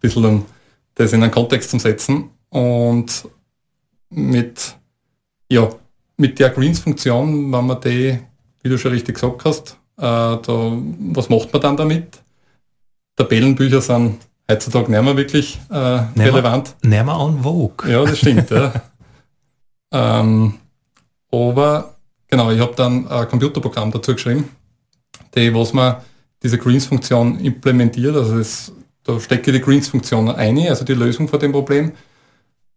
bisschen 0.00 0.24
um 0.24 0.44
das 0.94 1.12
in 1.12 1.22
einen 1.22 1.32
Kontext 1.32 1.70
zu 1.70 1.78
setzen. 1.78 2.30
Und 2.52 3.28
mit, 4.10 4.76
ja, 5.50 5.70
mit 6.18 6.38
der 6.38 6.50
Greens-Funktion, 6.50 7.50
wenn 7.50 7.66
man 7.66 7.80
die, 7.80 8.18
wie 8.62 8.68
du 8.68 8.76
schon 8.76 8.92
richtig 8.92 9.14
gesagt 9.14 9.44
hast, 9.46 9.78
äh, 9.96 10.02
da, 10.02 10.72
was 11.12 11.30
macht 11.30 11.50
man 11.50 11.62
dann 11.62 11.76
damit? 11.78 12.22
Tabellenbücher 13.16 13.80
sind 13.80 14.18
heutzutage 14.50 14.90
nicht 14.90 15.02
mehr 15.02 15.16
wirklich 15.16 15.58
äh, 15.70 15.76
relevant. 16.20 16.76
Nicht 16.82 17.04
mehr 17.04 17.18
on 17.18 17.42
vogue. 17.42 17.90
Ja, 17.90 18.04
das 18.04 18.18
stimmt. 18.18 18.50
ja. 18.50 18.72
ähm, 19.92 20.54
aber 21.30 21.94
genau, 22.28 22.50
ich 22.50 22.60
habe 22.60 22.74
dann 22.76 23.08
ein 23.08 23.28
Computerprogramm 23.28 23.90
dazu 23.90 24.12
geschrieben, 24.12 24.50
die, 25.34 25.54
was 25.54 25.72
man 25.72 25.96
diese 26.42 26.58
Greens-Funktion 26.58 27.40
implementiert, 27.40 28.14
also 28.14 28.36
das, 28.36 28.72
da 29.04 29.18
stecke 29.18 29.50
ich 29.50 29.56
die 29.56 29.62
Greens-Funktion 29.62 30.28
ein, 30.28 30.58
also 30.68 30.84
die 30.84 30.92
Lösung 30.92 31.28
von 31.28 31.40
dem 31.40 31.52
Problem, 31.52 31.92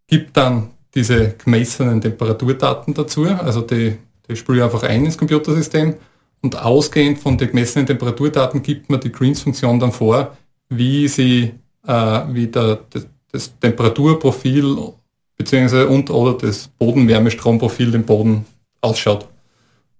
gibt 0.07 0.37
dann 0.37 0.71
diese 0.93 1.35
gemessenen 1.43 2.01
Temperaturdaten 2.01 2.93
dazu, 2.93 3.25
also 3.25 3.61
die, 3.61 3.97
die 4.27 4.35
spüre 4.35 4.57
ich 4.57 4.63
einfach 4.63 4.83
ein 4.83 5.05
ins 5.05 5.17
Computersystem. 5.17 5.95
Und 6.41 6.57
ausgehend 6.61 7.19
von 7.19 7.37
den 7.37 7.49
gemessenen 7.49 7.87
Temperaturdaten 7.87 8.61
gibt 8.61 8.89
man 8.89 8.99
die 8.99 9.11
Greens-Funktion 9.11 9.79
dann 9.79 9.91
vor, 9.91 10.37
wie 10.69 11.07
sie, 11.07 11.53
äh, 11.87 12.21
wie 12.29 12.47
der, 12.47 12.79
das, 12.91 13.07
Temperaturprofil 13.59 14.93
beziehungsweise 15.35 15.89
und 15.89 16.09
oder 16.09 16.37
das 16.37 16.69
Bodenwärmestromprofil 16.79 17.93
im 17.93 18.03
Boden 18.03 18.45
ausschaut. 18.79 19.27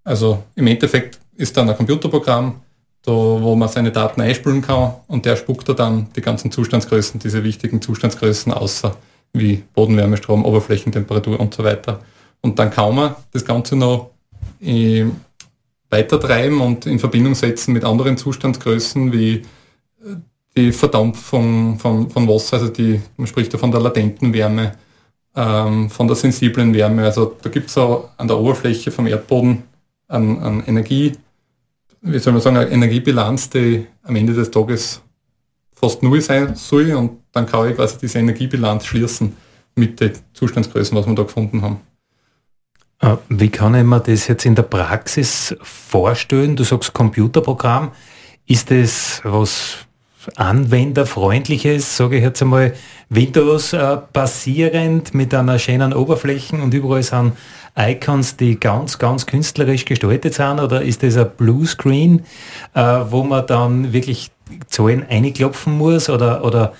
Also 0.06 0.44
im 0.56 0.68
Endeffekt 0.68 1.20
ist 1.36 1.58
dann 1.58 1.70
ein 1.70 1.76
Computerprogramm, 1.76 2.62
da, 3.02 3.12
wo 3.12 3.56
man 3.56 3.68
seine 3.68 3.92
Daten 3.92 4.22
einspülen 4.22 4.62
kann 4.62 4.94
und 5.08 5.26
der 5.26 5.36
spuckt 5.36 5.68
da 5.68 5.74
dann 5.74 6.08
die 6.16 6.22
ganzen 6.22 6.50
Zustandsgrößen, 6.50 7.20
diese 7.20 7.44
wichtigen 7.44 7.82
Zustandsgrößen 7.82 8.54
außer 8.54 8.96
wie 9.38 9.64
Bodenwärmestrom, 9.74 10.46
Oberflächentemperatur 10.46 11.40
und 11.40 11.54
so 11.54 11.64
weiter. 11.64 12.02
Und 12.42 12.60
dann 12.60 12.70
kann 12.70 12.96
man 12.96 13.16
das 13.32 13.46
Ganze 13.46 13.76
noch 13.76 14.12
äh, 14.62 15.06
weitertreiben 15.90 16.62
und 16.62 16.86
in 16.86 17.00
Verbindung 17.00 17.36
setzen 17.36 17.74
mit 17.74 17.84
anderen 17.84 18.18
Zustandsgrößen 18.18 19.12
wie 19.14 19.44
die 20.56 20.72
Verdampfung 20.72 21.78
von, 21.80 22.10
von 22.10 22.28
Wasser, 22.28 22.58
also 22.58 22.70
die, 22.70 23.02
man 23.18 23.28
spricht 23.28 23.52
ja 23.54 23.60
von 23.60 23.72
der 23.72 23.82
latenten 23.82 24.34
Wärme, 24.34 24.74
ähm, 25.36 25.90
von 25.90 26.08
der 26.08 26.16
sensiblen 26.16 26.74
Wärme. 26.74 27.04
Also 27.04 27.36
da 27.42 27.50
gibt 27.50 27.70
es 27.70 27.78
auch 27.78 28.10
an 28.18 28.28
der 28.28 28.38
Oberfläche 28.38 28.92
vom 28.92 29.08
Erdboden 29.08 29.64
an, 30.08 30.40
an 30.40 30.64
Energie, 30.66 31.14
wie 32.02 32.20
soll 32.20 32.34
man 32.34 32.42
sagen, 32.42 32.58
eine 32.58 32.70
Energiebilanz, 32.70 33.50
die 33.50 33.86
am 34.04 34.16
Ende 34.16 34.34
des 34.34 34.52
Tages 34.52 35.02
fast 35.76 36.04
null 36.04 36.22
sein 36.22 36.56
soll 36.56 36.94
und 36.94 37.20
dann 37.32 37.46
kann 37.46 37.70
ich 37.70 37.76
quasi 37.76 37.98
diese 38.02 38.20
Energiebilanz 38.20 38.86
schließen 38.86 39.36
mit 39.76 40.00
den 40.00 40.14
Zustandsgrößen, 40.34 40.98
was 40.98 41.06
wir 41.06 41.16
da 41.16 41.24
gefunden 41.24 41.62
haben. 41.62 41.80
Äh, 43.02 43.18
wie 43.30 43.50
kann 43.50 43.76
ich 43.76 43.84
mir 43.84 44.00
das 44.00 44.28
jetzt 44.28 44.46
in 44.46 44.56
der 44.56 44.64
Praxis 44.64 45.56
vorstellen? 45.62 46.56
Du 46.56 46.64
sagst 46.64 46.94
Computerprogramm. 46.94 47.92
Ist 48.48 48.72
das 48.72 49.22
was 49.24 49.86
anwenderfreundliches, 50.36 51.98
sage 51.98 52.18
ich 52.18 52.24
jetzt 52.24 52.42
einmal, 52.42 52.74
Windows 53.10 53.74
äh, 53.74 53.98
basierend 54.14 55.14
mit 55.14 55.34
einer 55.34 55.60
schönen 55.60 55.94
Oberfläche 55.94 56.56
und 56.56 56.74
überall 56.74 57.04
sind 57.04 57.34
Icons, 57.78 58.38
die 58.38 58.60
ganz, 58.60 58.98
ganz 58.98 59.26
künstlerisch 59.26 59.86
gestaltet 59.86 60.34
sind 60.34 60.60
oder 60.60 60.82
ist 60.82 61.04
das 61.04 61.18
ein 61.18 61.30
Bluescreen, 61.38 62.26
äh, 62.74 62.82
wo 63.10 63.24
man 63.24 63.46
dann 63.46 63.94
wirklich 63.94 64.32
Zahlen 64.68 65.06
einklopfen 65.08 65.78
muss 65.78 66.10
oder, 66.10 66.44
oder 66.44 66.74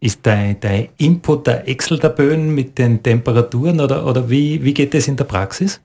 ist 0.00 0.20
dein, 0.22 0.60
dein 0.60 0.88
Input 0.98 1.46
der 1.46 1.68
Excel-Tabellen 1.68 2.54
mit 2.54 2.78
den 2.78 3.02
Temperaturen 3.02 3.80
oder, 3.80 4.06
oder 4.06 4.28
wie, 4.28 4.62
wie 4.62 4.74
geht 4.74 4.94
das 4.94 5.08
in 5.08 5.16
der 5.16 5.24
Praxis? 5.24 5.80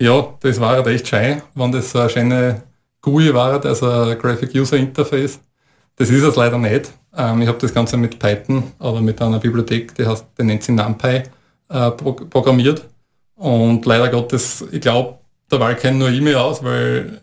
Ja, 0.00 0.34
das 0.40 0.60
war 0.60 0.76
halt 0.76 0.86
echt 0.88 1.08
schön, 1.08 1.42
wenn 1.54 1.72
das 1.72 1.92
so 1.92 2.00
eine 2.00 2.10
schöne 2.10 2.62
GUI 3.00 3.32
war, 3.32 3.64
also 3.64 3.86
Graphic 4.18 4.54
User 4.54 4.76
Interface 4.76 5.40
das 5.96 6.10
ist 6.10 6.22
es 6.22 6.36
leider 6.36 6.58
nicht. 6.58 6.92
Ähm, 7.16 7.42
ich 7.42 7.48
habe 7.48 7.58
das 7.58 7.72
Ganze 7.74 7.96
mit 7.96 8.18
Python 8.18 8.64
oder 8.78 9.00
mit 9.00 9.20
einer 9.20 9.38
Bibliothek, 9.38 9.94
die, 9.94 10.06
heißt, 10.06 10.26
die 10.38 10.44
nennt 10.44 10.62
sich 10.62 10.74
NumPy, 10.74 11.22
äh, 11.68 11.90
programmiert. 11.90 12.84
Und 13.36 13.84
leider 13.86 14.08
Gottes, 14.08 14.64
ich 14.70 14.80
glaube, 14.80 15.18
der 15.50 15.60
Wahl 15.60 15.76
kennt 15.76 15.98
nur 15.98 16.10
E-Mail 16.10 16.36
aus, 16.36 16.62
weil 16.62 17.20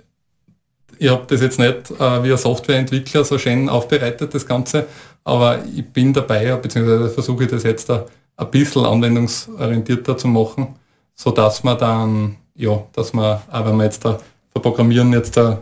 ich 1.00 1.10
habe 1.10 1.24
das 1.28 1.42
jetzt 1.42 1.58
nicht 1.58 1.92
äh, 2.00 2.24
wie 2.24 2.32
ein 2.32 2.38
Softwareentwickler 2.38 3.24
so 3.24 3.38
schön 3.38 3.70
aufbereitet, 3.70 4.34
das 4.34 4.46
Ganze. 4.46 4.86
Aber 5.24 5.60
ich 5.76 5.86
bin 5.86 6.14
dabei, 6.14 6.56
beziehungsweise 6.56 7.10
versuche 7.10 7.46
ich 7.46 7.50
das 7.50 7.64
jetzt 7.64 7.90
ein 7.90 8.06
bisschen 8.52 8.86
anwendungsorientierter 8.86 10.18
zu 10.18 10.28
machen, 10.28 10.76
sodass 11.16 11.64
man 11.64 11.78
dann, 11.78 12.36
ja, 12.56 12.84
dass 12.94 13.14
man, 13.14 13.40
auch 13.52 13.66
wenn 13.66 13.78
man 13.78 13.86
jetzt 13.86 14.04
da 14.06 14.20
verprogrammieren 14.52 15.14
jetzt 15.14 15.38
da, 15.38 15.62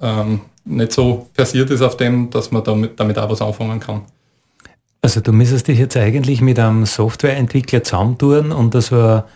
ähm, 0.00 0.40
nicht 0.64 0.92
so 0.92 1.28
versiert 1.32 1.70
ist 1.70 1.82
auf 1.82 1.96
dem, 1.96 2.30
dass 2.30 2.50
man 2.50 2.64
damit, 2.64 2.98
damit 2.98 3.18
auch 3.18 3.30
was 3.30 3.40
anfangen 3.40 3.80
kann. 3.80 4.02
Also 5.00 5.20
du 5.20 5.32
müsstest 5.32 5.68
dich 5.68 5.78
jetzt 5.78 5.96
eigentlich 5.96 6.40
mit 6.40 6.58
einem 6.58 6.84
Softwareentwickler 6.84 7.84
zusammentun 7.84 8.52
und 8.52 8.74
das 8.74 8.92
war 8.92 9.26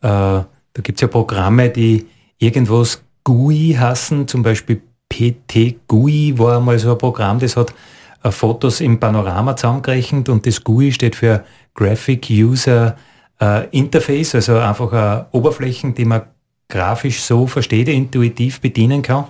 äh, 0.00 0.42
da 0.78 0.82
gibt 0.82 0.98
es 0.98 1.02
ja 1.02 1.08
Programme, 1.08 1.70
die 1.70 2.06
irgendwas 2.38 3.02
GUI 3.24 3.76
hassen, 3.78 4.28
zum 4.28 4.42
Beispiel 4.42 4.80
PT 5.18 5.88
GUI 5.88 6.34
war 6.38 6.58
einmal 6.58 6.78
so 6.78 6.92
ein 6.92 6.98
Programm, 6.98 7.40
das 7.40 7.56
hat 7.56 7.74
äh, 8.22 8.30
Fotos 8.30 8.80
im 8.80 9.00
Panorama 9.00 9.56
zusammengerechnet 9.56 10.28
und 10.28 10.46
das 10.46 10.62
GUI 10.62 10.92
steht 10.92 11.16
für 11.16 11.44
Graphic 11.74 12.28
User 12.30 12.96
äh, 13.40 13.66
Interface, 13.70 14.36
also 14.36 14.58
einfach 14.58 14.92
eine 14.92 15.26
Oberflächen, 15.32 15.94
die 15.94 16.04
man 16.04 16.22
grafisch 16.68 17.22
so 17.22 17.46
versteht, 17.46 17.88
intuitiv 17.88 18.60
bedienen 18.60 19.02
kann. 19.02 19.24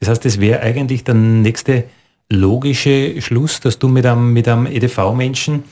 Das 0.00 0.08
heißt, 0.08 0.24
das 0.24 0.40
wäre 0.40 0.60
eigentlich 0.60 1.04
der 1.04 1.14
nächste 1.14 1.84
logische 2.30 3.20
Schluss, 3.20 3.60
dass 3.60 3.78
du 3.78 3.88
mit 3.88 4.06
einem, 4.06 4.32
mit 4.32 4.48
einem 4.48 4.66
EDV-Menschen 4.66 5.64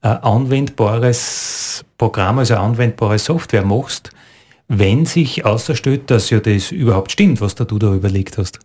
ein 0.00 0.16
anwendbares 0.18 1.84
Programm, 1.96 2.38
also 2.38 2.54
eine 2.54 2.62
anwendbare 2.64 3.18
Software 3.18 3.64
machst, 3.64 4.10
wenn 4.66 5.06
sich 5.06 5.44
außerstellt, 5.44 6.10
dass 6.10 6.30
ja 6.30 6.40
das 6.40 6.72
überhaupt 6.72 7.12
stimmt, 7.12 7.40
was 7.40 7.54
da 7.54 7.64
du 7.64 7.78
da 7.78 7.94
überlegt 7.94 8.38
hast. 8.38 8.58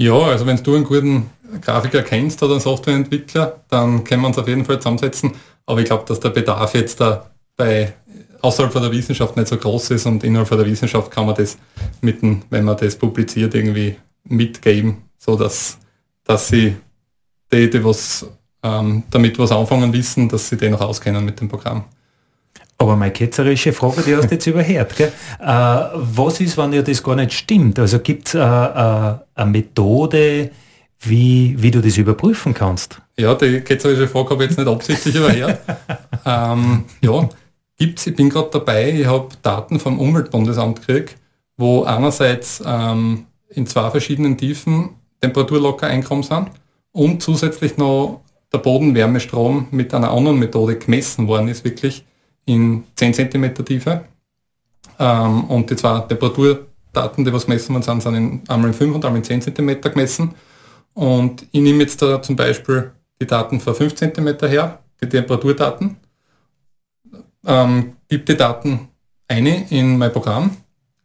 Ja, 0.00 0.14
also 0.14 0.46
wenn 0.46 0.62
du 0.62 0.76
einen 0.76 0.84
guten 0.84 1.30
Grafiker 1.60 2.02
kennst 2.02 2.42
oder 2.42 2.52
einen 2.52 2.60
Softwareentwickler, 2.60 3.64
dann 3.68 4.04
können 4.04 4.22
wir 4.22 4.28
uns 4.28 4.38
auf 4.38 4.46
jeden 4.46 4.64
Fall 4.64 4.78
zusammensetzen. 4.78 5.32
Aber 5.66 5.80
ich 5.80 5.86
glaube, 5.86 6.04
dass 6.06 6.20
der 6.20 6.30
Bedarf 6.30 6.74
jetzt 6.74 7.00
da 7.00 7.30
bei 7.56 7.94
außerhalb 8.40 8.72
von 8.72 8.82
der 8.82 8.92
Wissenschaft 8.92 9.36
nicht 9.36 9.48
so 9.48 9.56
groß 9.56 9.90
ist 9.90 10.06
und 10.06 10.22
innerhalb 10.22 10.46
von 10.46 10.58
der 10.58 10.66
Wissenschaft 10.66 11.10
kann 11.10 11.26
man 11.26 11.34
das 11.34 11.58
mitten, 12.00 12.42
wenn 12.50 12.64
man 12.64 12.76
das 12.76 12.96
publiziert, 12.96 13.54
irgendwie 13.54 13.96
mitgeben, 14.24 14.98
so 15.18 15.36
dass, 15.36 15.78
dass 16.22 16.46
sie 16.46 16.76
die, 17.52 17.68
die 17.68 17.84
was 17.84 18.26
ähm, 18.62 19.02
damit 19.10 19.38
was 19.38 19.50
anfangen 19.50 19.92
wissen, 19.92 20.28
dass 20.28 20.48
sie 20.48 20.56
den 20.56 20.72
noch 20.72 20.80
auskennen 20.80 21.24
mit 21.24 21.40
dem 21.40 21.48
Programm. 21.48 21.84
Aber 22.80 22.94
meine 22.94 23.12
ketzerische 23.12 23.72
Frage, 23.72 24.02
die 24.02 24.14
hast 24.14 24.30
du 24.30 24.34
jetzt 24.34 24.46
überhört. 24.46 24.96
Gell? 24.96 25.12
Äh, 25.40 25.44
was 25.44 26.40
ist, 26.40 26.56
wenn 26.56 26.72
ja 26.72 26.82
das 26.82 27.02
gar 27.02 27.16
nicht 27.16 27.32
stimmt? 27.32 27.78
Also 27.78 27.98
gibt 27.98 28.28
es 28.28 28.34
äh, 28.34 28.38
äh, 28.38 29.14
eine 29.34 29.50
Methode, 29.50 30.50
wie, 31.00 31.56
wie 31.58 31.70
du 31.72 31.80
das 31.80 31.96
überprüfen 31.96 32.54
kannst? 32.54 33.00
Ja, 33.16 33.34
die 33.34 33.60
ketzerische 33.60 34.06
Frage 34.06 34.30
habe 34.30 34.44
ich 34.44 34.50
jetzt 34.50 34.58
nicht 34.58 34.68
absichtlich 34.68 35.14
überhört. 35.16 35.58
ähm, 36.24 36.84
ja, 37.00 37.28
gibt's, 37.76 38.06
ich 38.06 38.14
bin 38.14 38.30
gerade 38.30 38.50
dabei, 38.52 38.92
ich 38.92 39.06
habe 39.06 39.28
Daten 39.42 39.80
vom 39.80 39.98
Umweltbundesamt 39.98 40.86
gekriegt, 40.86 41.16
wo 41.56 41.82
einerseits 41.82 42.62
ähm, 42.64 43.26
in 43.48 43.66
zwei 43.66 43.90
verschiedenen 43.90 44.36
Tiefen 44.36 44.90
Temperaturlocker 45.20 45.88
einkommen 45.88 46.22
sind 46.22 46.50
und 46.92 47.22
zusätzlich 47.22 47.76
noch 47.76 48.20
der 48.52 48.58
Bodenwärmestrom 48.58 49.66
mit 49.72 49.92
einer 49.92 50.12
anderen 50.12 50.38
Methode 50.38 50.78
gemessen 50.78 51.26
worden 51.26 51.48
ist, 51.48 51.64
wirklich 51.64 52.04
in 52.48 52.84
10 52.96 53.14
cm 53.14 53.54
Tiefe. 53.64 54.04
Ähm, 54.98 55.44
und 55.44 55.70
die 55.70 55.76
zwei 55.76 56.00
Temperaturdaten, 56.00 57.24
die 57.24 57.32
was 57.32 57.46
gemessen 57.46 57.74
worden 57.74 57.82
sind, 57.82 58.02
sind 58.02 58.14
in, 58.14 58.42
einmal 58.48 58.70
in 58.70 58.74
5 58.74 58.94
und 58.94 59.04
einmal 59.04 59.18
in 59.18 59.24
10 59.24 59.42
cm 59.42 59.80
gemessen. 59.80 60.34
Und 60.94 61.46
ich 61.52 61.60
nehme 61.60 61.82
jetzt 61.82 62.02
da 62.02 62.20
zum 62.20 62.36
Beispiel 62.36 62.90
die 63.20 63.26
Daten 63.26 63.60
für 63.60 63.74
5 63.74 63.94
cm 63.94 64.38
her, 64.48 64.80
die 65.00 65.08
Temperaturdaten, 65.08 65.96
ähm, 67.46 67.92
gebe 68.08 68.24
die 68.24 68.36
Daten 68.36 68.88
eine 69.28 69.66
in 69.70 69.98
mein 69.98 70.12
Programm. 70.12 70.56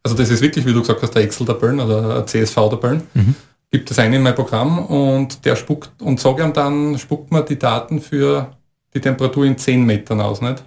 Also 0.02 0.16
das 0.16 0.30
ist 0.30 0.42
wirklich, 0.42 0.66
wie 0.66 0.72
du 0.72 0.80
gesagt 0.80 1.02
hast, 1.02 1.14
der 1.14 1.22
Excel-Tabellen 1.22 1.80
oder 1.80 2.26
CSV-Tabellen. 2.26 3.02
Mhm. 3.14 3.34
Gibt 3.70 3.90
das 3.90 3.98
eine 3.98 4.16
in 4.16 4.22
mein 4.22 4.34
Programm 4.34 4.78
und 4.78 5.44
der 5.44 5.56
spuckt 5.56 6.00
und 6.00 6.20
sage 6.20 6.42
ihm 6.42 6.52
dann, 6.52 6.98
spuckt 6.98 7.30
mir 7.32 7.42
die 7.42 7.58
Daten 7.58 8.00
für 8.00 8.52
die 8.94 9.00
Temperatur 9.00 9.44
in 9.44 9.58
10 9.58 9.84
Metern 9.84 10.20
aus, 10.20 10.40
nicht? 10.40 10.64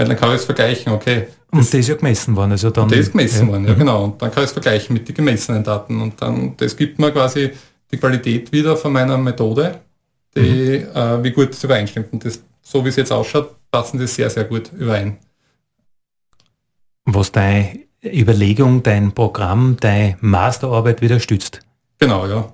Weil 0.00 0.08
dann 0.08 0.16
kann 0.16 0.30
ich 0.30 0.36
es 0.36 0.46
vergleichen, 0.46 0.94
okay. 0.94 1.26
Und 1.50 1.60
das 1.60 1.74
ist 1.74 1.88
ja 1.88 1.94
gemessen 1.94 2.34
worden, 2.34 2.52
also 2.52 2.70
dann. 2.70 2.88
Das 2.88 3.00
ist 3.00 3.12
gemessen 3.12 3.48
ja. 3.48 3.52
worden, 3.52 3.66
ja 3.66 3.74
mhm. 3.74 3.78
genau. 3.80 4.04
Und 4.04 4.22
dann 4.22 4.30
kann 4.30 4.44
ich 4.44 4.46
es 4.46 4.52
vergleichen 4.52 4.94
mit 4.94 5.06
den 5.06 5.14
gemessenen 5.14 5.62
Daten. 5.62 6.00
Und 6.00 6.22
dann, 6.22 6.56
das 6.56 6.74
gibt 6.74 6.98
mir 6.98 7.10
quasi 7.10 7.50
die 7.92 7.98
Qualität 7.98 8.50
wieder 8.50 8.78
von 8.78 8.94
meiner 8.94 9.18
Methode, 9.18 9.78
die, 10.34 10.86
mhm. 10.88 10.96
äh, 10.96 11.22
wie 11.22 11.32
gut 11.32 11.50
es 11.50 11.62
übereinstimmt. 11.62 12.14
Und 12.14 12.24
das, 12.24 12.42
so 12.62 12.82
wie 12.82 12.88
es 12.88 12.96
jetzt 12.96 13.12
ausschaut, 13.12 13.56
passen 13.70 14.00
das 14.00 14.14
sehr, 14.14 14.30
sehr 14.30 14.44
gut 14.44 14.72
überein. 14.72 15.18
Was 17.04 17.30
deine 17.30 17.80
Überlegung, 18.02 18.82
dein 18.82 19.12
Programm, 19.12 19.76
deine 19.80 20.16
Masterarbeit 20.22 21.02
wieder 21.02 21.20
stützt. 21.20 21.60
Genau, 21.98 22.26
ja. 22.26 22.50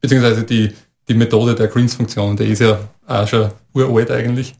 Beziehungsweise 0.00 0.44
die, 0.44 0.72
die 1.08 1.14
Methode 1.14 1.56
der 1.56 1.66
Greens-Funktion, 1.66 2.36
die 2.36 2.44
ist 2.44 2.60
ja 2.60 2.78
auch 3.08 3.26
schon 3.26 3.50
uralt 3.74 4.12
eigentlich 4.12 4.54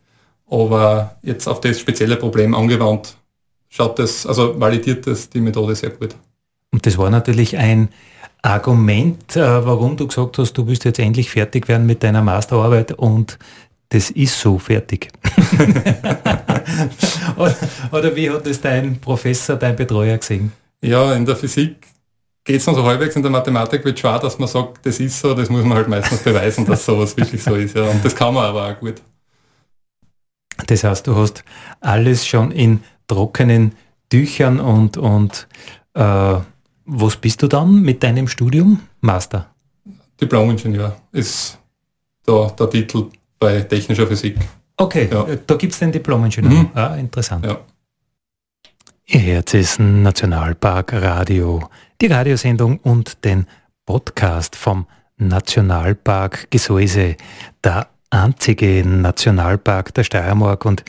aber 0.51 1.17
jetzt 1.23 1.49
auf 1.49 1.61
das 1.61 1.81
spezielle 1.81 2.17
Problem 2.17 2.55
angewandt, 2.55 3.17
schaut 3.69 3.99
das, 3.99 4.27
also 4.27 4.59
validiert 4.59 5.07
das 5.07 5.29
die 5.29 5.41
Methode 5.41 5.75
sehr 5.75 5.91
gut. 5.91 6.15
Und 6.73 6.87
das 6.87 6.99
war 6.99 7.11
natürlich 7.11 7.57
ein 7.57 7.89
Argument, 8.43 9.37
äh, 9.37 9.67
warum 9.67 9.97
du 9.97 10.07
gesagt 10.07 10.39
hast, 10.39 10.53
du 10.55 10.67
willst 10.67 10.85
jetzt 10.85 10.99
endlich 10.99 11.31
fertig 11.31 11.69
werden 11.69 11.87
mit 11.87 12.03
deiner 12.03 12.23
Masterarbeit 12.23 12.93
und 12.93 13.39
das 13.89 14.11
ist 14.11 14.41
so 14.41 14.59
fertig. 14.59 15.09
oder, 17.37 17.57
oder, 17.93 18.17
wie 18.17 18.31
hat 18.31 18.47
das 18.47 18.61
dein 18.61 19.01
Professor, 19.01 19.57
dein 19.57 19.77
Betreuer 19.77 20.19
gesehen? 20.19 20.53
Ja, 20.81 21.15
in 21.15 21.25
der 21.25 21.37
Physik 21.37 21.87
geht 22.45 22.61
es 22.61 22.67
noch 22.67 22.75
so 22.75 22.85
halbwegs, 22.85 23.17
in 23.17 23.23
der 23.23 23.31
Mathematik 23.31 23.85
wird 23.85 23.99
schwer, 23.99 24.19
dass 24.19 24.39
man 24.39 24.49
sagt, 24.49 24.85
das 24.85 25.01
ist 25.01 25.21
so, 25.21 25.35
das 25.35 25.49
muss 25.49 25.65
man 25.65 25.79
halt 25.79 25.89
meistens 25.89 26.21
beweisen, 26.21 26.67
dass 26.67 26.85
sowas 26.85 27.17
wirklich 27.17 27.43
so 27.43 27.55
ist. 27.55 27.77
Ja. 27.77 27.85
Und 27.85 28.05
das 28.05 28.15
kann 28.15 28.35
man 28.35 28.45
aber 28.45 28.69
auch 28.69 28.79
gut. 28.79 28.97
Das 30.67 30.85
heißt, 30.85 31.07
du 31.07 31.17
hast 31.17 31.45
alles 31.81 32.27
schon 32.27 32.51
in 32.51 32.83
trockenen 33.07 33.73
Tüchern 34.09 34.61
und, 34.61 34.97
und 34.97 35.49
äh, 35.95 36.37
was 36.85 37.17
bist 37.17 37.43
du 37.43 37.49
dann 37.49 37.83
mit 37.83 38.03
deinem 38.03 38.29
Studium? 38.29 38.81
Master? 39.01 39.51
Diplom-Ingenieur 40.21 40.97
ist 41.13 41.59
da 42.25 42.49
der 42.59 42.71
Titel 42.71 43.07
bei 43.39 43.61
technischer 43.61 44.07
Physik. 44.07 44.37
Okay, 44.77 45.09
ja. 45.11 45.27
da 45.47 45.55
gibt 45.57 45.73
es 45.73 45.79
den 45.79 45.93
Diplom-Ingenieur. 45.93 46.63
Mhm. 46.63 46.71
Ah, 46.75 46.97
interessant. 46.97 47.45
Ja. 47.45 47.59
Ihr 49.07 49.21
Herz 49.21 49.55
ist 49.55 49.79
Nationalpark 49.79 50.93
Radio, 50.95 51.69
die 52.01 52.07
Radiosendung 52.07 52.79
und 52.79 53.25
den 53.25 53.47
Podcast 53.85 54.57
vom 54.57 54.87
Nationalpark 55.17 56.51
Gesäuse, 56.51 57.17
der 57.63 57.89
einzige 58.11 58.87
Nationalpark 58.87 59.95
der 59.95 60.05
Steiermark 60.05 60.65
und 60.65 60.85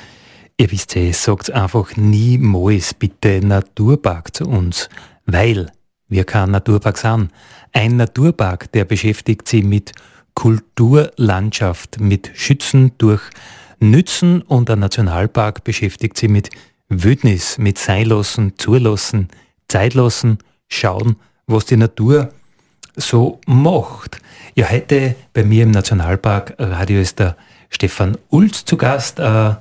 ihr 0.57 0.71
wisst 0.71 0.95
ja, 0.95 1.11
sagt 1.13 1.51
einfach 1.51 1.95
niemals 1.95 2.93
bitte 2.93 3.45
Naturpark 3.45 4.35
zu 4.35 4.45
uns, 4.45 4.89
weil 5.25 5.71
wir 6.07 6.23
kein 6.23 6.51
Naturpark 6.51 6.97
sind. 6.97 7.31
Ein 7.73 7.97
Naturpark, 7.97 8.71
der 8.71 8.85
beschäftigt 8.85 9.47
sich 9.47 9.63
mit 9.63 9.91
Kulturlandschaft, 10.33 11.99
mit 11.99 12.31
Schützen 12.35 12.91
durch 12.97 13.21
Nützen 13.79 14.41
und 14.41 14.69
ein 14.69 14.79
Nationalpark 14.79 15.63
beschäftigt 15.63 16.17
sich 16.17 16.29
mit 16.29 16.49
Wildnis, 16.89 17.57
mit 17.57 17.77
Seinlassen, 17.77 18.53
Zulassen, 18.57 19.27
Zeitlassen, 19.67 20.39
schauen, 20.67 21.17
was 21.45 21.65
die 21.65 21.77
Natur 21.77 22.29
so 22.97 23.39
macht. 23.45 24.19
Ja, 24.55 24.69
heute 24.69 25.15
bei 25.33 25.43
mir 25.43 25.63
im 25.63 25.71
Nationalpark 25.71 26.55
Radio 26.57 26.99
ist 26.99 27.19
der 27.19 27.37
Stefan 27.69 28.17
Ulz 28.29 28.65
zu 28.65 28.75
Gast, 28.75 29.19
äh, 29.19 29.55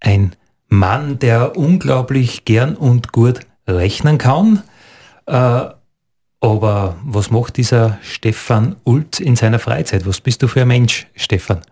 ein 0.00 0.36
Mann, 0.68 1.18
der 1.18 1.56
unglaublich 1.56 2.44
gern 2.44 2.74
und 2.76 3.12
gut 3.12 3.40
rechnen 3.66 4.18
kann. 4.18 4.62
Äh, 5.26 5.70
aber 6.40 6.96
was 7.04 7.30
macht 7.30 7.56
dieser 7.56 7.98
Stefan 8.02 8.76
Ulz 8.84 9.20
in 9.20 9.36
seiner 9.36 9.58
Freizeit? 9.58 10.06
Was 10.06 10.20
bist 10.20 10.42
du 10.42 10.48
für 10.48 10.62
ein 10.62 10.68
Mensch, 10.68 11.06
Stefan? 11.14 11.62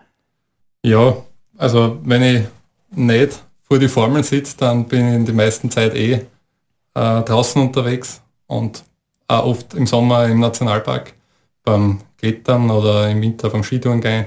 Ja, 0.82 1.16
also 1.56 1.98
wenn 2.04 2.22
ich 2.22 2.42
nicht 2.90 3.42
vor 3.62 3.78
die 3.78 3.88
Formeln 3.88 4.24
sitze, 4.24 4.56
dann 4.58 4.86
bin 4.86 5.08
ich 5.08 5.14
in 5.14 5.26
der 5.26 5.34
meisten 5.34 5.70
Zeit 5.70 5.94
eh 5.94 6.12
äh, 6.12 6.22
draußen 6.94 7.60
unterwegs 7.60 8.22
und 8.46 8.84
auch 9.28 9.46
oft 9.46 9.74
im 9.74 9.86
Sommer 9.86 10.26
im 10.26 10.40
Nationalpark 10.40 11.14
beim 11.62 12.00
Klettern 12.18 12.70
oder 12.70 13.10
im 13.10 13.20
Winter 13.22 13.50
beim 13.50 13.62
Skitouren 13.62 14.00
gehen. 14.00 14.26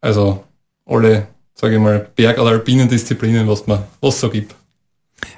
Also 0.00 0.44
alle, 0.86 1.28
sage 1.54 1.74
ich 1.74 1.80
mal, 1.80 2.08
Berg- 2.14 2.38
oder 2.38 2.50
alpinen 2.50 2.88
Disziplinen, 2.88 3.46
was 3.48 3.66
man 3.66 3.84
was 4.00 4.20
so 4.20 4.30
gibt. 4.30 4.54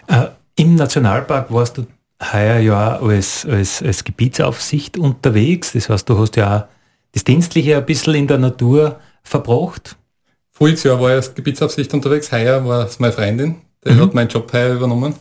Äh, 0.06 0.26
Im 0.56 0.74
Nationalpark 0.74 1.52
warst 1.52 1.78
du 1.78 1.86
heuer 2.32 2.58
ja 2.58 2.98
als, 2.98 3.44
als, 3.46 3.82
als 3.82 4.04
Gebietsaufsicht 4.04 4.98
unterwegs. 4.98 5.72
Das 5.72 5.88
heißt, 5.88 6.08
du 6.08 6.18
hast 6.18 6.36
ja 6.36 6.58
auch 6.58 6.64
das 7.12 7.24
Dienstliche 7.24 7.76
ein 7.76 7.86
bisschen 7.86 8.14
in 8.14 8.26
der 8.26 8.38
Natur 8.38 9.00
verbracht. 9.22 9.96
Voriges 10.50 10.84
Jahr 10.84 11.00
war 11.00 11.10
ich 11.10 11.16
als 11.16 11.34
Gebietsaufsicht 11.34 11.92
unterwegs, 11.94 12.30
heuer 12.30 12.64
war 12.66 12.86
es 12.86 12.98
meine 12.98 13.12
Freundin, 13.12 13.56
die 13.84 13.92
mhm. 13.92 14.00
hat 14.00 14.14
meinen 14.14 14.28
Job 14.28 14.52
heuer 14.52 14.74
übernommen. 14.74 15.14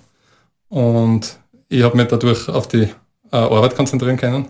Und 0.70 1.38
ich 1.68 1.84
habe 1.84 1.98
mich 1.98 2.08
dadurch 2.08 2.48
auf 2.50 2.68
die 2.68 2.90
äh, 3.32 3.38
Arbeit 3.38 3.76
konzentrieren 3.76 4.18
können. 4.18 4.48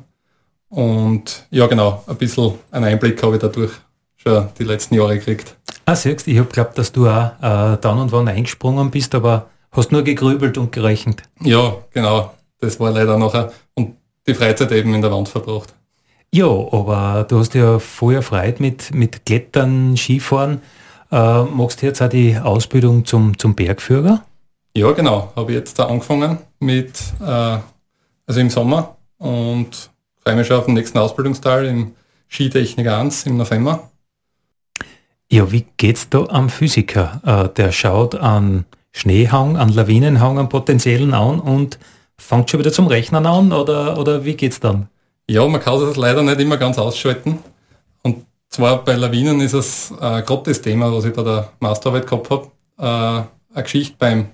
Und 0.70 1.46
ja, 1.50 1.68
genau, 1.68 2.04
ein 2.08 2.16
bisschen 2.16 2.54
einen 2.72 2.86
Einblick 2.86 3.22
habe 3.24 3.36
ich 3.36 3.42
dadurch 3.42 3.72
schon 4.16 4.48
die 4.58 4.64
letzten 4.64 4.96
Jahre 4.96 5.18
gekriegt. 5.18 5.56
Ah, 5.86 5.96
siehst 5.96 6.28
ich 6.28 6.38
habe 6.38 6.50
glaubt, 6.50 6.78
dass 6.78 6.92
du 6.92 7.08
auch 7.08 7.32
äh, 7.42 7.78
dann 7.82 8.00
und 8.00 8.12
wann 8.12 8.28
eingesprungen 8.28 8.92
bist, 8.92 9.14
aber 9.16 9.48
hast 9.72 9.92
nur 9.92 10.04
gegrübelt 10.04 10.58
und 10.58 10.72
gerechnet. 10.72 11.24
Ja, 11.42 11.76
genau. 11.92 12.32
Das 12.60 12.80
war 12.80 12.92
leider 12.92 13.18
nachher. 13.18 13.52
Und 13.74 13.96
die 14.28 14.34
Freizeit 14.34 14.72
eben 14.72 14.94
in 14.94 15.02
der 15.02 15.12
Wand 15.12 15.28
verbracht. 15.28 15.74
Ja, 16.34 16.48
aber 16.48 17.26
du 17.28 17.40
hast 17.40 17.54
ja 17.56 17.80
vorher 17.80 18.22
Freude 18.22 18.62
mit, 18.62 18.94
mit 18.94 19.26
Klettern, 19.26 19.98
Skifahren. 19.98 20.62
Äh, 21.12 21.44
machst 21.44 21.82
du 21.82 21.88
jetzt 21.88 22.02
auch 22.02 22.08
die 22.08 22.38
Ausbildung 22.38 23.04
zum, 23.04 23.38
zum 23.38 23.56
Bergführer? 23.56 24.24
Ja, 24.78 24.92
genau. 24.92 25.34
Habe 25.36 25.52
jetzt 25.52 25.78
da 25.78 25.88
angefangen 25.88 26.38
mit, 26.60 26.94
äh, 27.20 27.58
also 28.28 28.40
im 28.40 28.50
Sommer 28.50 28.98
und 29.18 29.92
freue 30.24 30.36
mich 30.36 30.48
schon 30.48 30.58
auf 30.58 30.66
den 30.66 30.76
nächsten 30.76 30.98
Ausbildungsteil 30.98 31.66
im 31.66 31.96
Skitechnik 32.28 32.88
1 32.88 33.26
im 33.26 33.38
November. 33.38 33.90
Ja, 35.30 35.52
wie 35.52 35.66
geht's 35.78 36.10
da 36.10 36.26
am 36.26 36.50
Physiker? 36.50 37.22
Äh, 37.26 37.54
der 37.56 37.72
schaut 37.72 38.16
an 38.16 38.66
Schneehang, 38.92 39.56
an 39.58 39.70
Lawinenhang, 39.70 40.38
an 40.38 40.50
potenziellen 40.50 41.14
an 41.14 41.40
und 41.40 41.80
fängt 42.18 42.50
schon 42.50 42.60
wieder 42.60 42.74
zum 42.74 42.88
Rechnen 42.88 43.26
an 43.26 43.54
oder, 43.54 43.98
oder 43.98 44.26
wie 44.26 44.36
geht's 44.36 44.60
dann? 44.60 44.90
Ja, 45.30 45.48
man 45.48 45.62
kann 45.62 45.82
es 45.82 45.96
leider 45.96 46.24
nicht 46.24 46.40
immer 46.40 46.58
ganz 46.58 46.78
ausschalten. 46.78 47.40
Und 48.04 48.26
zwar 48.50 48.84
bei 48.84 48.96
Lawinen 48.96 49.40
ist 49.40 49.54
es 49.54 49.92
äh, 49.92 50.22
gerade 50.22 50.44
das 50.46 50.62
Thema, 50.62 50.92
was 50.92 51.06
ich 51.06 51.14
bei 51.14 51.24
der 51.24 51.50
Masterarbeit 51.60 52.08
gehabt 52.08 52.30
habe. 52.30 52.48
Äh, 52.78 53.56
eine 53.56 53.64
Geschichte 53.64 53.96
beim, 53.98 54.28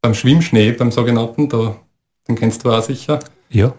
beim 0.00 0.14
Schwimmschnee, 0.14 0.72
beim 0.72 0.90
sogenannten, 0.90 1.48
da, 1.48 1.76
den 2.28 2.36
kennst 2.36 2.64
du 2.64 2.70
auch 2.70 2.82
sicher. 2.82 3.20
Ja. 3.50 3.74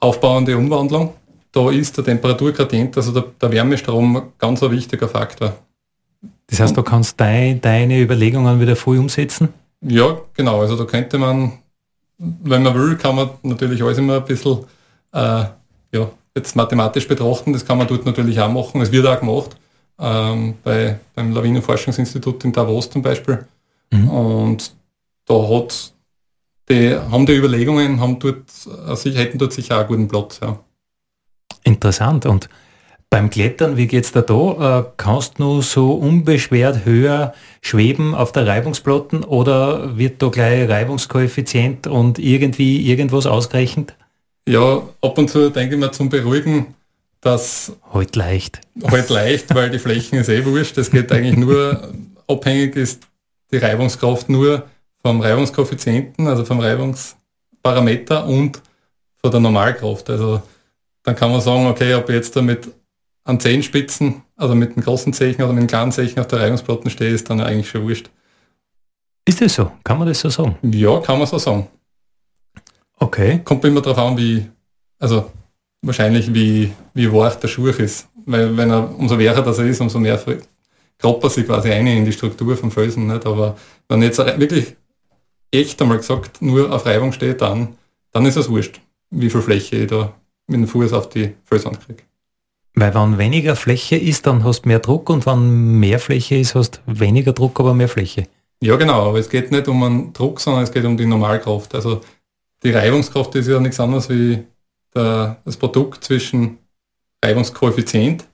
Aufbauende 0.00 0.56
Umwandlung. 0.56 1.14
Da 1.52 1.70
ist 1.70 1.96
der 1.96 2.04
Temperaturgradient, 2.04 2.96
also 2.96 3.12
der, 3.12 3.24
der 3.40 3.52
Wärmestrom, 3.52 4.32
ganz 4.38 4.62
ein 4.62 4.70
wichtiger 4.70 5.08
Faktor. 5.08 5.56
Das 6.48 6.60
heißt, 6.60 6.76
du 6.76 6.82
kannst 6.82 7.20
dein, 7.20 7.60
deine 7.60 8.00
Überlegungen 8.00 8.60
wieder 8.60 8.76
früh 8.76 8.98
umsetzen? 8.98 9.48
Ja, 9.80 10.18
genau. 10.34 10.60
Also 10.60 10.76
da 10.76 10.84
könnte 10.84 11.18
man, 11.18 11.52
wenn 12.18 12.62
man 12.62 12.74
will, 12.74 12.96
kann 12.96 13.16
man 13.16 13.30
natürlich 13.42 13.82
alles 13.82 13.98
immer 13.98 14.16
ein 14.16 14.24
bisschen 14.24 14.58
äh, 15.12 15.44
ja, 15.92 16.10
jetzt 16.36 16.54
mathematisch 16.54 17.08
betrachten. 17.08 17.52
Das 17.52 17.64
kann 17.64 17.78
man 17.78 17.86
dort 17.86 18.06
natürlich 18.06 18.38
auch 18.40 18.50
machen. 18.50 18.80
Es 18.80 18.92
wird 18.92 19.06
auch 19.06 19.18
gemacht. 19.18 19.56
Ähm, 19.98 20.54
bei, 20.62 20.98
beim 21.14 21.32
Lawinenforschungsinstitut 21.32 22.44
in 22.44 22.52
Davos 22.52 22.90
zum 22.90 23.02
Beispiel. 23.02 23.46
Mhm. 23.90 24.10
Und 24.10 24.72
da 25.26 25.34
hat 25.34 25.92
die, 26.68 26.94
haben 26.94 27.26
die 27.26 27.34
Überlegungen, 27.34 28.00
haben 28.00 28.18
dort, 28.18 28.44
also 28.86 29.10
hätten 29.10 29.38
dort 29.38 29.52
sicher 29.52 29.76
auch 29.76 29.80
einen 29.80 29.88
guten 29.88 30.08
Platz. 30.08 30.40
Ja. 30.42 30.58
Interessant. 31.64 32.26
Und 32.26 32.48
beim 33.08 33.30
Klettern, 33.30 33.76
wie 33.76 33.86
geht's 33.86 34.12
da 34.12 34.20
da? 34.20 34.80
Äh, 34.80 34.84
kannst 34.96 35.38
du 35.38 35.62
so 35.62 35.92
unbeschwert 35.92 36.84
höher 36.84 37.34
schweben 37.62 38.14
auf 38.14 38.32
der 38.32 38.46
Reibungsplatten 38.46 39.22
oder 39.24 39.96
wird 39.96 40.20
da 40.22 40.28
gleich 40.28 40.68
Reibungskoeffizient 40.68 41.86
und 41.86 42.18
irgendwie 42.18 42.88
irgendwas 42.90 43.26
ausgerechnet? 43.26 43.94
Ja, 44.48 44.82
ab 45.00 45.18
und 45.18 45.30
zu 45.30 45.50
denke 45.50 45.74
ich 45.74 45.80
mir 45.80 45.92
zum 45.92 46.08
Beruhigen, 46.08 46.74
dass... 47.20 47.72
Heute 47.84 47.94
halt 47.94 48.16
leicht. 48.16 48.60
Heute 48.82 48.92
halt 48.92 49.10
leicht, 49.10 49.54
weil 49.54 49.70
die 49.70 49.78
Flächen 49.78 50.18
ist 50.18 50.28
eh 50.28 50.44
wurscht. 50.44 50.76
Das 50.76 50.90
geht 50.90 51.10
eigentlich 51.12 51.36
nur, 51.36 51.92
abhängig 52.28 52.76
ist 52.76 53.04
die 53.52 53.58
Reibungskraft 53.58 54.28
nur 54.28 54.64
vom 55.06 55.20
Reibungskoeffizienten, 55.20 56.26
also 56.26 56.44
vom 56.44 56.58
Reibungsparameter 56.58 58.26
und 58.26 58.60
von 59.14 59.30
der 59.30 59.38
Normalkraft. 59.38 60.10
Also 60.10 60.42
dann 61.04 61.14
kann 61.14 61.30
man 61.30 61.40
sagen, 61.40 61.66
okay, 61.66 61.94
ob 61.94 62.08
ich 62.08 62.16
jetzt 62.16 62.34
da 62.34 62.42
mit 62.42 62.68
an 63.22 63.38
Zehenspitzen, 63.38 64.22
also 64.34 64.56
mit 64.56 64.74
dem 64.74 64.82
großen 64.82 65.12
Zeichen 65.12 65.42
oder 65.42 65.52
mit 65.52 65.62
dem 65.62 65.68
kleinen 65.68 65.92
Zeichen 65.92 66.18
auf 66.18 66.26
der 66.26 66.40
Reibungsplatte 66.40 66.90
stehe, 66.90 67.12
ist 67.12 67.30
dann 67.30 67.40
eigentlich 67.40 67.68
schon 67.68 67.84
wurscht. 67.84 68.10
Ist 69.24 69.40
das 69.40 69.54
so? 69.54 69.70
Kann 69.84 69.98
man 69.98 70.08
das 70.08 70.18
so 70.18 70.28
sagen? 70.28 70.56
Ja, 70.62 70.98
kann 70.98 71.18
man 71.18 71.28
so 71.28 71.38
sagen. 71.38 71.68
Okay. 72.98 73.40
Kommt 73.44 73.64
immer 73.64 73.80
darauf 73.80 73.98
an, 73.98 74.16
wie, 74.16 74.44
also 74.98 75.30
wahrscheinlich 75.82 76.34
wie, 76.34 76.72
wie 76.94 77.12
weich 77.12 77.36
der 77.36 77.46
Schuh 77.46 77.68
ist. 77.68 78.08
Weil 78.24 78.56
wenn 78.56 78.70
er, 78.70 78.92
umso 78.98 79.20
weicher 79.20 79.42
das 79.42 79.58
er 79.58 79.66
ist, 79.66 79.80
umso 79.80 80.00
mehr 80.00 80.20
grabt 80.98 81.22
er 81.22 81.30
sich 81.30 81.46
quasi 81.46 81.70
ein 81.70 81.86
in 81.86 82.04
die 82.04 82.12
Struktur 82.12 82.56
vom 82.56 82.72
Felsen. 82.72 83.06
Nicht? 83.06 83.24
Aber 83.24 83.56
wenn 83.88 84.02
jetzt 84.02 84.18
wirklich 84.18 84.74
echt 85.56 85.80
einmal 85.82 85.98
gesagt 85.98 86.42
nur 86.42 86.72
auf 86.72 86.86
Reibung 86.86 87.12
steht, 87.12 87.40
dann, 87.40 87.76
dann 88.12 88.26
ist 88.26 88.36
es 88.36 88.48
wurscht, 88.48 88.80
wie 89.10 89.30
viel 89.30 89.42
Fläche 89.42 89.76
ich 89.76 89.88
da 89.88 90.14
mit 90.46 90.60
dem 90.60 90.68
Fuß 90.68 90.92
auf 90.92 91.08
die 91.08 91.34
Felsen 91.44 91.78
kriege. 91.78 92.02
Weil 92.74 92.94
wenn 92.94 93.18
weniger 93.18 93.56
Fläche 93.56 93.96
ist, 93.96 94.26
dann 94.26 94.44
hast 94.44 94.62
du 94.62 94.68
mehr 94.68 94.80
Druck 94.80 95.08
und 95.08 95.24
wenn 95.26 95.78
mehr 95.80 95.98
Fläche 95.98 96.36
ist, 96.36 96.54
hast 96.54 96.82
du 96.86 97.00
weniger 97.00 97.32
Druck, 97.32 97.58
aber 97.58 97.72
mehr 97.72 97.88
Fläche. 97.88 98.28
Ja 98.60 98.76
genau, 98.76 99.08
aber 99.08 99.18
es 99.18 99.28
geht 99.28 99.50
nicht 99.50 99.68
um 99.68 99.82
einen 99.82 100.12
Druck, 100.12 100.40
sondern 100.40 100.62
es 100.62 100.72
geht 100.72 100.84
um 100.84 100.96
die 100.96 101.06
Normalkraft. 101.06 101.74
Also 101.74 102.00
die 102.62 102.70
Reibungskraft 102.70 103.34
ist 103.34 103.48
ja 103.48 103.60
nichts 103.60 103.80
anderes 103.80 104.08
wie 104.08 104.44
der, 104.94 105.38
das 105.44 105.56
Produkt 105.56 106.04
zwischen 106.04 106.58
Reibungskoeffizient, 107.24 108.24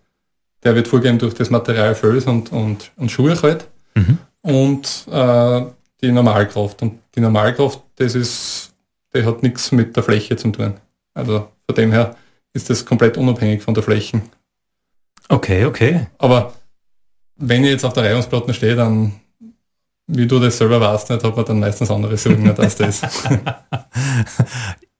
der 0.64 0.74
wird 0.74 0.88
vorgegeben 0.88 1.18
durch 1.18 1.34
das 1.34 1.50
Material 1.50 1.94
Föß 1.94 2.26
und, 2.26 2.52
und, 2.52 2.90
und 2.96 3.10
Schuhe 3.10 3.40
halt, 3.42 3.66
mhm. 3.94 4.18
und 4.42 5.06
äh, 5.10 5.62
die 6.02 6.12
Normalkraft. 6.12 6.82
Und 6.82 7.00
die 7.14 7.20
Normalkraft, 7.20 7.82
das 7.96 8.14
ist, 8.14 8.72
die 9.14 9.24
hat 9.24 9.42
nichts 9.42 9.72
mit 9.72 9.96
der 9.96 10.02
Fläche 10.02 10.36
zu 10.36 10.50
tun. 10.50 10.74
Also 11.14 11.48
von 11.66 11.76
dem 11.76 11.92
her 11.92 12.16
ist 12.52 12.70
das 12.70 12.84
komplett 12.84 13.16
unabhängig 13.16 13.62
von 13.62 13.74
der 13.74 13.82
Flächen. 13.82 14.22
Okay, 15.28 15.64
okay. 15.64 16.06
Aber 16.18 16.54
wenn 17.36 17.64
ich 17.64 17.70
jetzt 17.70 17.84
auf 17.84 17.92
der 17.92 18.04
Reibungsplatte 18.04 18.52
stehe, 18.52 18.76
dann 18.76 19.12
wie 20.06 20.26
du 20.26 20.38
das 20.38 20.58
selber 20.58 20.80
weißt, 20.80 21.10
nicht, 21.10 21.24
hat 21.24 21.36
man 21.36 21.44
dann 21.44 21.60
meistens 21.60 21.90
andere 21.90 22.16
Sorgen 22.16 22.50
als 22.50 22.76
das. 22.76 23.02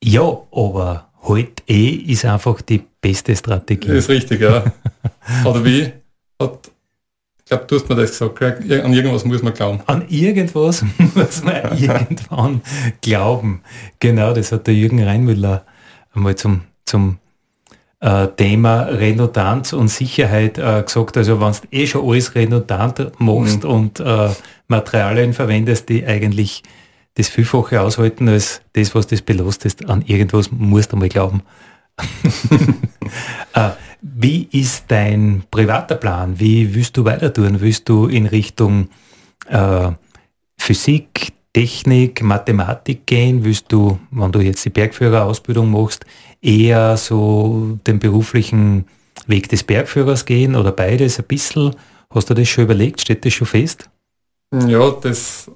ja, 0.03 0.23
aber 0.23 1.09
heute 1.23 1.63
eh 1.67 1.91
ist 1.91 2.25
einfach 2.25 2.61
die 2.63 2.83
beste 3.01 3.37
Strategie. 3.37 3.89
Das 3.89 3.99
ist 3.99 4.09
richtig, 4.09 4.41
ja. 4.41 4.65
Oder 5.45 5.65
wie? 5.65 5.93
Hat, 6.41 6.71
ich 7.45 7.49
glaube, 7.49 7.65
du 7.67 7.75
hast 7.77 7.89
mir 7.89 7.97
das 7.97 8.11
gesagt, 8.11 8.41
an 8.43 8.93
irgendwas 8.93 9.25
muss 9.25 9.43
man 9.43 9.53
glauben. 9.53 9.81
An 9.87 10.05
irgendwas 10.09 10.85
muss 11.15 11.43
man 11.43 11.77
irgendwann 11.77 12.63
glauben. 13.01 13.63
Genau, 13.99 14.33
das 14.33 14.53
hat 14.53 14.67
der 14.67 14.75
Jürgen 14.75 15.03
Reinmüller 15.03 15.65
einmal 16.15 16.37
zum, 16.37 16.63
zum 16.85 17.19
äh, 18.01 18.29
Thema 18.29 18.83
Redundanz 18.83 19.73
und 19.73 19.89
Sicherheit 19.89 20.59
äh, 20.59 20.83
gesagt. 20.83 21.17
Also 21.17 21.41
wenn 21.41 21.53
du 21.53 21.59
eh 21.71 21.87
schon 21.87 22.09
alles 22.09 22.35
redundant 22.35 23.13
machst 23.19 23.65
mhm. 23.65 23.71
und 23.71 24.01
äh, 24.01 24.31
Materialien 24.69 25.33
verwendest, 25.33 25.89
die 25.89 26.07
eigentlich 26.07 26.63
das 27.15 27.29
Vielfache 27.29 27.81
aushalten 27.81 28.29
als 28.29 28.63
das, 28.73 28.95
was 28.95 29.07
das 29.07 29.23
belastest, 29.23 29.89
an 29.89 30.03
irgendwas 30.03 30.51
musst 30.51 30.93
du 30.93 30.97
mal 30.97 31.09
glauben. 31.09 31.43
äh, 33.55 33.71
wie 34.01 34.49
ist 34.51 34.85
dein 34.89 35.45
privater 35.51 35.95
Plan? 35.95 36.39
Wie 36.39 36.75
willst 36.75 36.97
du 36.97 37.05
weiter 37.05 37.33
tun? 37.33 37.61
Willst 37.61 37.89
du 37.89 38.07
in 38.07 38.27
Richtung 38.27 38.89
äh, 39.49 39.91
Physik, 40.59 41.33
Technik, 41.53 42.23
Mathematik 42.23 43.07
gehen? 43.07 43.45
Willst 43.45 43.71
du, 43.71 43.99
wenn 44.11 44.33
du 44.33 44.41
jetzt 44.41 44.65
die 44.65 44.71
Bergführerausbildung 44.71 45.71
machst, 45.71 46.05
eher 46.41 46.97
so 46.97 47.79
den 47.87 47.99
beruflichen 47.99 48.87
Weg 49.27 49.49
des 49.49 49.63
Bergführers 49.63 50.25
gehen 50.25 50.57
oder 50.57 50.73
beides 50.73 51.19
ein 51.19 51.27
bisschen? 51.27 51.77
Hast 52.11 52.29
du 52.29 52.35
das 52.35 52.49
schon 52.49 52.65
überlegt? 52.65 53.01
Steht 53.01 53.25
das 53.25 53.33
schon 53.33 53.47
fest? 53.47 53.89
Ja, 54.67 54.91
das, 54.91 55.51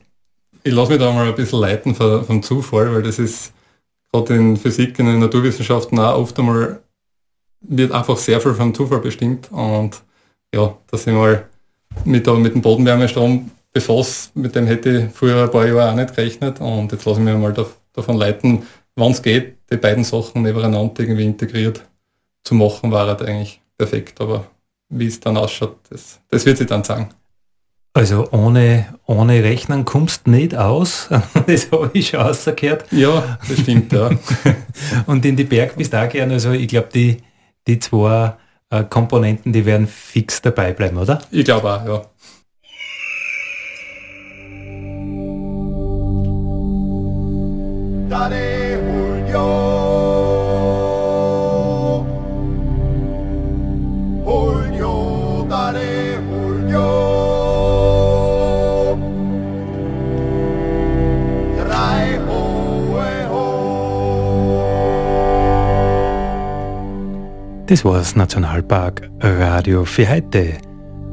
ich 0.63 0.73
lasse 0.73 0.93
mich 0.93 1.01
da 1.01 1.13
mal 1.13 1.29
ein 1.29 1.35
bisschen 1.35 1.61
leiten 1.61 1.95
vom 1.95 2.43
Zufall, 2.43 2.93
weil 2.95 3.03
das 3.03 3.19
ist 3.19 3.53
gerade 4.25 4.37
in 4.37 4.57
Physik, 4.57 4.99
in 4.99 5.07
den 5.07 5.21
Naturwissenschaften 5.21 5.99
auch 5.99 6.19
oft 6.19 6.39
einmal 6.39 6.81
wird 7.61 7.93
einfach 7.93 8.17
sehr 8.17 8.41
viel 8.41 8.55
vom 8.55 8.75
Zufall 8.75 9.01
bestimmt 9.01 9.51
und 9.51 10.03
ja, 10.55 10.77
dass 10.91 11.07
ich 11.07 11.13
mal 11.13 11.49
mit, 12.05 12.27
mit 12.27 12.55
dem 12.55 12.63
Bodenwärmestrom 12.63 13.51
befasse, 13.73 14.31
mit 14.35 14.55
dem 14.55 14.67
hätte 14.67 14.91
ich 14.91 15.17
früher 15.17 15.45
ein 15.45 15.51
paar 15.51 15.67
Jahre 15.67 15.91
auch 15.91 15.97
nicht 15.97 16.15
gerechnet 16.15 16.61
und 16.61 16.93
jetzt 16.93 17.05
lasse 17.05 17.21
ich 17.21 17.25
mich 17.27 17.37
mal 17.37 17.55
davon 17.93 18.17
leiten, 18.17 18.63
wann 18.95 19.13
es 19.13 19.23
geht, 19.23 19.57
die 19.71 19.77
beiden 19.77 20.05
Sachen 20.05 20.43
nebeneinander 20.43 21.01
irgendwie 21.03 21.25
integriert 21.25 21.83
zu 22.45 22.55
machen, 22.55 22.91
war 22.93 23.07
halt 23.07 23.23
eigentlich 23.23 23.61
perfekt. 23.77 24.21
Aber 24.21 24.47
wie 24.89 25.07
es 25.07 25.21
dann 25.21 25.37
ausschaut, 25.37 25.79
das, 25.91 26.21
das 26.29 26.47
wird 26.47 26.59
sich 26.59 26.67
dann 26.67 26.85
sagen. 26.85 27.11
Also 27.97 28.29
ohne, 28.31 28.85
ohne 29.07 29.43
Rechnen 29.43 29.87
kommst 29.87 30.27
du 30.27 30.31
nicht 30.33 30.55
aus. 30.55 31.09
Das 31.47 31.71
habe 31.73 31.91
ich 31.95 32.09
schon 32.09 32.21
rausgehört. 32.21 32.85
Ja, 32.93 33.39
das 33.49 33.61
stimmt, 33.61 33.91
ja. 33.91 34.11
Und 35.07 35.25
in 35.25 35.35
die 35.35 35.45
Berg 35.45 35.77
bist 35.77 35.95
du 35.95 36.05
auch 36.05 36.09
gern. 36.11 36.31
Also 36.31 36.53
ich 36.53 36.69
glaube, 36.69 36.89
die, 36.93 37.17
die 37.67 37.79
zwei 37.79 38.35
äh, 38.69 38.85
Komponenten, 38.85 39.51
die 39.51 39.65
werden 39.65 39.87
fix 39.87 40.43
dabei 40.43 40.75
bleiben, 40.75 40.99
oder? 40.99 41.23
Ich 41.31 41.47
glaube 41.47 41.73
auch, 41.73 41.87
ja. 41.87 42.03
Daddy. 48.11 48.57
Das 49.27 49.43
war 49.43 49.66
das 67.67 68.15
Nationalpark 68.15 69.11
Radio 69.21 69.85
für 69.85 70.09
heute. 70.09 70.55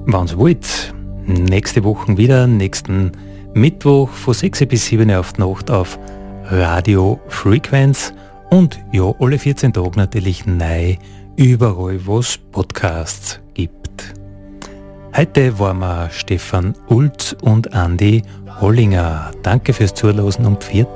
Wenn's 0.05 0.37
wollt, 0.37 0.93
nächste 1.25 1.83
Woche 1.83 2.15
wieder, 2.15 2.45
nächsten 2.45 3.11
Mittwoch 3.55 4.09
von 4.09 4.35
6 4.35 4.67
bis 4.67 4.85
7 4.85 5.09
auf 5.11 5.33
die 5.33 5.41
Nacht 5.41 5.71
auf 5.71 5.97
Radio 6.45 7.19
Frequenz 7.27 8.13
und 8.51 8.79
ja, 8.91 9.11
alle 9.19 9.39
14 9.39 9.73
Tage 9.73 9.97
natürlich 9.97 10.45
neu, 10.45 10.95
überall 11.37 12.05
wo 12.05 12.19
es 12.19 12.37
Podcasts 12.37 13.39
gibt. 13.55 14.13
Heute 15.15 15.57
waren 15.57 15.79
wir 15.79 16.09
Stefan 16.11 16.75
Ulz 16.87 17.35
und 17.41 17.73
Andi 17.73 18.21
Hollinger. 18.61 19.31
Danke 19.41 19.73
fürs 19.73 19.95
Zuhören 19.95 20.45
und 20.45 20.63
vielen 20.63 20.87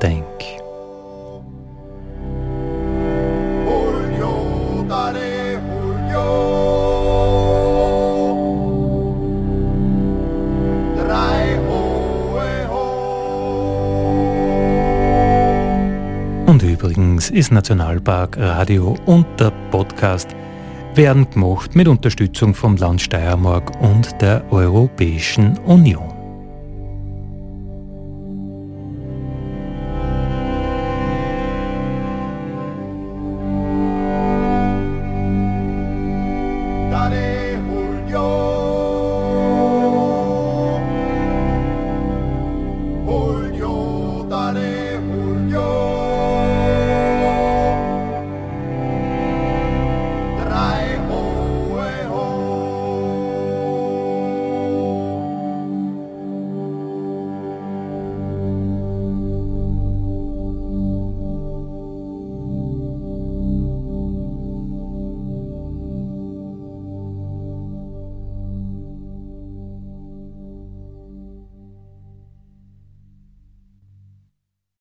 Übrigens 17.17 17.31
ist 17.31 17.51
Nationalpark 17.51 18.37
Radio 18.37 18.95
und 19.07 19.25
der 19.39 19.51
Podcast 19.71 20.35
werden 20.93 21.27
gemacht 21.27 21.75
mit 21.75 21.87
Unterstützung 21.87 22.53
vom 22.53 22.77
Land 22.77 23.01
Steiermark 23.01 23.71
und 23.81 24.21
der 24.21 24.43
Europäischen 24.51 25.57
Union. 25.65 26.16